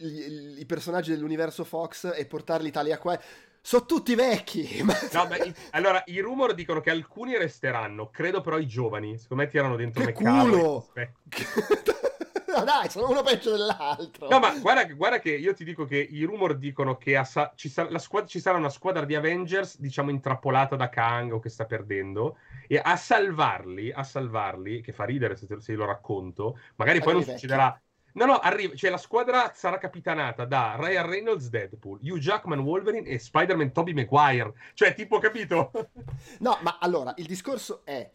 [0.00, 3.18] i, i personaggi dell'universo Fox e portarli tali a qua.
[3.62, 4.82] Sono tutti vecchi.
[5.12, 8.10] No, beh, allora, i rumor dicono che alcuni resteranno.
[8.10, 9.18] Credo però i giovani.
[9.18, 10.92] Secondo me tirano dentro che culo!
[10.94, 14.28] no, dai, sono uno peggio dell'altro.
[14.28, 17.68] No, ma guarda, guarda, che io ti dico che i rumor dicono che sa- ci,
[17.68, 21.66] sa- squad- ci, sarà una squadra di Avengers, diciamo, intrappolata da Kang o che sta
[21.66, 27.00] perdendo, e a salvarli, a salvarli, che fa ridere se, te, se lo racconto, magari
[27.00, 27.78] poi non succederà
[28.14, 33.08] No, no, arriva, cioè la squadra sarà capitanata da Ryan Reynolds Deadpool, Hugh Jackman Wolverine
[33.08, 34.52] e Spider-Man Tobey Maguire.
[34.74, 35.70] Cioè, tipo, capito?
[36.40, 38.10] No, ma allora, il discorso è...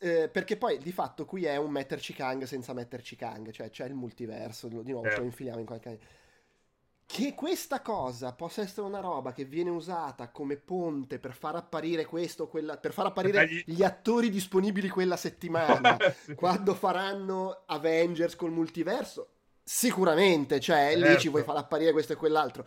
[0.00, 3.50] Eh, perché poi, di fatto, qui è un metterci Kang senza metterci Kang.
[3.50, 5.10] Cioè, c'è il multiverso, di nuovo eh.
[5.10, 5.98] ce lo infiliamo in qualche
[7.12, 12.04] che questa cosa possa essere una roba che viene usata come ponte per far apparire
[12.04, 16.34] questo, quella, per far apparire gli attori disponibili quella settimana, sì.
[16.34, 19.30] quando faranno Avengers col multiverso,
[19.64, 21.08] sicuramente, cioè certo.
[21.08, 22.66] lì ci vuoi far apparire questo e quell'altro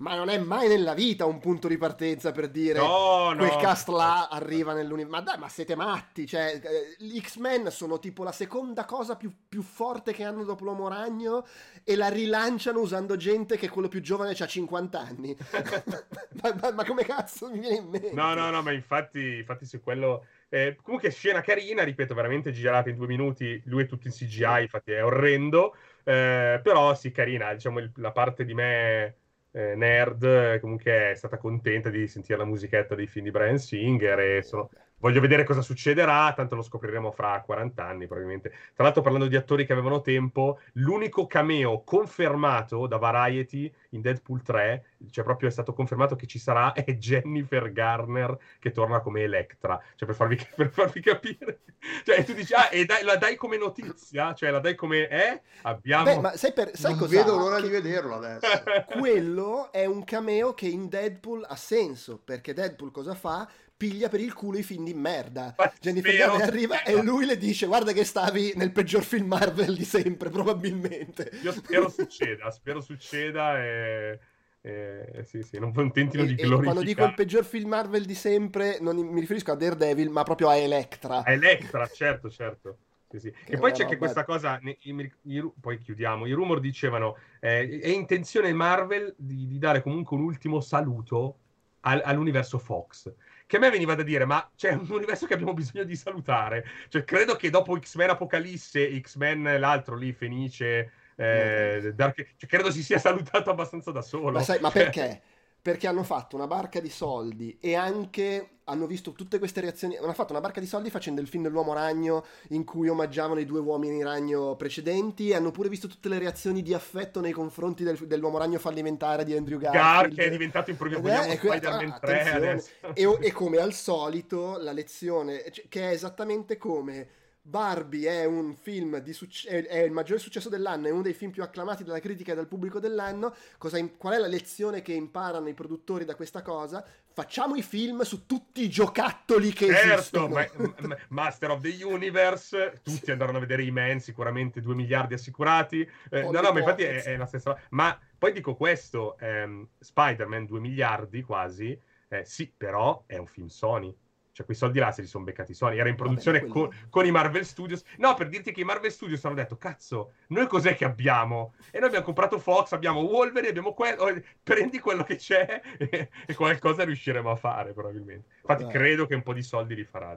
[0.00, 3.56] ma non è mai nella vita un punto di partenza per dire no, quel no.
[3.58, 5.10] cast là arriva nell'universo.
[5.10, 6.26] Ma dai, ma siete matti?
[6.26, 10.64] Cioè, eh, gli X-Men sono tipo la seconda cosa più, più, forte che hanno dopo
[10.64, 11.46] l'Uomo Ragno
[11.84, 15.36] e la rilanciano usando gente che quello più giovane ha 50 anni.
[16.42, 18.12] ma, ma, ma, come cazzo mi viene in mente?
[18.14, 20.24] No, no, no, ma infatti, infatti su quello...
[20.48, 24.62] Eh, comunque scena carina, ripeto, veramente girata in due minuti, lui è tutto in CGI,
[24.62, 29.14] infatti è orrendo, eh, però sì, carina, diciamo il, la parte di me
[29.52, 34.18] eh, nerd, comunque è stata contenta di sentire la musichetta dei film di Brian Singer
[34.20, 34.70] e sono,
[35.00, 38.50] Voglio vedere cosa succederà, tanto lo scopriremo fra 40 anni probabilmente.
[38.74, 44.42] Tra l'altro parlando di attori che avevano tempo, l'unico cameo confermato da Variety in Deadpool
[44.42, 49.22] 3, cioè proprio è stato confermato che ci sarà, è Jennifer Garner che torna come
[49.22, 51.60] Electra, cioè per farvi, per farvi capire.
[52.04, 54.34] Cioè tu dici, ah, e dai, la dai come notizia?
[54.34, 55.40] Cioè la dai come, eh?
[55.62, 56.04] Abbiamo...
[56.04, 57.16] Beh, ma sai, per, sai non cosa?
[57.16, 57.62] vedo l'ora che...
[57.62, 58.46] di vederlo adesso.
[59.00, 63.48] Quello è un cameo che in Deadpool ha senso, perché Deadpool cosa fa?
[63.80, 65.54] Piglia per il culo i film di merda.
[65.56, 69.74] Ma Jennifer Garner arriva e lui le dice guarda che stavi nel peggior film Marvel
[69.74, 71.30] di sempre, probabilmente.
[71.42, 74.20] Io spero succeda, spero succeda e...
[74.62, 76.62] Eh, sì, sì, non tentino e, di glorificare.
[76.62, 80.50] Quando dico il peggior film Marvel di sempre, non mi riferisco a Daredevil, ma proprio
[80.50, 81.24] a Electra.
[81.24, 82.76] A Electra, certo, certo.
[83.08, 83.34] Sì, sì.
[83.46, 87.80] E poi c'è anche questa cosa, i, i, i, poi chiudiamo, i rumor dicevano, eh,
[87.80, 91.36] è intenzione Marvel di, di, dare comunque un ultimo saluto
[91.80, 93.10] al, all'universo Fox
[93.50, 96.64] che a me veniva da dire, ma c'è un universo che abbiamo bisogno di salutare.
[96.88, 102.34] Cioè, credo che dopo X-Men Apocalisse, X-Men l'altro lì, Fenice, eh, Dark...
[102.36, 104.38] cioè, credo si sia salutato abbastanza da solo.
[104.38, 105.22] Ma, sai, ma perché?
[105.62, 109.96] perché hanno fatto una barca di soldi e anche hanno visto tutte queste reazioni.
[109.96, 113.44] Hanno fatto una barca di soldi facendo il film dell'uomo ragno in cui omaggiavano i
[113.44, 117.82] due uomini ragno precedenti e hanno pure visto tutte le reazioni di affetto nei confronti
[117.82, 119.84] del, dell'uomo ragno fallimentare di Andrew Garfield.
[119.84, 122.70] Gar che è diventato improvvisamente eh, Spider-Man 3 adesso.
[122.94, 127.08] E, e come al solito la lezione, cioè, che è esattamente come
[127.50, 131.32] Barbie è un film di succe- è il maggiore successo dell'anno, è uno dei film
[131.32, 133.34] più acclamati dalla critica e dal pubblico dell'anno.
[133.72, 136.86] In- qual è la lezione che imparano i produttori da questa cosa?
[137.12, 140.28] Facciamo i film su tutti i giocattoli che certo, esistono.
[140.28, 145.14] Ma- m- Master of the Universe, tutti andranno a vedere i Man, sicuramente 2 miliardi
[145.14, 145.80] assicurati.
[146.08, 147.58] Eh, no, no, ma infatti è, è, la stessa.
[147.70, 151.76] Ma poi dico questo: ehm, Spider-Man 2 miliardi quasi.
[152.08, 153.94] Eh, sì, però è un film Sony
[154.40, 155.78] cioè, quei soldi là se li sono beccati Sony.
[155.78, 157.82] Era in produzione Vabbè, con, con, i Marvel Studios.
[157.98, 161.54] No, per dirti che i Marvel Studios hanno detto, cazzo, noi cos'è che abbiamo?
[161.70, 164.02] E noi abbiamo comprato Fox, abbiamo Wolverine, abbiamo quello.
[164.02, 168.28] Oh, prendi quello che c'è e, e qualcosa riusciremo a fare, probabilmente.
[168.36, 168.74] Infatti, Vabbè.
[168.74, 170.16] credo che un po' di soldi li farà.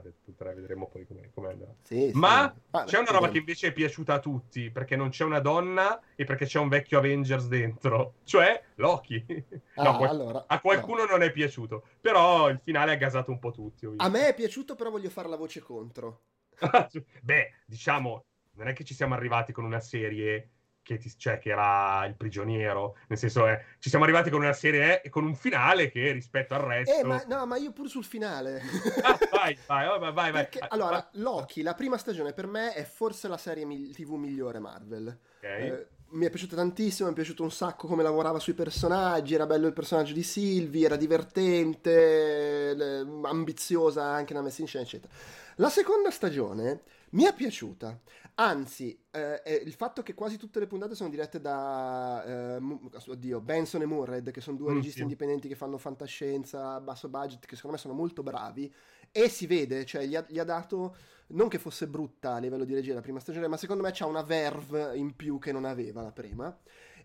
[0.54, 1.68] Vedremo poi come, come andrà.
[1.82, 2.84] Sì, Ma sì.
[2.86, 6.24] c'è una roba che invece è piaciuta a tutti, perché non c'è una donna e
[6.24, 8.14] perché c'è un vecchio Avengers dentro.
[8.24, 9.24] Cioè, Loki.
[9.76, 11.10] Ah, no, qual- allora, a qualcuno no.
[11.10, 11.82] non è piaciuto.
[12.00, 13.88] Però il finale ha gasato un po' tutti.
[13.96, 16.22] A me è piaciuto, però voglio fare la voce contro.
[17.22, 20.50] Beh, diciamo, non è che ci siamo arrivati con una serie
[20.82, 22.96] che, ti, cioè, che era il prigioniero.
[23.08, 26.54] Nel senso, eh, ci siamo arrivati con una serie e con un finale che rispetto
[26.54, 26.94] al resto.
[26.94, 28.62] Eh, ma, no, ma io pure sul finale.
[29.02, 30.68] ah, vai, vai, vai, vai, Perché, vai.
[30.70, 35.08] Allora, Loki, la prima stagione per me è forse la serie TV migliore Marvel.
[35.08, 35.44] Ok.
[35.44, 39.46] Eh, mi è piaciuta tantissimo, mi è piaciuto un sacco come lavorava sui personaggi, era
[39.46, 45.12] bello il personaggio di Sylvie, era divertente, ambiziosa anche nella messa in scena, eccetera.
[45.56, 48.00] La seconda stagione mi è piaciuta,
[48.34, 53.82] anzi, eh, il fatto che quasi tutte le puntate sono dirette da eh, oddio, Benson
[53.82, 55.02] e Murred, che sono due mm, registi sì.
[55.02, 58.72] indipendenti che fanno fantascienza, basso budget, che secondo me sono molto bravi,
[59.16, 60.96] e si vede, cioè gli ha, gli ha dato
[61.28, 64.06] non che fosse brutta a livello di regia la prima stagione, ma secondo me c'ha
[64.06, 66.58] una verve in più che non aveva la prima.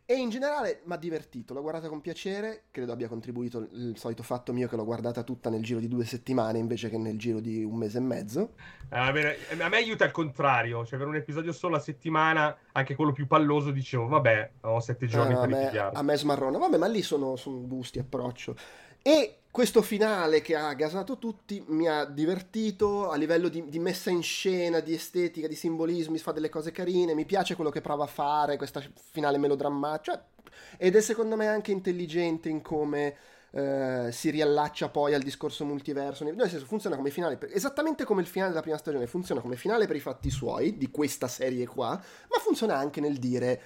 [0.05, 4.23] E in generale mi ha divertito, l'ho guardata con piacere, credo abbia contribuito il solito
[4.23, 7.39] fatto mio che l'ho guardata tutta nel giro di due settimane invece che nel giro
[7.39, 8.53] di un mese e mezzo.
[8.89, 12.95] a, me, a me aiuta il contrario, cioè per un episodio solo a settimana, anche
[12.95, 15.99] quello più palloso, dicevo vabbè, ho sette giorni ah, per ripigliarlo.
[15.99, 18.55] A me smarrona, vabbè ma lì sono, sono gusti, approccio.
[19.03, 24.09] E questo finale che ha gasato tutti mi ha divertito a livello di, di, messa
[24.11, 28.03] in scena, di estetica, di simbolismi, fa delle cose carine, mi piace quello che prova
[28.03, 28.81] a fare, questa
[29.11, 30.23] finale melodrammatica, cioè,
[30.77, 33.15] ed è secondo me anche intelligente in come
[33.51, 38.21] eh, si riallaccia poi al discorso multiverso, nel senso funziona come finale, per, esattamente come
[38.21, 41.65] il finale della prima stagione, funziona come finale per i fatti suoi, di questa serie
[41.65, 43.61] qua, ma funziona anche nel dire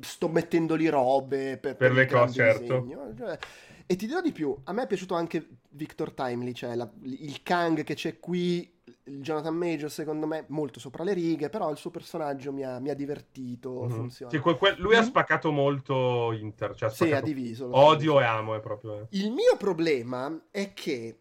[0.00, 2.86] sto mettendo lì robe per, per, per le cose, certo.
[3.16, 3.38] Cioè,
[3.86, 7.42] e ti dirò di più, a me è piaciuto anche Victor Timely, cioè la, il
[7.42, 8.72] Kang che c'è qui,
[9.04, 12.78] il Jonathan Major secondo me molto sopra le righe, però il suo personaggio mi ha,
[12.78, 13.90] mi ha divertito, mm-hmm.
[13.90, 14.32] funziona.
[14.32, 17.68] Sì, quel, quel, lui mm ha spaccato molto Inter, cioè ha sì, ha diviso.
[17.70, 19.00] Odio e amo è proprio...
[19.00, 19.06] Eh.
[19.10, 21.18] Il mio problema è che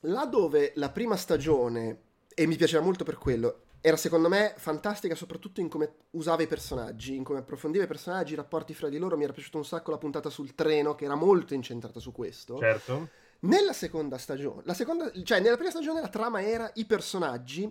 [0.00, 2.00] là dove la prima stagione,
[2.34, 6.46] e mi piaceva molto per quello, era secondo me fantastica soprattutto in come usava i
[6.46, 9.16] personaggi, in come approfondiva i personaggi, i rapporti fra di loro.
[9.16, 12.58] Mi era piaciuta un sacco la puntata sul treno, che era molto incentrata su questo.
[12.58, 13.08] Certo.
[13.40, 17.70] Nella seconda stagione, la seconda, cioè nella prima stagione la trama era i personaggi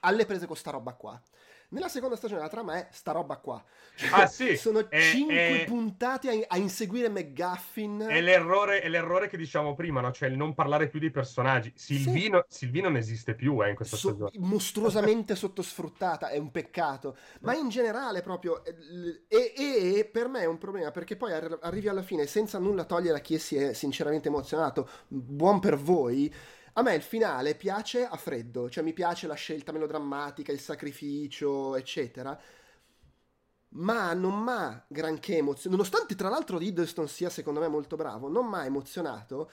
[0.00, 1.20] alle prese con sta roba qua.
[1.70, 3.62] Nella seconda stagione la trama è sta roba qua.
[3.94, 4.56] Cioè, ah, sì.
[4.56, 5.64] Sono è, cinque è...
[5.66, 8.06] puntate a, a, inseguire McGuffin.
[8.08, 10.10] È l'errore, è l'errore, che diciamo prima, no?
[10.10, 11.70] Cioè il non parlare più dei personaggi.
[11.74, 12.60] Silvino, sì.
[12.60, 14.30] Silvino non esiste più eh, in questa so, stagione.
[14.38, 17.16] Mostruosamente sottosfruttata, è un peccato.
[17.40, 18.64] Ma in generale proprio...
[18.64, 22.58] Eh, e, e, e, per me è un problema perché poi arrivi alla fine senza
[22.58, 24.88] nulla togliere a chi si è sinceramente emozionato.
[25.08, 26.32] Buon per voi
[26.78, 31.74] a me il finale piace a freddo, cioè mi piace la scelta melodrammatica, il sacrificio,
[31.74, 32.38] eccetera.
[33.70, 38.46] Ma non m'ha granché emozionato, nonostante tra l'altro Hiddleston sia secondo me molto bravo, non
[38.46, 39.50] m'ha emozionato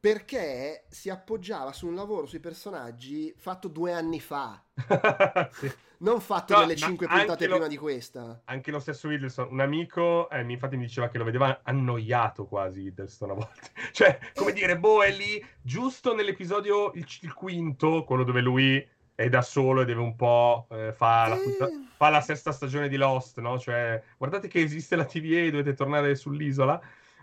[0.00, 4.64] perché si appoggiava su un lavoro sui personaggi fatto due anni fa.
[5.52, 5.70] sì.
[5.98, 8.40] Non fatto no, nelle cinque puntate lo, prima di questa.
[8.46, 12.84] Anche lo stesso Hiddleston, un amico, eh, infatti mi diceva che lo vedeva annoiato quasi
[12.84, 13.70] Hiddleston a volte.
[13.92, 14.54] cioè, come eh.
[14.54, 19.82] dire, boh, è lì giusto nell'episodio, il, il, quinto, quello dove lui è da solo
[19.82, 21.56] e deve un po' eh, fa, eh.
[21.58, 23.58] la, fa la sesta stagione di Lost, no?
[23.58, 26.80] Cioè, guardate che esiste la TVA e dovete tornare sull'isola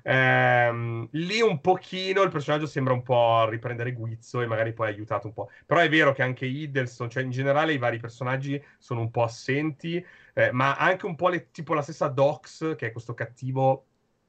[0.10, 5.28] Ehm, lì un pochino il personaggio sembra un po' riprendere guizzo e magari poi aiutato
[5.28, 5.50] un po'.
[5.66, 9.24] Però è vero che anche Hiddleston, cioè in generale i vari personaggi sono un po'
[9.24, 10.04] assenti,
[10.34, 13.87] eh, ma anche un po' le, tipo la stessa Dox, che è questo cattivo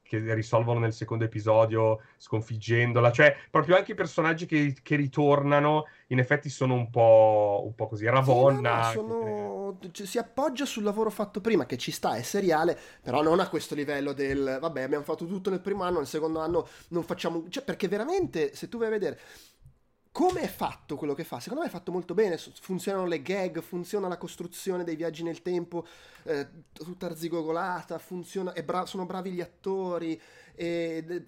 [0.09, 6.17] che risolvono nel secondo episodio sconfiggendola, cioè proprio anche i personaggi che, che ritornano in
[6.17, 8.89] effetti sono un po', un po così ravonna.
[8.89, 9.93] Sì, no, no, sono...
[9.93, 13.75] si appoggia sul lavoro fatto prima che ci sta, è seriale, però non a questo
[13.75, 17.45] livello del vabbè abbiamo fatto tutto nel primo anno, nel secondo anno non facciamo...
[17.47, 19.19] Cioè perché veramente se tu vai a vedere
[20.11, 21.39] come è fatto quello che fa?
[21.39, 25.41] Secondo me è fatto molto bene, funzionano le gag, funziona la costruzione dei viaggi nel
[25.41, 25.85] tempo,
[26.23, 30.19] eh, tutta arzigogolata, funziona, bra- sono bravi gli attori,
[30.55, 31.27] e,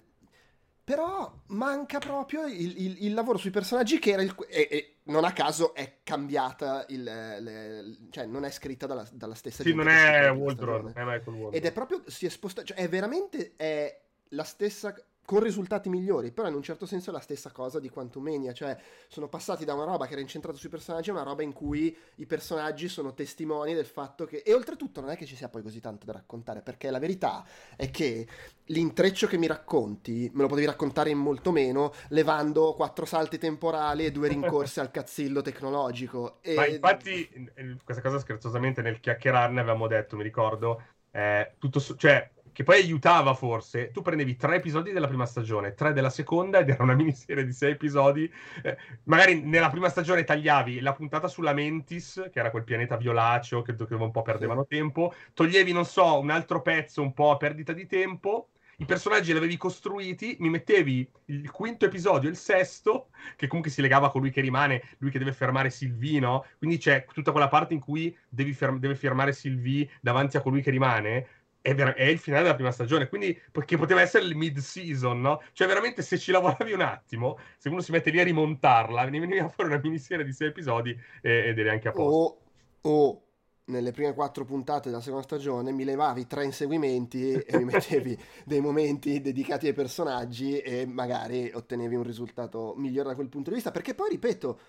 [0.84, 4.34] però manca proprio il, il, il, lavoro sui personaggi che era il...
[4.48, 9.34] E, e non a caso è cambiata, il, le, cioè non è scritta dalla, dalla
[9.34, 11.54] stessa sì, non è Waldron, è Michael Waldron.
[11.54, 14.00] Ed è proprio, si è spostato, cioè è veramente è
[14.30, 14.94] la stessa
[15.24, 18.76] con risultati migliori, però in un certo senso è la stessa cosa di Quantumania, cioè
[19.08, 21.96] sono passati da una roba che era incentrata sui personaggi a una roba in cui
[22.16, 24.42] i personaggi sono testimoni del fatto che...
[24.44, 27.44] E oltretutto non è che ci sia poi così tanto da raccontare, perché la verità
[27.76, 28.26] è che
[28.66, 34.04] l'intreccio che mi racconti me lo potevi raccontare in molto meno, levando quattro salti temporali
[34.04, 36.38] e due rincorse al cazzillo tecnologico.
[36.42, 36.54] E...
[36.54, 37.50] Ma infatti,
[37.84, 40.82] questa cosa scherzosamente nel chiacchierarne avevamo detto, mi ricordo,
[41.12, 45.74] eh, tutto su- cioè che poi aiutava forse, tu prendevi tre episodi della prima stagione,
[45.74, 48.30] tre della seconda ed era una miniserie di sei episodi.
[48.62, 53.62] Eh, magari nella prima stagione tagliavi la puntata sulla Mentis, che era quel pianeta violaceo
[53.62, 57.36] che, che un po' perdevano tempo, toglievi, non so, un altro pezzo un po' a
[57.36, 58.48] perdita di tempo.
[58.76, 63.80] I personaggi li avevi costruiti, mi mettevi il quinto episodio, il sesto, che comunque si
[63.80, 66.20] legava con lui che rimane, lui che deve fermare Sylvie,
[66.58, 70.62] Quindi c'è tutta quella parte in cui devi fer- deve fermare Sylvie davanti a colui
[70.62, 74.36] che rimane è, ver- è, il finale della prima stagione, quindi che poteva essere il
[74.36, 75.42] mid-season, no?
[75.52, 79.48] Cioè, veramente, se ci lavoravi un attimo, se uno si mette lì a rimontarla, veniva
[79.48, 80.90] fuori una miniserie di sei episodi
[81.22, 82.40] e, ed eri anche a posto.
[82.82, 83.22] O, o
[83.66, 88.60] nelle prime quattro puntate della seconda stagione mi levavi tre inseguimenti e mi mettevi dei
[88.60, 93.70] momenti dedicati ai personaggi e magari ottenevi un risultato migliore da quel punto di vista.
[93.70, 94.60] Perché poi, ripeto,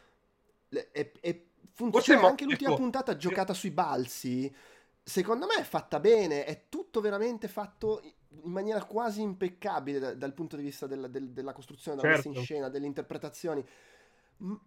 [0.91, 1.41] è, è
[1.74, 4.53] funziona anche l'ultima puntata giocata sui balzi
[5.04, 8.02] secondo me è fatta bene, è tutto veramente fatto
[8.44, 12.30] in maniera quasi impeccabile da, dal punto di vista della, del, della costruzione, della certo.
[12.30, 13.66] messa in scena, delle interpretazioni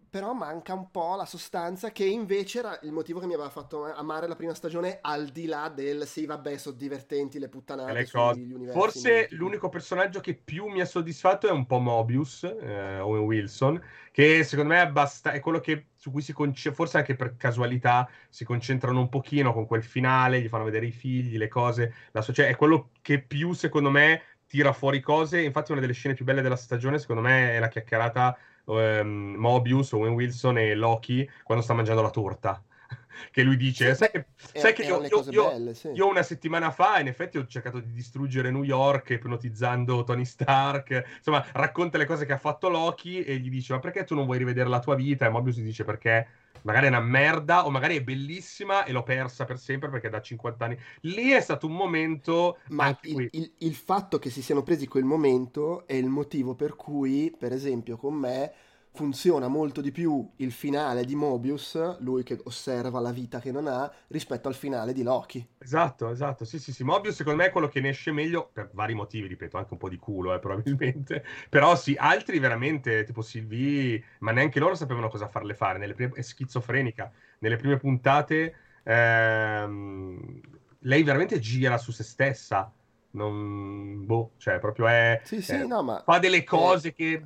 [0.09, 3.85] però manca un po' la sostanza che invece era il motivo che mi aveva fatto
[3.85, 8.11] amare la prima stagione al di là del sì vabbè sono divertenti le puttanate le
[8.11, 8.43] cose.
[8.70, 13.82] forse l'unico personaggio che più mi ha soddisfatto è un po' Mobius eh, Owen Wilson
[14.11, 17.36] che secondo me è, abbast- è quello che, su cui si concentra forse anche per
[17.36, 21.93] casualità si concentrano un pochino con quel finale gli fanno vedere i figli le cose
[22.12, 25.93] la so- cioè è quello che più secondo me tira fuori cose infatti una delle
[25.93, 30.75] scene più belle della stagione secondo me è la chiacchierata um, Mobius, Owen Wilson e
[30.75, 32.63] Loki quando sta mangiando la torta.
[33.31, 35.89] che lui dice: Sai che, sai che io, io, io, belle, sì.
[35.89, 41.05] io, una settimana fa, in effetti, ho cercato di distruggere New York ipnotizzando Tony Stark.
[41.17, 44.25] Insomma, racconta le cose che ha fatto Loki e gli dice: Ma perché tu non
[44.25, 45.27] vuoi rivedere la tua vita?
[45.27, 46.27] E Mobius gli dice: Perché
[46.67, 50.21] magari è una merda o magari è bellissima e l'ho persa per sempre perché da
[50.21, 50.77] 50 anni.
[51.03, 52.59] Lì è stato un momento.
[52.71, 56.75] Ma il, il, il, fatto che si siano presi quel momento è il motivo per
[56.75, 58.53] cui, per esempio, con me
[58.97, 63.66] funziona molto di più il finale di Mobius, lui che osserva la vita che non
[63.66, 65.47] ha, rispetto al finale di Loki.
[65.59, 66.47] Esatto, esatto.
[66.47, 66.82] Sì, sì, sì.
[66.82, 69.78] Mobius secondo me è quello che ne esce meglio per vari motivi, ripeto, anche un
[69.78, 71.23] po' di culo, eh, probabilmente.
[71.51, 75.78] Però sì, altri veramente, tipo Sylvie, ma neanche loro sapevano cosa farle fare.
[75.78, 76.12] Nelle prime...
[76.14, 77.12] È schizofrenica.
[77.40, 80.40] Nelle prime puntate ehm...
[80.81, 82.73] lei veramente gira su se stessa.
[83.10, 84.06] Non...
[84.06, 85.20] Boh, cioè proprio è...
[85.23, 86.02] Sì, sì, eh, no, ma...
[86.02, 86.94] Fa delle cose è...
[86.94, 87.23] che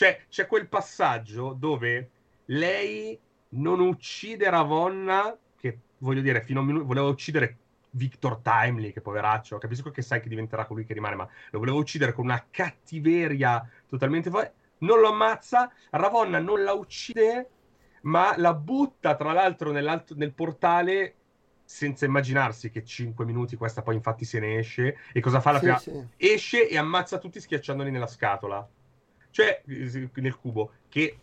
[0.00, 2.10] cioè, c'è quel passaggio dove
[2.46, 3.20] lei
[3.50, 7.58] non uccide Ravonna, che voglio dire, fino a un minuto voleva uccidere
[7.90, 11.76] Victor Timely, che poveraccio, capisco che sai che diventerà colui che rimane, ma lo voleva
[11.76, 14.30] uccidere con una cattiveria totalmente...
[14.78, 17.50] Non lo ammazza, Ravonna non la uccide,
[18.04, 21.14] ma la butta tra l'altro nel portale
[21.62, 24.96] senza immaginarsi che 5 minuti questa poi infatti se ne esce.
[25.12, 25.78] E cosa fa la sì, prima?
[25.78, 26.06] Sì.
[26.16, 28.66] Esce e ammazza tutti schiacciandoli nella scatola.
[29.30, 31.18] Cioè, nel cubo, che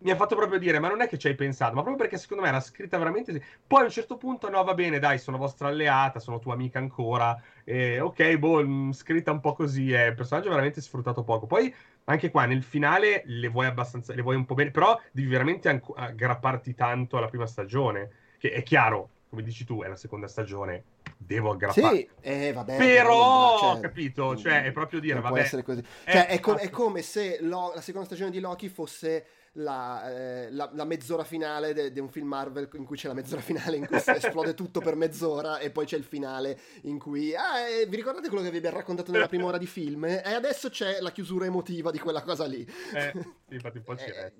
[0.00, 2.18] mi ha fatto proprio dire, ma non è che ci hai pensato, ma proprio perché
[2.18, 3.42] secondo me era scritta veramente...
[3.66, 6.78] Poi a un certo punto, no, va bene, dai, sono vostra alleata, sono tua amica
[6.78, 11.46] ancora, eh, ok, boh, mm, scritta un po' così, è un personaggio veramente sfruttato poco.
[11.46, 11.74] Poi,
[12.04, 15.68] anche qua, nel finale le vuoi abbastanza, le vuoi un po' bene, però devi veramente
[15.68, 20.28] anco- aggrapparti tanto alla prima stagione, che è chiaro, come dici tu, è la seconda
[20.28, 20.84] stagione,
[21.18, 21.96] devo aggrappare.
[21.96, 25.28] Sì, eh, vabbè, però, cioè, capito, cioè, è proprio dire, vabbè.
[25.28, 25.84] Può essere così.
[26.06, 30.50] Cioè, è, com- è come se lo- la seconda stagione di Loki fosse la, eh,
[30.52, 33.86] la, la mezz'ora finale di un film Marvel in cui c'è la mezz'ora finale in
[33.86, 37.96] cui esplode tutto per mezz'ora e poi c'è il finale in cui ah, eh, vi
[37.96, 40.04] ricordate quello che vi abbiamo raccontato nella prima ora di film?
[40.04, 42.64] E adesso c'è la chiusura emotiva di quella cosa lì.
[42.94, 43.12] Eh,
[43.50, 44.32] infatti un po' eh,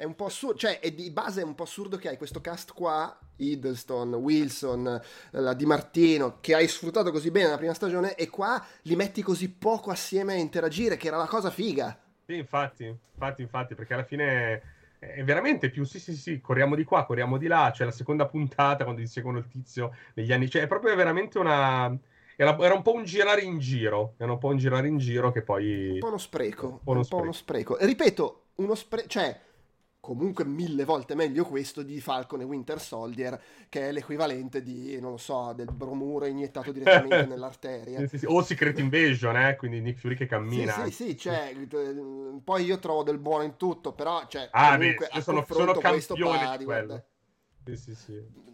[0.00, 2.40] è un po' assurdo, cioè è di base è un po' assurdo che hai questo
[2.40, 4.98] cast qua, Hiddleston, Wilson,
[5.32, 9.20] la Di Martino, che hai sfruttato così bene nella prima stagione e qua li metti
[9.20, 12.00] così poco assieme a interagire, che era la cosa figa.
[12.24, 14.62] Sì, infatti, infatti, infatti, perché alla fine
[14.98, 18.24] è veramente più sì, sì, sì, corriamo di qua, corriamo di là, cioè la seconda
[18.24, 21.94] puntata quando inseguono il tizio negli anni, cioè è proprio veramente una...
[22.36, 25.30] Era, era, un po' un girare in giro, era un po' un girare in giro
[25.30, 25.90] che poi...
[25.90, 27.16] Un po' uno spreco, un po' uno, un spreco.
[27.18, 27.76] Po uno spreco.
[27.78, 29.48] Ripeto, uno spreco, cioè
[30.00, 35.12] comunque mille volte meglio questo di Falcon e Winter Soldier, che è l'equivalente di, non
[35.12, 38.06] lo so, del bromuro iniettato direttamente nell'arteria.
[38.08, 38.26] Sì, sì.
[38.26, 39.56] O Secret Invasion, eh?
[39.56, 40.72] quindi Nick Fury che cammina.
[40.84, 41.54] Sì, sì, sì, cioè,
[42.42, 46.56] poi io trovo del buono in tutto, però, cioè, ah, comunque, beh, sono, sono campione
[46.56, 47.04] di quello.
[47.66, 48.48] Sì, sì, sì.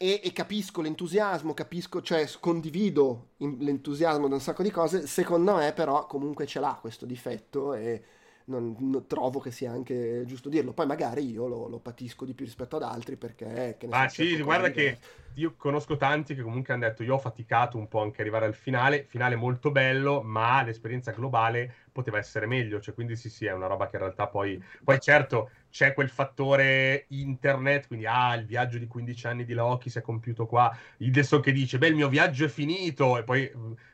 [0.00, 5.72] E, e, capisco l'entusiasmo, capisco, cioè condivido l'entusiasmo di un sacco di cose, secondo me
[5.72, 8.04] però comunque ce l'ha questo difetto e
[8.48, 10.72] non, non, trovo che sia anche giusto dirlo.
[10.72, 13.76] Poi magari io lo, lo patisco di più rispetto ad altri perché...
[13.78, 14.98] Che ah sì, guarda che
[15.34, 18.54] io conosco tanti che comunque hanno detto io ho faticato un po' anche arrivare al
[18.54, 23.52] finale, finale molto bello, ma l'esperienza globale poteva essere meglio, cioè quindi sì sì è
[23.52, 24.62] una roba che in realtà poi...
[24.82, 29.90] Poi certo c'è quel fattore internet, quindi ah il viaggio di 15 anni di Loki
[29.90, 33.48] si è compiuto qua, Hiddleston che dice beh il mio viaggio è finito e poi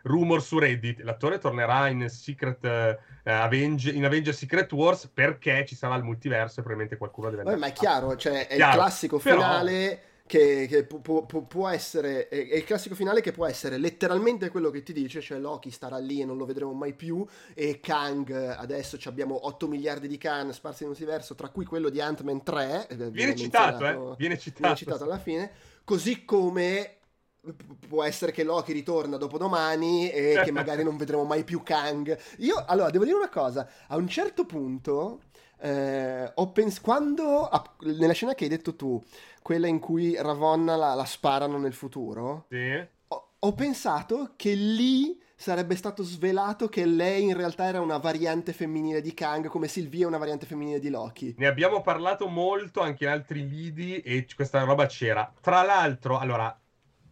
[0.04, 5.74] rumor su Reddit, l'attore tornerà in Secret uh, Avenge, in Avengers Secret Wars perché ci
[5.74, 7.58] sarà il multiverso e probabilmente qualcuno deve andare.
[7.58, 8.72] ma è chiaro, cioè è chiaro.
[8.72, 9.88] il classico finale...
[9.88, 14.48] Però che, che pu- pu- può essere, è, il classico finale che può essere letteralmente
[14.48, 17.80] quello che ti dice, cioè Loki starà lì e non lo vedremo mai più, e
[17.80, 22.42] Kang, adesso abbiamo 8 miliardi di Khan sparsi nel universo, tra cui quello di Ant-Man
[22.42, 24.16] 3, eh, viene citato, eh?
[24.16, 24.60] viene citato.
[24.60, 25.50] viene citato alla fine,
[25.84, 26.96] così come
[27.86, 32.16] può essere che Loki ritorna dopo domani e che magari non vedremo mai più Kang.
[32.38, 35.20] Io, allora, devo dire una cosa, a un certo punto,
[35.64, 37.48] eh, ho pens- quando,
[37.80, 39.02] nella scena che hai detto tu,
[39.44, 42.88] quella in cui Ravonna la, la sparano nel futuro, Sì.
[43.08, 48.54] ho, ho pensato che lì sarebbe stato svelato che lei in realtà era una variante
[48.54, 51.34] femminile di Kang, come Sylvie è una variante femminile di Loki.
[51.36, 55.30] Ne abbiamo parlato molto anche in altri lidi e questa roba c'era.
[55.42, 56.58] Tra l'altro, allora,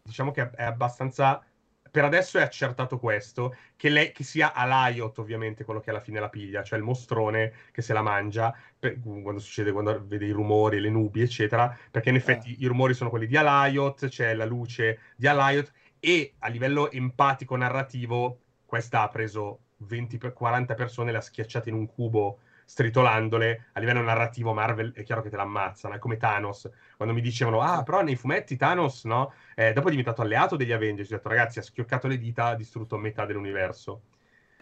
[0.02, 1.44] diciamo che è abbastanza...
[1.92, 6.20] Per adesso è accertato questo, che, lei, che sia Alaiot ovviamente quello che alla fine
[6.20, 10.30] la piglia, cioè il mostrone che se la mangia, per- quando succede, quando vede i
[10.30, 14.46] rumori, le nubi, eccetera, perché in effetti i rumori sono quelli di Alaiot, c'è la
[14.46, 15.70] luce di Alaiot,
[16.00, 21.86] e a livello empatico narrativo questa ha preso 20-40 persone, le ha schiacciate in un
[21.86, 22.38] cubo
[22.72, 26.70] stritolandole a livello narrativo Marvel è chiaro che te l'ammazzano è come Thanos.
[26.96, 29.34] Quando mi dicevano ah però nei fumetti Thanos no?
[29.54, 32.54] Eh, dopo è diventato alleato degli Avengers ho detto ragazzi ha schioccato le dita ha
[32.54, 34.04] distrutto metà dell'universo.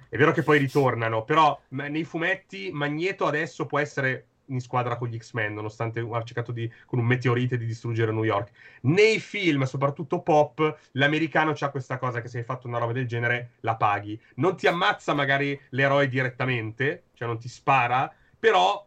[0.09, 5.09] È vero che poi ritornano però nei fumetti Magneto adesso può essere in squadra con
[5.09, 8.51] gli X-Men, nonostante ha cercato di, con un meteorite di distruggere New York.
[8.83, 13.07] Nei film, soprattutto pop, l'americano c'ha questa cosa che se hai fatto una roba del
[13.07, 14.21] genere la paghi.
[14.37, 18.87] Non ti ammazza magari l'eroe direttamente, cioè non ti spara, però,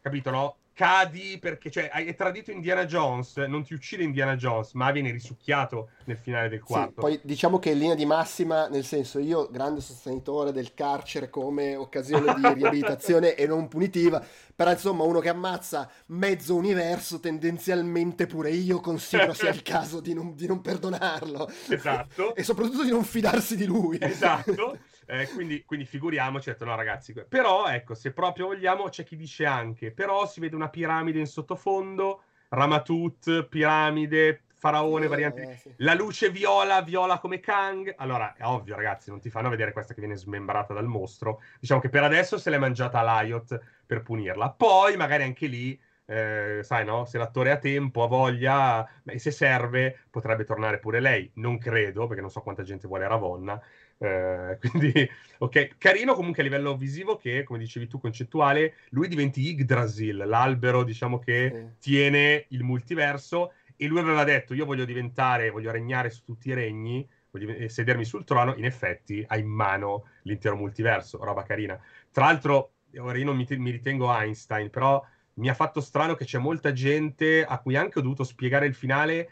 [0.00, 0.56] capito, no?
[0.74, 5.90] Cadi perché, cioè, hai tradito Indiana Jones, non ti uccide Indiana Jones, ma viene risucchiato
[6.06, 6.94] nel finale del quarto.
[6.94, 11.30] Sì, poi diciamo che in linea di massima, nel senso, io grande sostenitore del carcere
[11.30, 14.20] come occasione di riabilitazione e non punitiva,
[14.52, 20.12] però insomma uno che ammazza mezzo universo, tendenzialmente pure io considero sia il caso di
[20.12, 21.48] non, di non perdonarlo.
[21.68, 22.34] Esatto.
[22.34, 23.98] e soprattutto di non fidarsi di lui.
[24.00, 24.76] Esatto.
[25.06, 29.16] Eh, quindi, quindi figuriamoci, ho detto no ragazzi, però ecco, se proprio vogliamo, c'è chi
[29.16, 35.42] dice anche, però si vede una piramide in sottofondo, Ramatut, piramide, faraone, Eh, variante...
[35.42, 35.74] eh, sì.
[35.78, 37.92] La luce viola, viola come Kang.
[37.96, 41.42] Allora, è ovvio, ragazzi, non ti fanno vedere questa che viene smembrata dal mostro.
[41.58, 44.50] Diciamo che per adesso se l'è mangiata Liot per punirla.
[44.50, 47.04] Poi, magari anche lì, eh, sai, no?
[47.06, 51.28] Se l'attore ha tempo, ha voglia, beh, se serve, potrebbe tornare pure lei.
[51.34, 53.60] Non credo, perché non so quanta gente vuole Ravonna.
[53.98, 55.08] Eh, quindi,
[55.38, 60.84] ok, carino comunque a livello visivo che, come dicevi tu, concettuale, lui diventi Yggdrasil, l'albero,
[60.84, 61.90] diciamo, che Sì.
[61.90, 66.54] tiene il multiverso e lui aveva detto io voglio diventare, voglio regnare su tutti i
[66.54, 71.80] regni, voglio sedermi sul trono, in effetti ha in mano l'intero multiverso, roba carina.
[72.10, 75.04] Tra l'altro, ora io non mi, mi ritengo Einstein, però
[75.34, 78.74] mi ha fatto strano che c'è molta gente a cui anche ho dovuto spiegare il
[78.74, 79.30] finale,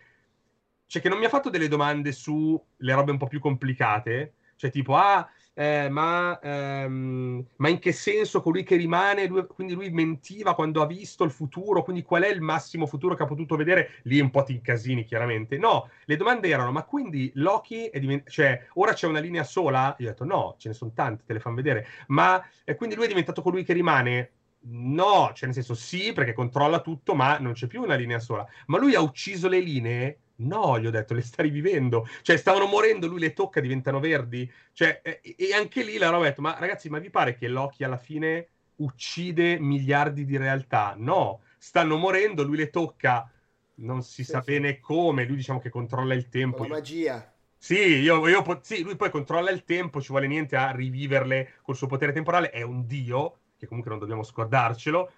[0.87, 4.71] cioè che non mi ha fatto delle domande sulle robe un po' più complicate, cioè
[4.71, 9.91] tipo, ah, eh, ma, ehm, ma in che senso colui che rimane, lui- quindi lui
[9.91, 13.57] mentiva quando ha visto il futuro, quindi qual è il massimo futuro che ha potuto
[13.57, 14.01] vedere?
[14.05, 15.59] Lì un po' ti incasini chiaramente.
[15.59, 19.97] No, le domande erano, ma quindi Loki è diventato, cioè ora c'è una linea sola?
[19.99, 22.95] Io ho detto no, ce ne sono tante, te le fanno vedere, ma eh, quindi
[22.95, 24.31] lui è diventato colui che rimane?
[24.65, 28.47] No, cioè nel senso sì, perché controlla tutto, ma non c'è più una linea sola.
[28.67, 30.21] Ma lui ha ucciso le linee?
[30.37, 32.07] No, gli ho detto, le sta rivivendo.
[32.23, 34.51] Cioè, stavano morendo, lui le tocca, diventano verdi.
[34.73, 37.49] Cioè, e, e anche lì la roba ha detto, ma ragazzi, ma vi pare che
[37.49, 40.95] Loki alla fine uccide miliardi di realtà?
[40.97, 43.31] No, stanno morendo, lui le tocca,
[43.77, 44.53] non si Sì, sa sì.
[44.53, 46.57] bene come, lui diciamo che controlla il tempo.
[46.57, 47.35] Con la magia.
[47.57, 51.61] Sì, io, io po- sì, lui poi controlla il tempo, ci vuole niente a riviverle
[51.63, 55.13] col suo potere temporale, è un dio, che comunque non dobbiamo scordarcelo,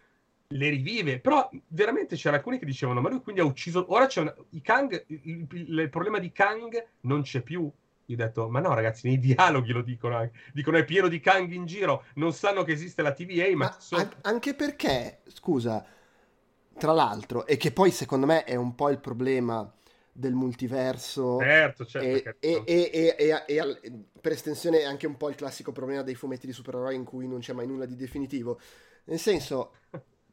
[0.54, 4.20] le rivive, però veramente c'erano alcuni che dicevano, ma lui quindi ha ucciso, ora c'è
[4.20, 4.34] una...
[4.50, 7.70] i Kang, il, il- il problema di Kang non c'è più.
[8.08, 11.20] Io ho detto, ma no ragazzi, nei dialoghi lo dicono anche, dicono è pieno di
[11.20, 15.84] Kang in giro, non sanno che esiste la TVA, ma, Ma an- anche perché, scusa,
[16.76, 19.70] tra l'altro, e che poi secondo me è un po' il problema
[20.12, 25.34] del multiverso certo, certo, e, e- e- e- per estensione è anche un po' il
[25.36, 28.58] classico problema dei fumetti di supereroi in cui non c'è mai nulla di definitivo.
[29.04, 29.74] Nel senso,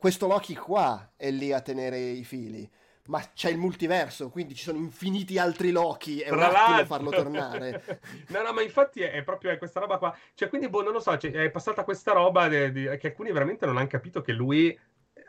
[0.02, 2.68] questo Loki qua è lì a tenere i fili,
[3.06, 6.86] ma c'è il multiverso, quindi ci sono infiniti altri Loki, è un Tra attimo l'altro.
[6.88, 8.00] farlo tornare.
[8.30, 10.18] no, no, ma infatti è, è proprio questa roba qua.
[10.34, 13.32] Cioè, quindi, boh, non lo so, cioè, è passata questa roba de- di- che alcuni
[13.32, 14.76] veramente non hanno capito che lui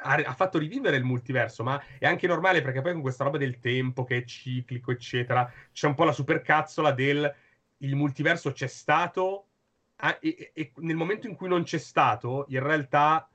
[0.04, 3.58] ha, fatto rivivere il multiverso, ma è anche normale perché poi con questa roba del
[3.58, 7.30] tempo che è ciclico, eccetera, c'è un po' la supercazzola del
[7.76, 9.48] il multiverso c'è stato
[9.96, 13.28] ah, e, e- e nel momento in cui non c'è stato, in realtà,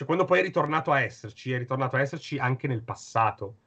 [0.00, 3.58] cioè quando poi è ritornato a esserci, è ritornato a esserci anche nel passato.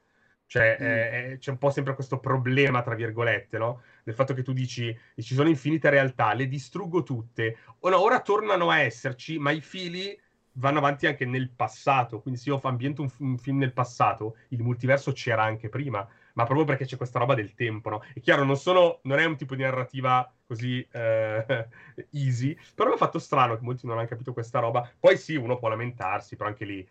[0.47, 0.83] Cioè, Mm.
[0.83, 3.81] eh, eh, c'è un po' sempre questo problema, tra virgolette, no?
[4.03, 7.57] Del fatto che tu dici, ci sono infinite realtà, le distruggo tutte.
[7.81, 10.19] O no, ora tornano a esserci, ma i fili
[10.53, 12.19] vanno avanti anche nel passato.
[12.21, 16.07] Quindi se io ambiento un, un film nel passato, il multiverso c'era anche prima.
[16.33, 18.01] ma proprio perché c'è questa roba del tempo, no?
[18.13, 21.67] È chiaro, non, sono, non è un tipo di narrativa così eh,
[22.11, 24.89] easy, però mi ha fatto strano che molti non hanno capito questa roba.
[24.99, 26.87] Poi sì, uno può lamentarsi, però anche lì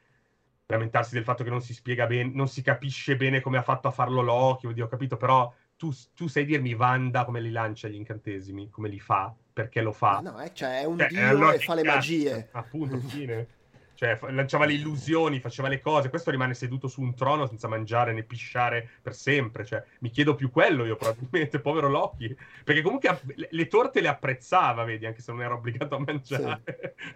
[0.67, 3.89] lamentarsi del fatto che non si spiega bene, non si capisce bene come ha fatto
[3.89, 7.89] a farlo Loki, oddio, ho capito, però tu, tu sai dirmi Wanda come li lancia
[7.89, 10.21] gli incantesimi, come li fa, perché lo fa.
[10.21, 12.49] no, eh, cioè, è un cioè, dio e fa le magie.
[12.53, 13.61] Appunto, fine.
[14.03, 16.09] Cioè, lanciava le illusioni, faceva le cose.
[16.09, 19.65] Questo rimane seduto su un trono senza mangiare né pisciare per sempre.
[19.65, 22.37] Cioè, mi chiedo più quello io, probabilmente, povero Loki.
[22.65, 26.63] Perché comunque le torte le apprezzava, vedi, anche se non era obbligato a mangiare.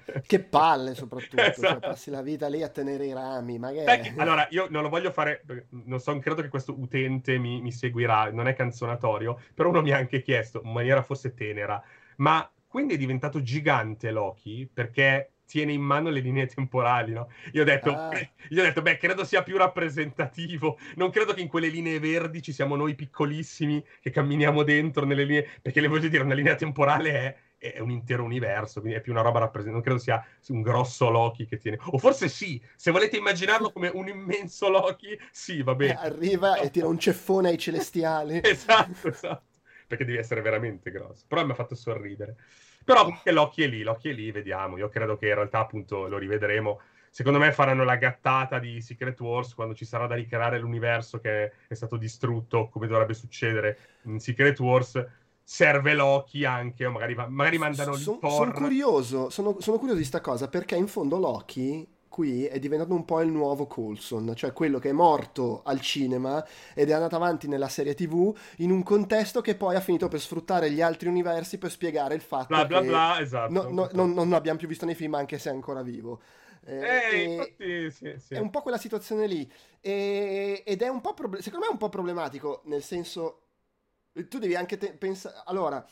[0.05, 0.21] Sì.
[0.27, 1.15] Che palle, soprattutto.
[1.47, 1.81] Cioè, esatto.
[1.81, 3.59] Cioè, passi la vita lì a tenere i rami.
[3.59, 4.13] Magari...
[4.17, 8.31] allora, io non lo voglio fare, non so, credo che questo utente mi, mi seguirà,
[8.31, 11.83] non è canzonatorio, però uno mi ha anche chiesto, in maniera forse tenera,
[12.17, 17.31] ma quindi è diventato gigante Loki perché tiene in mano le linee temporali, no?
[17.53, 18.09] Io ho detto, ah.
[18.09, 20.79] beh, io ho detto, beh, credo sia più rappresentativo.
[20.97, 25.25] Non credo che in quelle linee verdi ci siamo noi piccolissimi che camminiamo dentro nelle
[25.25, 27.13] linee, perché le voglio dire, una linea temporale
[27.59, 29.73] è, è un intero universo, quindi è più una roba rappresentata.
[29.73, 31.79] Non credo sia un grosso Loki che tiene.
[31.87, 35.93] O forse sì, se volete immaginarlo come un immenso Loki, sì, va bene.
[35.93, 38.41] Eh, arriva e tira un ceffone ai celestiali.
[38.45, 39.45] esatto, esatto.
[39.87, 41.25] Perché devi essere veramente grosso.
[41.29, 42.37] Però mi ha fatto sorridere.
[42.87, 44.79] Però l'occhio è lì, l'occhio è lì, vediamo.
[44.79, 46.81] Io credo che in realtà appunto lo rivedremo.
[47.11, 51.51] Secondo me faranno la gattata di Secret Wars quando ci sarà da ricreare l'universo che
[51.67, 55.05] è stato distrutto, come dovrebbe succedere in Secret Wars.
[55.43, 60.21] Serve Loki anche, o magari, magari mandano so, Sono curioso, sono, sono curioso di sta
[60.21, 64.79] cosa perché in fondo Loki qui è diventato un po' il nuovo Coulson, cioè quello
[64.79, 69.43] che è morto al cinema ed è andato avanti nella serie TV in un contesto
[69.43, 72.81] che poi ha finito per sfruttare gli altri universi per spiegare il fatto bla, bla,
[72.81, 75.53] che bla, esatto, no, no, non, non l'abbiamo più visto nei film anche se è
[75.53, 76.23] ancora vivo.
[76.65, 78.33] Eh, infatti, sì, sì.
[78.33, 81.75] È un po' quella situazione lì e, ed è un po' proble- secondo me è
[81.75, 83.43] un po' problematico nel senso
[84.27, 85.87] tu devi anche te- pensare allora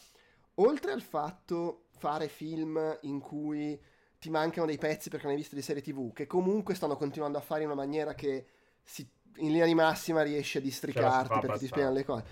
[0.55, 3.79] oltre al fatto fare film in cui
[4.25, 7.37] ti mancano dei pezzi perché non hai visto di serie tv, che comunque stanno continuando
[7.37, 8.47] a fare in una maniera che
[8.83, 9.07] si,
[9.37, 12.25] in linea di massima riesce a districarti perché ti spiegano le cose.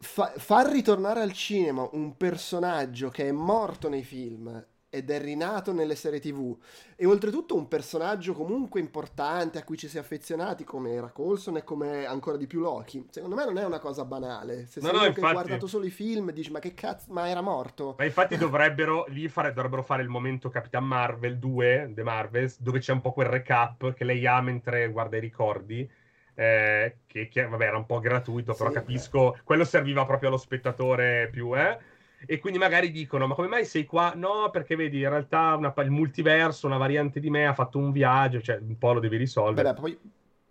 [0.00, 5.72] Fa, far ritornare al cinema un personaggio che è morto nei film ed è rinato
[5.72, 6.56] nelle serie tv
[6.96, 11.58] e oltretutto un personaggio comunque importante a cui ci si è affezionati come era Colson
[11.58, 13.06] e come ancora di più Loki.
[13.10, 14.66] Secondo me non è una cosa banale.
[14.66, 15.24] Se no, sei no, infatti...
[15.26, 17.96] hai guardato solo i film dici ma che cazzo ma era morto.
[17.98, 22.78] Ma infatti dovrebbero lì fare, dovrebbero fare il momento Capitan Marvel 2 The Marvels dove
[22.78, 25.88] c'è un po' quel recap che lei ha mentre guarda i ricordi
[26.34, 29.40] eh, che, che, vabbè era un po' gratuito però sì, capisco beh.
[29.42, 31.96] quello serviva proprio allo spettatore più eh
[32.26, 34.12] e quindi magari dicono ma come mai sei qua?
[34.14, 37.92] No, perché vedi, in realtà una, il multiverso, una variante di me ha fatto un
[37.92, 39.72] viaggio, cioè un po' lo devi risolvere.
[39.72, 39.98] Beh, poi,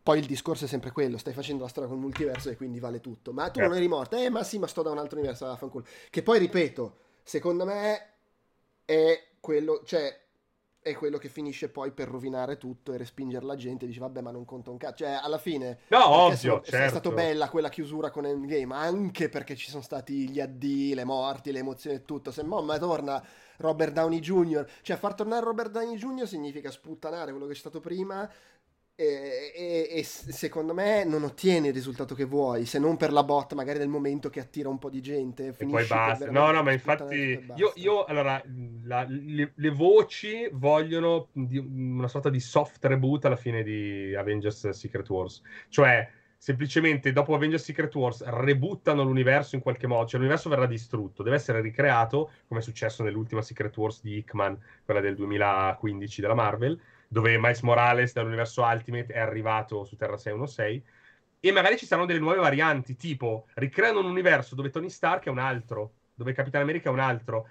[0.03, 2.79] poi, il discorso è sempre quello, stai facendo la storia con il multiverso e quindi
[2.79, 3.33] vale tutto.
[3.33, 3.63] Ma tu eh.
[3.63, 4.17] non eri morta?
[4.17, 5.85] Eh, ma sì, ma sto da un altro universo, fanculo.
[6.09, 8.09] Che poi, ripeto, secondo me
[8.85, 10.25] è quello, cioè
[10.89, 14.31] è quello che finisce poi per rovinare tutto e respingere la gente dice vabbè ma
[14.31, 16.75] non conta un cazzo cioè alla fine no ovvio certo.
[16.75, 21.03] è stata bella quella chiusura con Endgame anche perché ci sono stati gli addii le
[21.03, 23.23] morti le emozioni e tutto se ma torna
[23.57, 24.67] Robert Downey Jr.
[24.81, 26.27] cioè far tornare Robert Downey Jr.
[26.27, 28.29] significa sputtanare quello che c'è stato prima
[28.99, 33.23] e, e, e, secondo me non ottieni il risultato che vuoi se non per la
[33.23, 36.31] bot magari del momento che attira un po' di gente e poi basta.
[36.31, 38.41] No no ma infatti io, io, allora
[38.85, 45.07] la, le, le, voci vogliono una sorta di soft reboot alla fine di Avengers Secret
[45.09, 45.43] Wars.
[45.69, 51.21] Cioè semplicemente dopo Avengers Secret Wars rebuttano l'universo in qualche modo, cioè l'universo verrà distrutto,
[51.21, 56.33] deve essere ricreato come è successo nell'ultima Secret Wars di Hickman, quella del 2015 della
[56.33, 60.83] Marvel dove Miles Morales dall'universo Ultimate è arrivato su Terra 616
[61.39, 65.29] e magari ci saranno delle nuove varianti, tipo ricreano un universo dove Tony Stark è
[65.29, 67.47] un altro, dove Capitan America è un altro.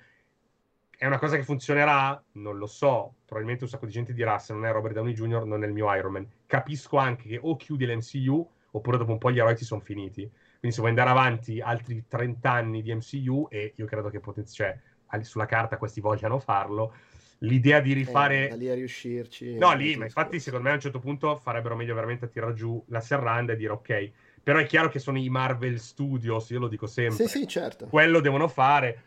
[0.99, 2.21] È una cosa che funzionerà?
[2.33, 3.17] Non lo so.
[3.25, 5.73] Probabilmente un sacco di gente dirà: se non è Robert Downey Jr., non è il
[5.73, 6.29] mio Iron Man.
[6.47, 10.23] Capisco anche che o chiudi l'MCU, oppure dopo un po' gli eroi ti sono finiti.
[10.59, 14.55] Quindi se vuoi andare avanti altri 30 anni di MCU, e io credo che potenzi-
[14.55, 14.79] cioè,
[15.21, 16.95] sulla carta questi vogliano farlo,
[17.39, 18.49] l'idea di rifare...
[18.51, 19.57] Eh, lì a riuscirci...
[19.57, 22.55] No, lì, ma infatti secondo me a un certo punto farebbero meglio veramente a tirare
[22.55, 24.11] giù la serranda e dire ok,
[24.43, 27.27] però è chiaro che sono i Marvel Studios, io lo dico sempre.
[27.27, 27.87] Sì, sì, certo.
[27.87, 29.03] Quello devono fare.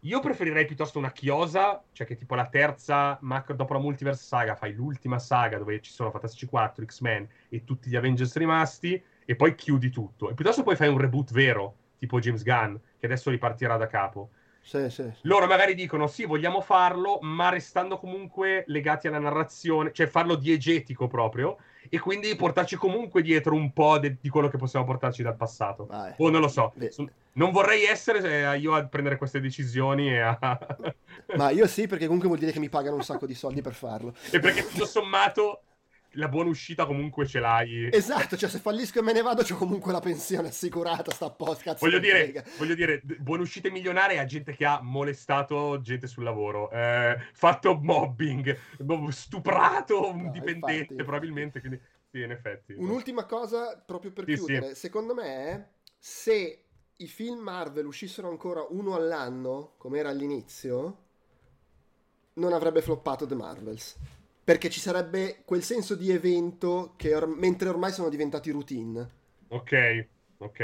[0.00, 4.54] Io preferirei piuttosto una chiosa, cioè che tipo la terza, macro, dopo la Multiverse Saga,
[4.54, 9.34] fai l'ultima saga dove ci sono Fantastici 4, X-Men e tutti gli Avengers rimasti, e
[9.34, 10.30] poi chiudi tutto.
[10.30, 14.30] E piuttosto poi fai un reboot vero, tipo James Gunn, che adesso ripartirà da capo
[14.64, 15.04] Sì, sì.
[15.22, 21.06] Loro magari dicono sì, vogliamo farlo, ma restando comunque legati alla narrazione, cioè farlo diegetico
[21.06, 21.58] proprio,
[21.90, 25.84] e quindi portarci comunque dietro un po' de- di quello che possiamo portarci dal passato.
[25.84, 26.14] Vai.
[26.16, 26.72] O non lo so.
[26.74, 26.92] Beh.
[27.32, 30.58] Non vorrei essere eh, io a prendere queste decisioni e, a...
[31.36, 33.74] Ma io sì, perché comunque vuol dire che mi pagano un sacco di soldi per
[33.74, 34.14] farlo.
[34.30, 35.60] e perché tutto sommato
[36.14, 37.88] la buona uscita comunque ce l'hai.
[37.92, 41.30] Esatto, cioè se fallisco e me ne vado, c'ho comunque la pensione assicurata, sta a
[41.30, 46.06] posto, cazzo Voglio dire, voglio dire, buone uscite milionarie a gente che ha molestato gente
[46.06, 51.02] sul lavoro, eh, fatto mobbing, boh, stuprato un No, dipendente infatti.
[51.02, 51.80] probabilmente, quindi
[52.10, 52.74] sì, in effetti.
[52.74, 55.68] Un'ultima cosa proprio per Sì, chiudere, secondo me,
[55.98, 56.64] se
[56.96, 60.98] i film Marvel uscissero ancora uno all'anno, come era all'inizio,
[62.34, 63.96] non avrebbe floppato The Marvels.
[64.44, 69.10] Perché ci sarebbe quel senso di evento che or- mentre ormai sono diventati routine.
[69.48, 69.72] Ok,
[70.38, 70.60] ok.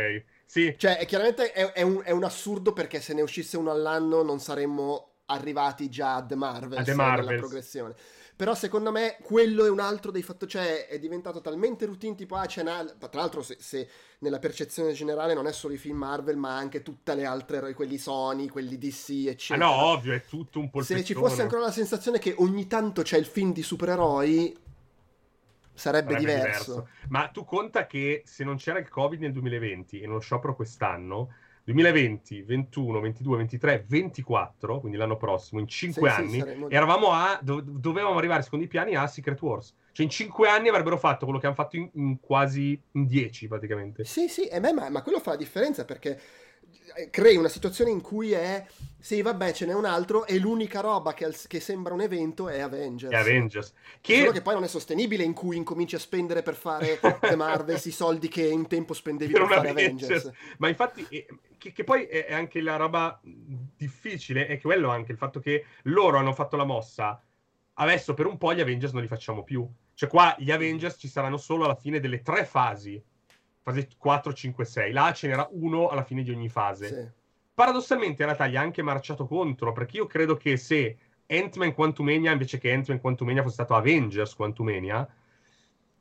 [0.47, 4.23] Sì, Cioè, chiaramente è, è un, è un assurdo perché se ne uscisse uno all'anno
[4.23, 7.35] non saremmo arrivati già a The Marvels, A The nella Marvels.
[7.35, 7.95] progressione.
[8.41, 12.37] Però secondo me quello è un altro dei fattori, cioè è diventato talmente routine tipo,
[12.37, 12.83] ah c'è una...
[12.87, 13.87] Tra l'altro se, se
[14.21, 17.99] nella percezione generale non è solo i film Marvel ma anche tutte le altre, quelli
[17.99, 19.67] Sony, quelli DC, ah, eccetera.
[19.67, 21.01] no, ovvio, è tutto un polpettone.
[21.01, 24.57] se ci fosse ancora la sensazione che ogni tanto c'è il film di supereroi,
[25.75, 26.89] sarebbe, Sarebbe diverso.
[27.09, 31.35] Ma tu conta che se non c'era il Covid nel 2020 e non sciopero quest'anno,
[31.73, 37.13] 2020, 21, 22, 23, 24, quindi l'anno prossimo, in 5 Sì, sì, anni, saremmo- eravamo
[37.13, 39.75] a, dov- dovevamo arrivare secondo i piani a Secret Wars.
[39.93, 43.49] Cioè in 5 anni avrebbero fatto quello che hanno fatto in, in quasi in 10
[43.49, 44.05] praticamente.
[44.05, 46.21] Sì, sì, e beh, ma, ma quello fa la differenza perché eh,
[47.11, 48.67] crei una situazione in cui è
[49.01, 52.61] sì, vabbè, ce n'è un altro e l'unica roba che, che sembra un evento è
[52.61, 53.15] Avengers.
[53.15, 53.67] Avengers.
[53.69, 57.35] Solo Che, che poi non è sostenibile in cui incominci a spendere per fare The
[57.35, 60.11] Marvels i soldi che un tempo spendevi Per per, fare Avengers.
[60.11, 60.57] Avengers.
[60.59, 61.27] Ma infatti, eh,
[61.57, 65.65] che, che poi è è anche la roba difficile, è quello anche il fatto che
[65.85, 67.23] loro hanno fatto la mossa.
[67.75, 69.67] Adesso per un po' gli Avengers non li facciamo più.
[69.95, 73.03] Cioè qua gli Avengers ci saranno solo alla fine delle tre fasi.
[73.63, 74.93] Fase 4, 5, 6.
[74.93, 76.87] Là ce n'era uno alla fine di ogni fase.
[76.87, 77.19] Sì.
[77.55, 80.97] Paradossalmente in realtà gli ha anche marciato contro, perché io credo che se
[81.27, 85.07] Ant-Man Quantumania invece che Ant-Man Quantumania fosse stato Avengers Quantumania,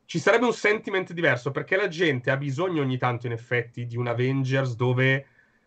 [0.06, 3.96] ci sarebbe un sentiment diverso, perché la gente ha bisogno ogni tanto in effetti di
[3.96, 5.26] un Avengers dove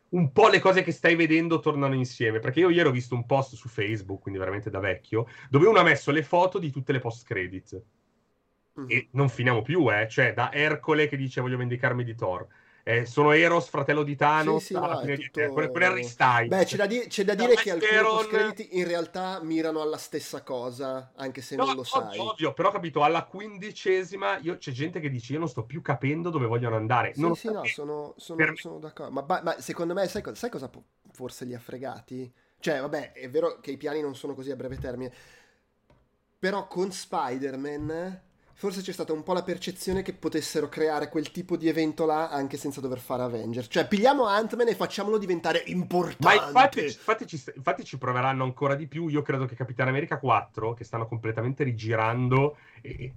[0.10, 3.26] un po' le cose che stai vedendo tornano insieme, perché io ieri ho visto un
[3.26, 6.92] post su Facebook, quindi veramente da vecchio, dove uno ha messo le foto di tutte
[6.92, 7.84] le post-credit.
[8.76, 8.86] Mhm.
[8.90, 10.08] E non finiamo più, eh.
[10.10, 12.46] Cioè, da Ercole che dice voglio vendicarmi di Thor.
[12.86, 14.60] Eh, sono Eros, fratello di Thanos.
[14.60, 16.48] Sì, sì, no, tutto- con, con Harry Styles.
[16.50, 19.96] Beh, c'è da, di- c'è da dire che alcuni Westeron- post-crediti in realtà mirano alla
[19.96, 22.02] stessa cosa, anche se No, non lo sai.
[22.20, 25.82] ovvio, ovvio, però capito, alla quindicesima io, c'è gente che dice io non sto più
[25.82, 27.14] capendo dove vogliono andare.
[27.14, 29.14] Sì, non sì, no, sono, sono- sono d'accordo.
[29.14, 30.84] Ma, ba- ma secondo me, sai, co- sai cosa po-
[31.14, 32.30] forse li ha fregati?
[32.60, 35.14] Cioè, vabbè, è vero che i piani non sono così a breve termine,
[36.38, 38.22] però con Spider-Man
[38.64, 42.30] forse c'è stata un po' la percezione che potessero creare quel tipo di evento là
[42.30, 43.68] anche senza dover fare Avengers.
[43.70, 46.40] Cioè, pigliamo Ant-Man e facciamolo diventare importante.
[46.40, 49.10] Ma infatti, infatti ci, infatti ci proveranno ancora di più.
[49.10, 52.56] Io credo che Capitan America 4, che stanno completamente rigirando.
[52.82, 53.12] e-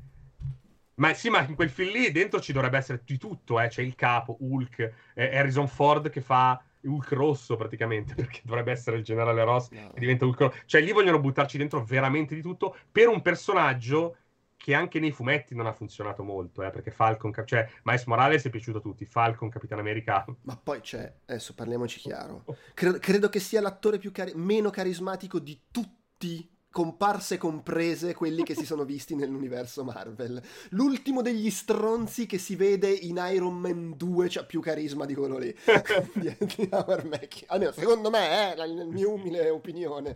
[0.94, 3.60] Ma sì, ma in quel film lì dentro ci dovrebbe essere di tutto.
[3.60, 3.68] Eh.
[3.68, 8.97] C'è il capo, Hulk, eh, Harrison Ford che fa Hulk rosso praticamente, perché dovrebbe essere
[8.97, 9.93] il generale Ross No.
[9.93, 10.59] che diventa Hulk rosso.
[10.66, 14.16] Cioè lì vogliono buttarci dentro veramente di tutto per un personaggio
[14.57, 18.51] che anche nei fumetti non ha funzionato molto, eh, perché Falcon, cioè Miles Morales è
[18.51, 22.45] piaciuto a tutti, Falcon, Capitan America Ma poi c'è, adesso parliamoci chiaro.
[22.74, 28.55] Credo, credo che sia l'attore più cari- meno carismatico di tutti, comparse comprese, quelli che
[28.55, 30.43] si sono visti nell'universo Marvel.
[30.73, 35.39] L'ultimo degli stronzi che si vede in Iron Man 2 c'ha più carisma di quello
[35.39, 35.57] lì.
[36.12, 37.47] di, di Howard Mackie.
[37.47, 40.15] Almeno secondo me, è la, la mia umile opinione.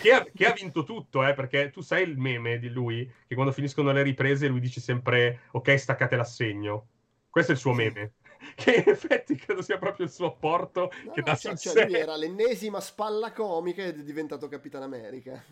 [0.00, 3.34] che, ha, che ha vinto tutto, eh, perché tu sai il meme di lui, che
[3.34, 6.86] quando finiscono le riprese lui dice sempre ok staccate l'assegno.
[7.28, 8.12] Questo è il suo meme.
[8.54, 11.90] Che in effetti credo sia proprio il suo apporto No, che no, dà cioè, cioè,
[11.90, 15.42] era l'ennesima spalla comica ed è diventato Capitan America.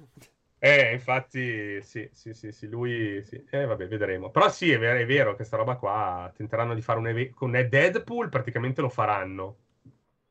[0.58, 3.44] Eh, infatti, sì, sì, sì, sì, lui, sì.
[3.50, 4.30] Eh, vabbè, vedremo.
[4.30, 7.34] Però sì, è vero, è vero che sta roba qua tenteranno di fare un evento
[7.34, 9.58] con Deadpool, praticamente lo faranno.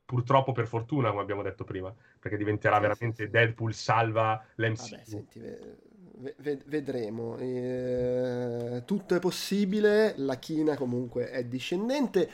[0.06, 3.30] Purtroppo, per fortuna, come abbiamo detto prima, perché diventerà Sì, veramente sì.
[3.30, 4.76] Deadpool salva l'MCU.
[4.76, 5.78] Vabbè, senti, ve-
[6.18, 7.38] ve- ve- vedremo.
[7.38, 12.28] Eh, tutto è possibile, la china comunque è discendente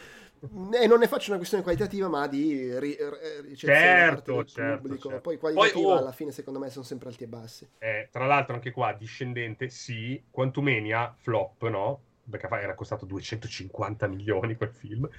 [0.82, 4.82] e non ne faccio una questione qualitativa, ma di ri- eh, ricezione da Certo, certo,
[4.82, 5.10] pubblico.
[5.10, 5.22] certo.
[5.22, 5.98] Poi qualitativa Poi, oh.
[5.98, 7.68] alla fine secondo me sono sempre alti e bassi.
[7.78, 12.02] Eh, tra l'altro, anche qua, discendente, sì, Quantumania, flop, no?
[12.30, 15.10] Perché era costato 250 milioni quel film.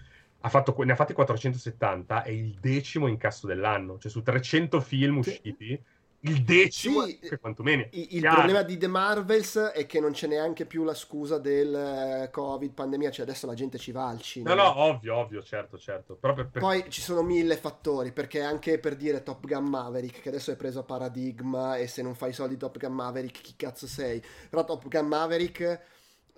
[0.43, 5.19] ha fatto, ne ha fatti 470, è il decimo incasso dell'anno, cioè su 300 film
[5.19, 5.79] usciti
[6.21, 7.87] il decimo sì, quantomeno.
[7.93, 11.75] Il, il problema di The Marvels è che non c'è neanche più la scusa del
[11.75, 14.55] eh, Covid, pandemia, cioè adesso la gente ci va al cinema.
[14.55, 16.17] No, no, ovvio, ovvio, certo, certo.
[16.17, 16.61] Per, per...
[16.61, 20.57] Poi ci sono mille fattori, perché anche per dire Top Gun Maverick, che adesso è
[20.57, 24.23] preso a paradigma e se non fai i soldi Top Gun Maverick chi cazzo sei?
[24.49, 25.81] Però Top Gun Maverick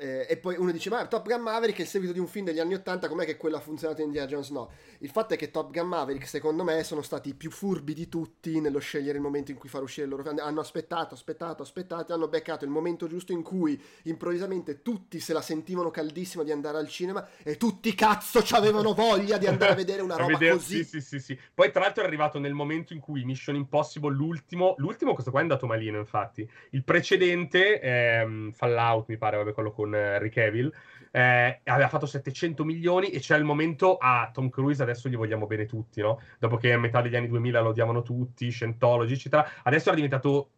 [0.03, 2.45] eh, e poi uno dice, ma Top Gun Maverick è il seguito di un film
[2.45, 4.51] degli anni 80, com'è che quello ha funzionato in Indiana Jones?
[4.51, 4.71] No.
[4.99, 8.09] Il fatto è che Top Gun Maverick, secondo me, sono stati i più furbi di
[8.09, 10.41] tutti nello scegliere il momento in cui far uscire il loro film.
[10.41, 15.41] Hanno aspettato, aspettato, aspettato, hanno beccato il momento giusto in cui improvvisamente tutti se la
[15.41, 20.03] sentivano caldissima di andare al cinema e tutti cazzo avevano voglia di andare a vedere
[20.03, 20.83] una roba vedere, così.
[20.83, 21.39] Sì, sì, sì, sì.
[21.55, 25.39] Poi tra l'altro è arrivato nel momento in cui Mission Impossible, l'ultimo, l'ultimo questo qua
[25.39, 26.49] è andato malino infatti.
[26.71, 30.73] Il precedente, ehm, Fallout mi pare, vabbè, quello con eh, Rick Evil,
[31.11, 35.17] eh, aveva fatto 700 milioni e c'è il momento a ah, Tom Cruise adesso gli
[35.17, 36.21] vogliamo bene tutti, no?
[36.39, 40.51] Dopo che a metà degli anni 2000 lo odiavano tutti, Scientology, eccetera, adesso era diventato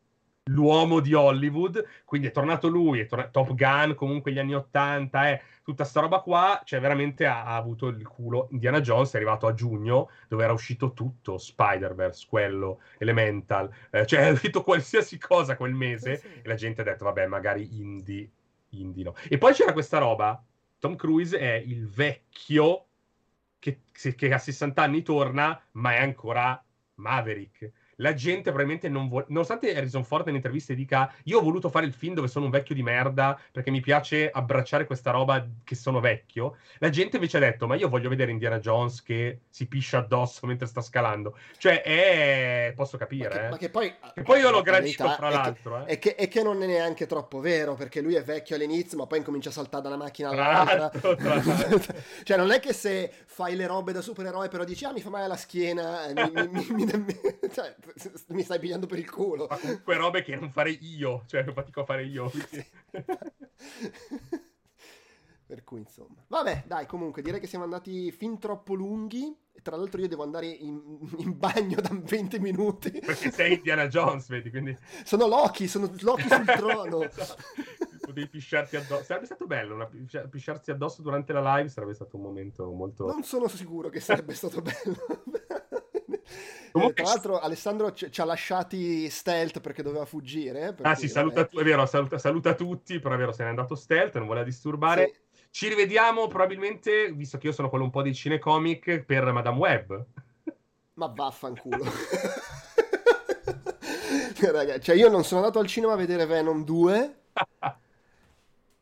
[0.49, 5.31] l'uomo di Hollywood, quindi è tornato lui, è tor- Top Gun, comunque gli anni 80,
[5.31, 8.49] eh, tutta sta roba qua, cioè veramente ha, ha, avuto il culo.
[8.51, 14.27] Indiana Jones è arrivato a giugno, dove era uscito tutto, Spider-Verse, quello, Elemental, eh, cioè
[14.27, 16.41] è uscito qualsiasi cosa quel mese, sì, sì.
[16.43, 18.31] e la gente ha detto, vabbè, magari indie
[18.81, 19.15] indie no.
[19.29, 20.43] E poi c'era questa roba,
[20.79, 22.87] Tom Cruise è il vecchio
[23.59, 26.63] che, che a 60 anni torna, ma è ancora
[26.97, 29.27] Maverick la gente probabilmente non vuole.
[29.29, 32.51] Nonostante Harrison Ford in interviste dica: Io ho voluto fare il film dove sono un
[32.51, 36.57] vecchio di merda perché mi piace abbracciare questa roba che sono vecchio.
[36.79, 40.47] La gente invece ha detto: Ma io voglio vedere Indiana Jones che si piscia addosso
[40.47, 41.37] mentre sta scalando.
[41.59, 42.73] Cioè, è.
[42.75, 43.29] Posso capire.
[43.29, 43.51] Ma che, eh.
[43.51, 43.95] ma che poi.
[44.15, 45.85] Che poi io l'ho gradito, fra l'altro.
[45.85, 46.15] È che, eh.
[46.17, 49.51] è, che, non è neanche troppo vero perché lui è vecchio all'inizio, ma poi incomincia
[49.51, 50.91] a saltare dalla macchina all'altra.
[52.23, 55.11] cioè, non è che se fai le robe da supereroe, però dici: Ah, mi fa
[55.11, 56.13] male la schiena.
[56.13, 56.87] mi, mi, mi,
[57.53, 57.75] cioè,
[58.29, 59.47] mi stai pigliando per il culo.
[59.49, 62.31] Ma comunque robe che non farei io, cioè non fatico a fare io.
[65.47, 66.25] per cui insomma.
[66.27, 69.37] Vabbè, dai, comunque direi che siamo andati fin troppo lunghi.
[69.63, 72.91] Tra l'altro io devo andare in, in bagno da 20 minuti.
[72.91, 74.77] Perché sei Indiana Jones, vedi, quindi...
[75.05, 77.03] Sono Loki, sono Loki sul trono.
[77.03, 77.43] esatto.
[78.01, 79.05] Potevi pisciarti addosso.
[79.05, 79.89] Sarebbe stato bello, una...
[80.29, 83.07] pisciarsi addosso durante la live sarebbe stato un momento molto...
[83.07, 85.23] Non sono sicuro che sarebbe stato bello.
[86.75, 87.05] Comunque...
[87.05, 90.75] Tra l'altro Alessandro ci, ci, ha lasciati stealth perché doveva fuggire.
[90.83, 94.17] ah sì, saluta, è vero, saluta, saluta, tutti, però è vero, se n'è andato stealth,
[94.17, 95.13] non voleva disturbare.
[95.13, 95.21] Sì.
[95.51, 100.05] Ci rivediamo probabilmente, visto che io sono quello un po' di cinecomic, per Madame Web.
[100.95, 101.85] Ma vaffanculo.
[104.51, 107.19] Raga, cioè io non sono andato al cinema a vedere Venom 2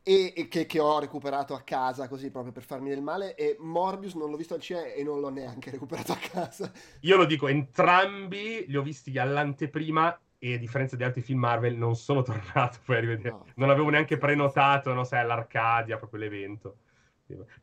[0.03, 3.35] e, e che, che, ho recuperato a casa così proprio per farmi del male.
[3.35, 6.71] E Morbius non l'ho visto al cinema e non l'ho neanche recuperato a casa.
[7.01, 11.77] Io lo dico entrambi li ho visti all'anteprima e a differenza di altri film Marvel
[11.77, 13.29] non sono tornato poi a rivedere.
[13.29, 13.45] No.
[13.55, 16.77] non avevo neanche prenotato non sai all'Arcadia proprio l'evento.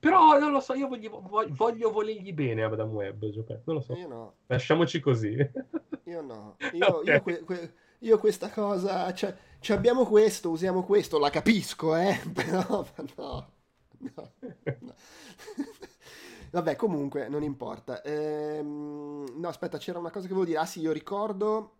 [0.00, 3.22] Però non lo so io voglio, voglio, voglio volergli bene a Madame Web
[3.64, 3.94] non lo so.
[3.94, 4.34] Io no.
[4.46, 5.36] Lasciamoci così.
[6.04, 6.56] Io no.
[6.72, 7.14] Io, okay.
[7.14, 12.18] io que, que, io questa cosa, cioè, cioè, abbiamo questo, usiamo questo, la capisco, eh,
[12.32, 12.84] però
[13.16, 13.52] no,
[13.98, 14.32] no,
[14.78, 14.94] no.
[16.50, 18.02] Vabbè, comunque, non importa.
[18.02, 20.58] Ehm, no, aspetta, c'era una cosa che volevo dire.
[20.58, 21.76] Ah sì, io ricordo,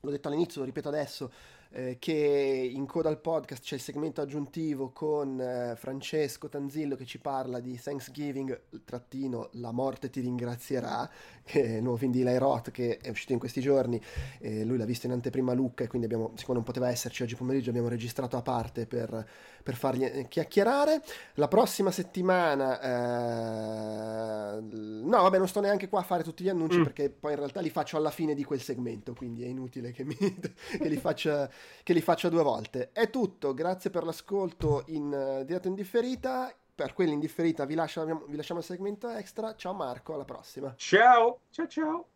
[0.00, 1.32] l'ho detto all'inizio, lo ripeto adesso,
[1.72, 7.06] eh, che in coda al podcast c'è il segmento aggiuntivo con eh, Francesco Tanzillo che
[7.06, 11.08] ci parla di Thanksgiving, trattino, La morte ti ringrazierà,
[11.42, 14.00] che è il nuovo film di Eli Roth che è uscito in questi giorni,
[14.40, 17.36] eh, lui l'ha visto in anteprima Lucca e quindi abbiamo, siccome non poteva esserci oggi
[17.36, 19.26] pomeriggio abbiamo registrato a parte per,
[19.62, 21.02] per fargli eh, chiacchierare.
[21.34, 26.78] La prossima settimana, eh, no vabbè non sto neanche qua a fare tutti gli annunci
[26.78, 26.82] mm.
[26.82, 30.04] perché poi in realtà li faccio alla fine di quel segmento, quindi è inutile che,
[30.04, 31.50] mi, che li faccia
[31.82, 32.90] che li faccia due volte.
[32.92, 36.54] È tutto, grazie per l'ascolto in uh, diretta indifferita.
[36.74, 39.54] Per quelli indifferita vi, lascio, vi lasciamo il segmento extra.
[39.54, 40.72] Ciao Marco, alla prossima.
[40.76, 42.06] Ciao, ciao ciao.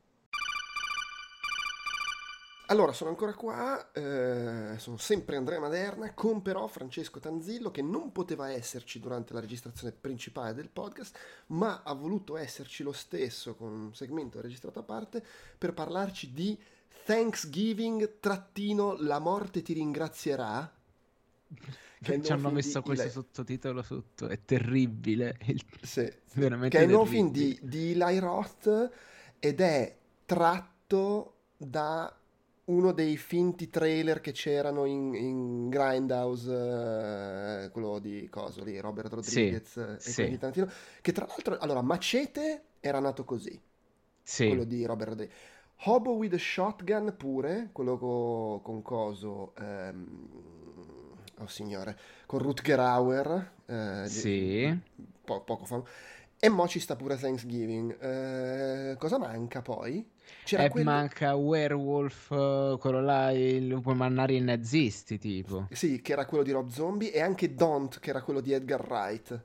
[2.69, 8.11] Allora, sono ancora qua, eh, sono sempre Andrea Maderna, con però Francesco Tanzillo che non
[8.11, 11.17] poteva esserci durante la registrazione principale del podcast,
[11.49, 15.25] ma ha voluto esserci lo stesso con un segmento registrato a parte
[15.57, 16.59] per parlarci di
[17.05, 20.69] Thanksgiving trattino la morte ti ringrazierà
[22.03, 23.13] che ci hanno messo questo Eli...
[23.13, 25.65] sottotitolo sotto è terribile il...
[25.83, 28.91] sì, veramente che è il nuovo film di, di Eli Roth
[29.39, 32.13] ed è tratto da
[32.67, 39.13] uno dei finti trailer che c'erano in, in Grindhouse, eh, quello di Coso lì, Robert
[39.13, 40.39] Rodriguez sì, e sì.
[40.39, 40.69] Tarantino,
[41.01, 43.61] che tra l'altro, allora, Macete era nato così,
[44.25, 44.45] sì.
[44.45, 45.39] quello di Robert Rodriguez.
[45.85, 50.29] Hobo with a Shotgun pure, quello co- con Coso, ehm,
[51.39, 54.79] oh signore, con Rutger Hauer, eh, sì.
[55.25, 55.89] po- poco famoso.
[56.39, 57.97] E mo ci sta pure Thanksgiving.
[58.01, 60.07] Eh, cosa manca poi?
[60.43, 60.91] C'era e quello...
[60.91, 62.29] manca Werewolf,
[62.79, 65.69] quello là, il mannare i nazisti, tipo.
[65.71, 68.85] Sì, che era quello di Rob Zombie, e anche Don't, che era quello di Edgar
[68.85, 69.43] Wright.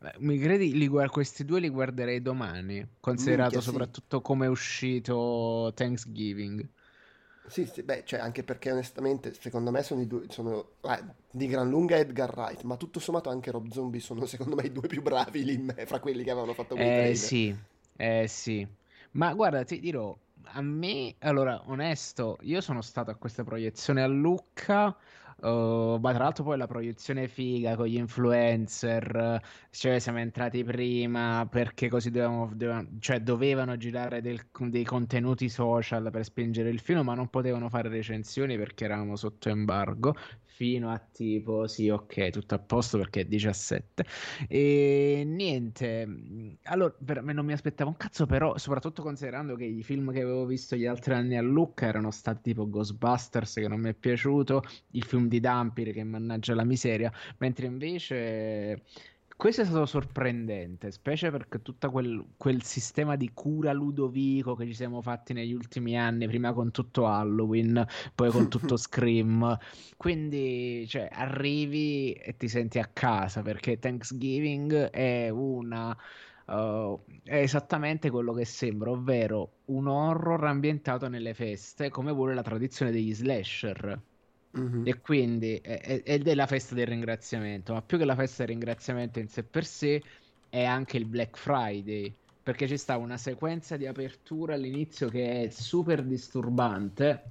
[0.00, 4.22] Beh, mi credi, li guard- questi due li guarderei domani, considerato Minchia, soprattutto sì.
[4.22, 6.66] come è uscito Thanksgiving.
[7.46, 11.46] Sì, sì, beh, cioè anche perché onestamente secondo me sono, i due, sono eh, di
[11.48, 14.86] gran lunga Edgar Wright, ma tutto sommato anche Rob Zombie sono secondo me i due
[14.86, 17.54] più bravi lì me, fra quelli che avevano fatto Eh sì,
[17.96, 18.66] eh sì.
[19.12, 20.16] Ma guarda, ti dirò,
[20.52, 24.96] a me, allora, onesto, io sono stato a questa proiezione a Lucca
[25.42, 31.46] Uh, ma tra l'altro poi la proiezione figa con gli influencer, cioè siamo entrati prima
[31.50, 34.38] perché così dovevamo, dovevano, cioè dovevano girare del,
[34.68, 39.48] dei contenuti social per spingere il film, ma non potevano fare recensioni perché eravamo sotto
[39.48, 40.14] embargo
[40.60, 44.04] fino a tipo sì ok tutto a posto perché è 17
[44.46, 46.06] e niente
[46.64, 50.20] allora per me non mi aspettavo un cazzo però soprattutto considerando che i film che
[50.20, 53.94] avevo visto gli altri anni a Lucca erano stati tipo Ghostbusters che non mi è
[53.94, 58.82] piaciuto il film di Dampir che mannaggia la miseria mentre invece
[59.40, 64.74] questo è stato sorprendente, specie perché tutto quel, quel, sistema di cura Ludovico che ci
[64.74, 67.82] siamo fatti negli ultimi anni, prima con tutto Halloween,
[68.14, 69.56] poi con tutto Scream.
[69.96, 75.96] Quindi, cioè, arrivi e ti senti a casa perché Thanksgiving è una.
[76.44, 82.42] Uh, è esattamente quello che sembra, ovvero un horror ambientato nelle feste, come vuole la
[82.42, 83.98] tradizione degli slasher.
[84.58, 84.86] Mm-hmm.
[84.86, 88.54] E quindi è, è, è la festa del ringraziamento, ma più che la festa del
[88.54, 90.02] ringraziamento in sé per sé
[90.48, 92.12] è anche il Black Friday,
[92.42, 97.22] perché ci sta una sequenza di apertura all'inizio che è super disturbante,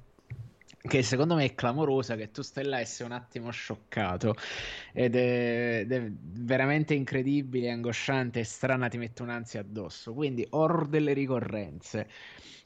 [0.82, 4.34] che secondo me è clamorosa, che tu stai là e sei un attimo scioccato
[4.94, 10.14] ed è, ed è veramente incredibile, angosciante e strana, ti mette un'ansia addosso.
[10.14, 12.08] Quindi horror delle ricorrenze.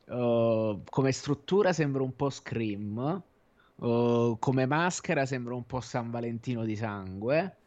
[0.05, 3.23] Uh, come struttura sembra un po' Scream,
[3.75, 7.57] Come maschera sembra un po' San Valentino di sangue.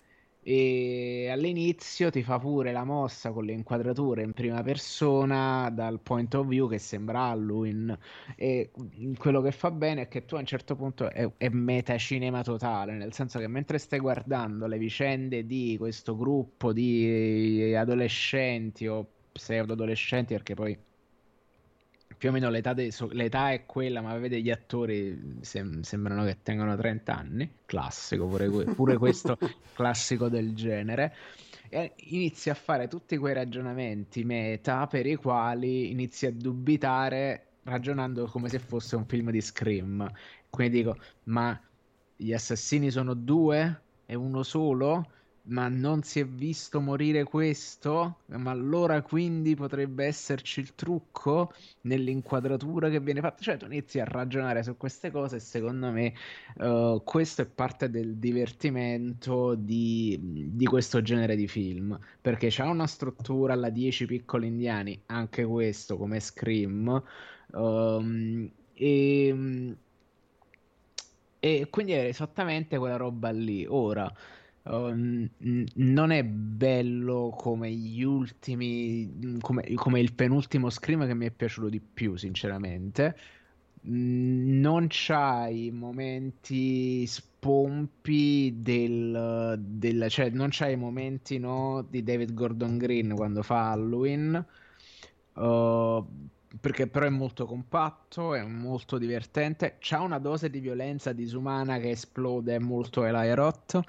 [0.46, 6.32] E all'inizio ti fa pure la mossa con le inquadrature in prima persona dal point
[6.34, 7.98] of view che sembra Halloween.
[8.36, 8.70] E
[9.18, 12.92] quello che fa bene è che tu a un certo punto è, è metacinema totale,
[12.94, 19.72] nel senso che mentre stai guardando le vicende di questo gruppo di adolescenti o pseudo
[19.72, 20.78] adolescenti, perché poi
[22.16, 26.38] più o meno l'età, de, l'età, è quella, ma vede gli attori sem- sembrano che
[26.42, 29.38] tengano 30 anni, classico pure, pure questo
[29.74, 31.14] classico del genere.
[31.68, 38.26] E inizi a fare tutti quei ragionamenti meta per i quali inizi a dubitare ragionando
[38.26, 40.10] come se fosse un film di Scream.
[40.48, 41.60] Quindi dico, ma
[42.14, 43.82] gli assassini sono due?
[44.06, 45.10] È uno solo?
[45.48, 48.20] Ma non si è visto morire questo?
[48.26, 51.52] Ma allora quindi potrebbe esserci il trucco
[51.82, 53.42] nell'inquadratura che viene fatta?
[53.42, 56.14] Cioè tu inizi a ragionare su queste cose e secondo me
[56.56, 62.86] uh, questo è parte del divertimento di, di, questo genere di film, perché c'ha una
[62.86, 67.02] struttura alla 10 piccoli indiani, anche questo come Scream,
[67.52, 69.76] um, e,
[71.38, 73.64] e quindi è esattamente quella roba lì.
[73.68, 74.12] Ora...
[74.68, 75.30] N-
[75.74, 81.68] non è bello come gli ultimi, come, come, il penultimo Scream che mi è piaciuto
[81.68, 83.16] di più, sinceramente.
[83.88, 93.14] Non c'hai momenti spompi del, del cioè non c'hai momenti no, di David Gordon Green
[93.14, 94.44] quando fa Halloween.
[95.34, 96.04] Uh,
[96.58, 101.90] perché però è molto compatto, è molto divertente, c'ha una dose di violenza disumana che
[101.90, 103.80] esplode molto Eli Roth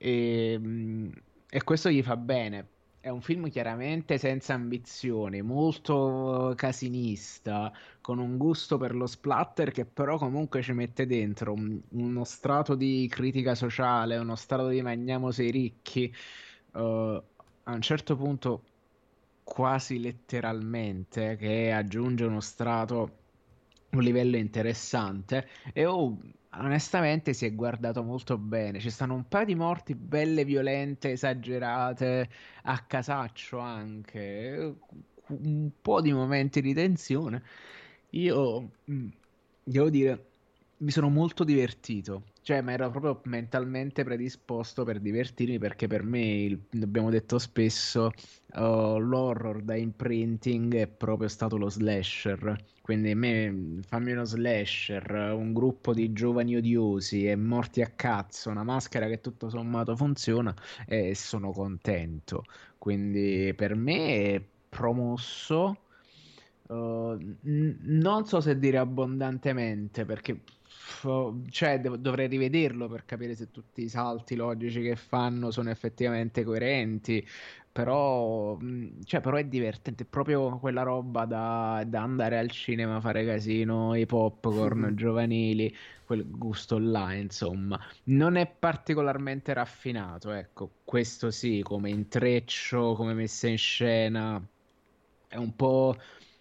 [0.00, 1.12] e, ehm,
[1.50, 2.68] e questo gli fa bene.
[3.00, 9.86] È un film chiaramente senza ambizioni, molto casinista, con un gusto per lo splatter che
[9.86, 15.30] però comunque ci mette dentro un, uno strato di critica sociale, uno strato di magniamo
[15.30, 16.14] sei ricchi.
[16.72, 17.22] Uh,
[17.64, 18.62] a un certo punto,
[19.44, 23.18] quasi letteralmente, che aggiunge uno strato,
[23.90, 25.48] un livello interessante.
[25.72, 26.18] E oh,
[26.54, 28.80] onestamente si è guardato molto bene.
[28.80, 32.28] Ci stanno un paio di morti belle, violente, esagerate,
[32.64, 34.76] a casaccio anche,
[35.26, 37.42] un po' di momenti di tensione.
[38.10, 39.08] Io mm,
[39.62, 40.29] devo dire,
[40.80, 42.24] mi sono molto divertito.
[42.42, 48.10] Cioè, ma ero proprio mentalmente predisposto per divertirmi perché per me, il, abbiamo detto spesso,
[48.54, 52.56] uh, l'horror da imprinting è proprio stato lo slasher.
[52.80, 58.64] Quindi me fammi uno slasher, un gruppo di giovani odiosi e morti a cazzo, una
[58.64, 60.54] maschera che tutto sommato funziona
[60.86, 62.44] e sono contento.
[62.78, 65.84] Quindi per me è promosso.
[66.68, 70.40] Uh, n- non so se dire abbondantemente perché
[71.50, 76.44] cioè, devo, dovrei rivederlo per capire se tutti i salti logici che fanno sono effettivamente
[76.44, 77.26] coerenti.
[77.72, 78.58] Però,
[79.04, 83.24] cioè, però è divertente, è proprio quella roba da, da andare al cinema a fare
[83.24, 87.78] casino, i popcorn giovanili, quel gusto là, insomma.
[88.04, 94.44] Non è particolarmente raffinato, ecco, questo sì, come intreccio, come messa in scena,
[95.28, 95.96] è un po'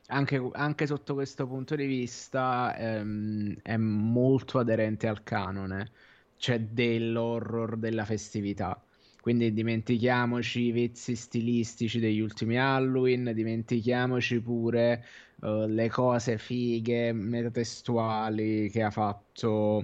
[0.09, 5.91] anche, anche, sotto questo punto di vista ehm, è molto aderente al canone,
[6.37, 8.81] c'è dell'horror della festività.
[9.21, 15.05] Quindi dimentichiamoci i vezzi stilistici degli ultimi Halloween, dimentichiamoci pure
[15.41, 19.83] uh, le cose fighe, metatestuali che ha fatto,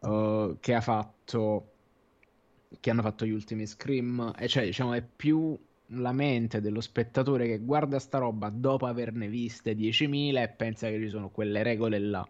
[0.00, 1.72] uh, che ha fatto,
[2.80, 5.58] che hanno fatto gli ultimi Scream, e cioè diciamo è più
[5.92, 11.00] la mente dello spettatore che guarda sta roba dopo averne viste 10.000 e pensa che
[11.00, 12.26] ci sono quelle regole là.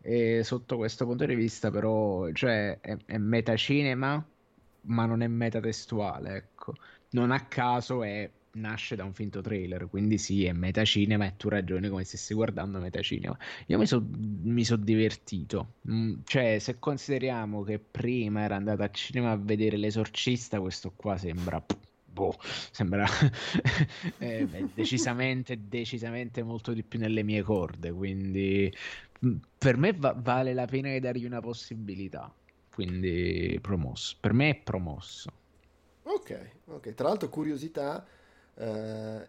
[0.00, 4.26] E sotto questo punto di vista, però, cioè, è, è metacinema,
[4.82, 6.74] ma non è metatestuale, ecco.
[7.10, 11.48] Non a caso è nasce da un finto trailer, quindi sì, è metacinema e tu
[11.48, 13.36] ragioni come se stessi guardando metacinema.
[13.66, 14.06] Io mi sono
[14.64, 20.60] so divertito, mm, cioè se consideriamo che prima era andato al cinema a vedere l'esorcista,
[20.60, 21.64] questo qua sembra
[22.14, 22.36] boh,
[22.70, 23.04] sembra
[24.18, 28.72] eh, beh, decisamente, decisamente molto di più nelle mie corde, quindi
[29.26, 32.32] mm, per me va- vale la pena di dargli una possibilità,
[32.72, 35.28] quindi promosso, per me è promosso.
[36.04, 38.06] Ok, ok, tra l'altro curiosità,
[38.54, 38.62] uh,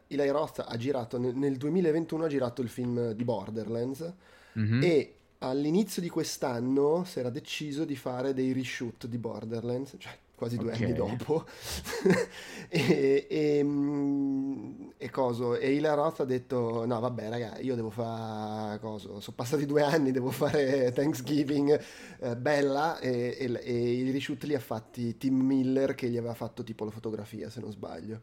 [0.07, 4.14] Eli Roth ha girato, nel, nel 2021 ha girato il film di Borderlands
[4.60, 4.84] mm-hmm.
[4.84, 10.57] e all'inizio di quest'anno si era deciso di fare dei reshoot di Borderlands, cioè quasi
[10.57, 10.84] due okay.
[10.84, 11.45] anni dopo.
[12.70, 17.90] e, e, mm, e, coso, e Ila Roth ha detto: No, vabbè, raga, io devo
[17.90, 19.20] fare coso.
[19.20, 21.82] Sono passati due anni, devo fare Thanksgiving
[22.20, 22.99] eh, bella.
[22.99, 26.86] E, e, e i reshoot li ha fatti Tim Miller, che gli aveva fatto tipo
[26.86, 28.22] la fotografia, se non sbaglio.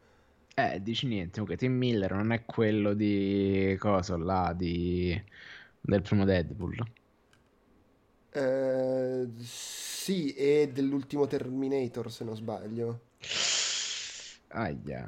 [0.55, 5.21] Eh, dici niente, comunque Tim Miller non è quello di cosa là, di...
[5.81, 7.01] del primo Deadpool.
[8.35, 13.01] Eh, sì, e dell'ultimo Terminator, se non sbaglio.
[14.49, 15.07] Aia.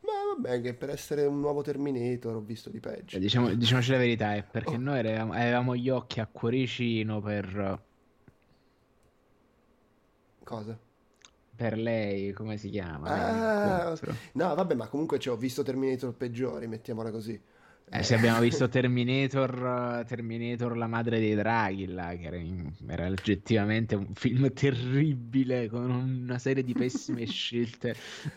[0.00, 3.16] Ma vabbè, che per essere un nuovo Terminator ho visto di peggio.
[3.16, 4.78] Eh, diciamo, diciamoci la verità, è perché oh.
[4.78, 7.82] noi eravamo, avevamo gli occhi a cuoricino per...
[10.44, 10.78] Cosa?
[11.56, 13.90] Per lei, come si chiama?
[13.90, 13.98] Ah,
[14.32, 17.40] no, vabbè, ma comunque cioè, ho visto Terminator peggiori, mettiamola così.
[17.90, 23.06] Eh, se abbiamo visto Terminator, Terminator la madre dei draghi, là, che era, in, era,
[23.06, 27.94] oggettivamente un film terribile con una serie di pessime scelte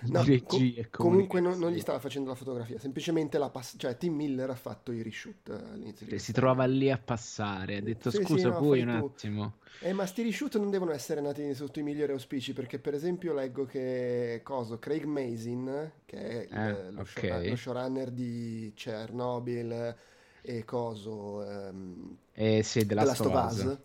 [0.07, 0.89] no, di regie.
[0.89, 4.49] Com- comunque non, non, gli stava facendo la fotografia, semplicemente la pass- cioè Tim Miller
[4.49, 6.07] ha fatto i reshoot all'inizio.
[6.07, 9.05] Cioè, si trova lì a passare, ha detto sì, scusa sì, no, puoi un tu.
[9.05, 9.53] attimo.
[9.81, 13.33] Eh, ma sti reshoot non devono essere nati sotto i migliori auspici, perché per esempio
[13.33, 17.29] leggo che coso, Craig Mazin, che è eh, lo, okay.
[17.29, 19.95] show, lo showrunner di Chernobyl
[20.41, 23.77] e coso ehm, eh, sì, della Last of Us,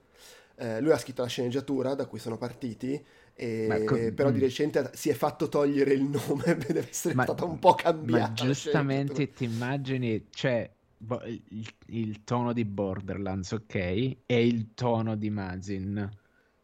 [0.56, 3.04] eh, lui ha scritto la sceneggiatura da cui sono partiti.
[3.34, 4.42] E, co- però di mm.
[4.42, 8.28] recente si è fatto togliere il nome, deve essere ma, stata un po' cambiata.
[8.28, 10.70] Ma giustamente ti immagini, cioè
[11.26, 13.74] il, il, tono di Borderlands, ok?
[13.74, 16.10] E il tono di Mazin.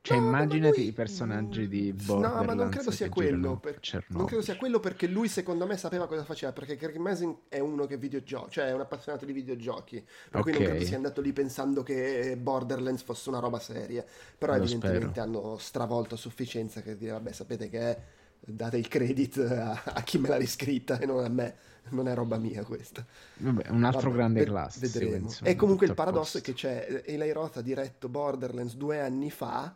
[0.01, 0.89] Cioè, no, immaginati lui...
[0.89, 2.39] i personaggi di Borderlands.
[2.39, 3.59] No, ma non credo sia quello.
[3.59, 3.81] Per...
[4.09, 6.52] Non credo sia quello perché lui, secondo me, sapeva cosa faceva.
[6.52, 10.01] Perché Craig Mazin è uno che videogiochi, cioè è un appassionato di videogiochi.
[10.31, 10.43] Per okay.
[10.43, 14.05] cui non credo sia andato lì pensando che Borderlands fosse una roba seria.
[14.39, 15.23] Però, Lo evidentemente, spero.
[15.23, 18.02] hanno stravolto a sufficienza che dire, vabbè, sapete che è.
[18.40, 21.56] Date il credit a, a chi me l'ha riscritta e non a me
[21.90, 23.05] non è roba mia questa.
[23.36, 24.86] Vabbè, un altro Vabbè, grande ved- classico.
[24.86, 25.27] Vedremo.
[25.27, 29.31] Insomma, e comunque il paradosso è che c'è Eli Roth ha diretto Borderlands due anni
[29.31, 29.74] fa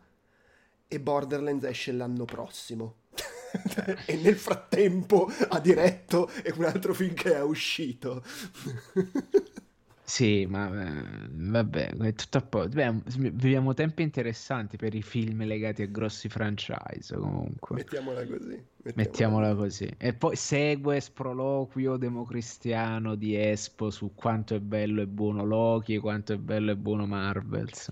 [0.89, 2.97] e Borderlands esce l'anno prossimo.
[4.07, 8.23] e nel frattempo ha diretto un altro film che è uscito.
[10.15, 12.69] Sì, ma eh, vabbè, è tutto a po'.
[12.69, 17.77] Beh, viviamo tempi interessanti per i film legati a grossi franchise, comunque.
[17.77, 18.63] Mettiamola così.
[18.83, 19.89] Mettiamola, mettiamola così.
[19.97, 26.01] E poi segue sproloquio democristiano di Espo su quanto è bello e buono Loki e
[26.01, 27.91] quanto è bello e buono Marvels.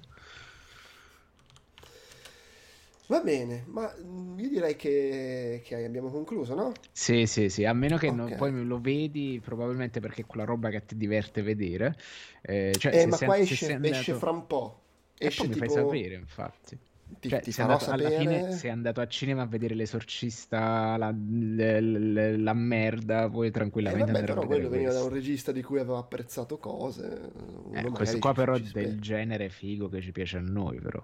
[3.10, 6.72] Va bene, ma mm, io direi che, che abbiamo concluso, no?
[6.92, 8.16] Sì, sì, sì, a meno che okay.
[8.16, 11.96] non, poi lo vedi, probabilmente perché è quella roba che ti diverte vedere.
[12.40, 13.94] Eh, cioè, eh ma qua esce, andato...
[13.94, 14.80] esce, fra un po'.
[15.18, 15.64] Esce e poi tipo...
[15.64, 16.78] mi fai sapere, infatti.
[17.18, 18.06] Ti, cioè, ti andato, sapere...
[18.06, 23.50] alla fine sei andato a cinema a vedere l'esorcista, la, la, la, la merda, puoi
[23.50, 27.32] tranquillamente eh, vabbè, però quello veniva da un regista di cui avevo apprezzato cose.
[27.72, 31.02] Eh, questo qua però del genere figo che ci piace a noi, però.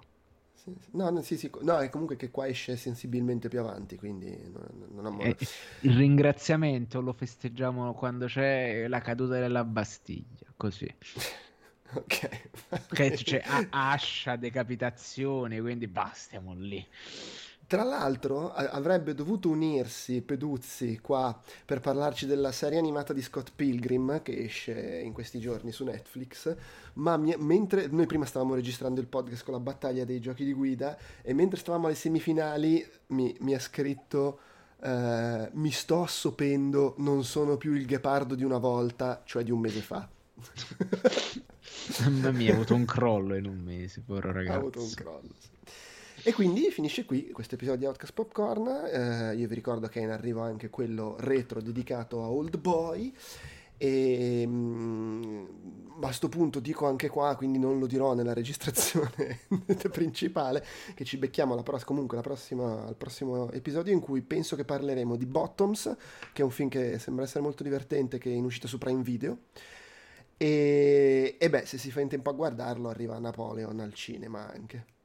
[0.93, 4.89] No, no, sì, sì, no, è comunque che qua esce sensibilmente più avanti, quindi non,
[4.95, 5.37] non ha eh,
[5.83, 10.93] Il ringraziamento lo festeggiamo quando c'è la caduta della Bastiglia, così.
[11.95, 12.49] ok.
[12.89, 16.85] Che c'è ascia, decapitazione, quindi bastiamo lì.
[17.69, 24.23] Tra l'altro avrebbe dovuto unirsi Peduzzi qua per parlarci della serie animata di Scott Pilgrim
[24.23, 26.55] che esce in questi giorni su Netflix,
[26.95, 30.53] ma mi- mentre noi prima stavamo registrando il podcast con la battaglia dei giochi di
[30.53, 34.39] guida e mentre stavamo alle semifinali mi, mi ha scritto
[34.83, 39.59] uh, mi sto assopendo, non sono più il ghepardo di una volta, cioè di un
[39.59, 40.09] mese fa.
[42.01, 44.53] Mamma mia, ha avuto un crollo in un mese, povero ragazzo.
[44.53, 45.49] Ha avuto un crollo, sì.
[46.27, 48.67] E quindi finisce qui questo episodio di Outcast Popcorn.
[48.67, 53.15] Eh, io vi ricordo che è in arrivo anche quello retro dedicato a Old Boy.
[53.77, 55.45] E mm,
[56.01, 59.43] a questo punto dico anche qua, quindi non lo dirò nella registrazione
[59.93, 64.65] principale, che ci becchiamo alla pross- comunque prossima, al prossimo episodio in cui penso che
[64.65, 65.97] parleremo di Bottoms,
[66.33, 69.03] che è un film che sembra essere molto divertente, che è in uscita su Prime
[69.03, 69.43] Video.
[70.37, 74.96] E, e beh, se si fa in tempo a guardarlo, arriva Napoleon al cinema anche.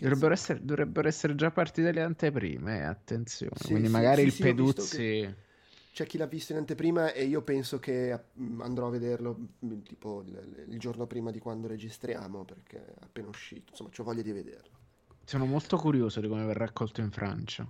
[0.00, 3.56] Dovrebbero essere, dovrebbero essere, già partite le anteprime, attenzione.
[3.56, 5.34] Sì, Quindi sì, magari il Peduzzi.
[5.92, 9.80] C'è chi l'ha visto in anteprima e io penso che mm, andrò a vederlo mm,
[9.80, 13.70] tipo il, il giorno prima di quando registriamo perché è appena uscito.
[13.70, 14.78] Insomma, ho voglia di vederlo.
[15.24, 17.68] Sono molto curioso di come verrà accolto in Francia.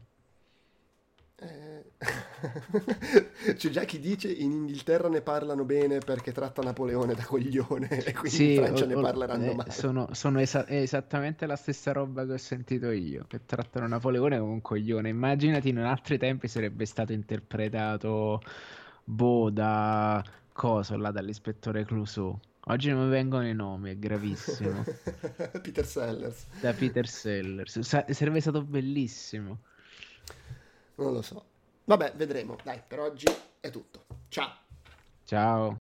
[1.41, 1.85] Eh...
[3.55, 8.13] C'è già chi dice in Inghilterra ne parlano bene perché tratta Napoleone da coglione e
[8.13, 9.71] quindi sì, in Francia o, ne parleranno eh, male.
[9.71, 14.53] Sono, sono esa- esattamente la stessa roba che ho sentito io, che trattano Napoleone come
[14.53, 15.09] un coglione.
[15.09, 18.41] Immaginati in altri tempi sarebbe stato interpretato
[19.05, 22.39] boh da coso là dall'ispettore Clouseau.
[22.71, 24.85] Oggi non mi vengono i nomi, è gravissimo.
[25.63, 26.47] Peter Sellers.
[26.61, 27.79] Da Peter Sellers.
[27.79, 29.61] Sa- sarebbe stato bellissimo
[31.05, 31.45] non lo so.
[31.85, 32.57] Vabbè, vedremo.
[32.63, 33.27] Dai, per oggi
[33.61, 34.05] è tutto.
[34.29, 34.53] Ciao.
[35.25, 35.77] Ciao.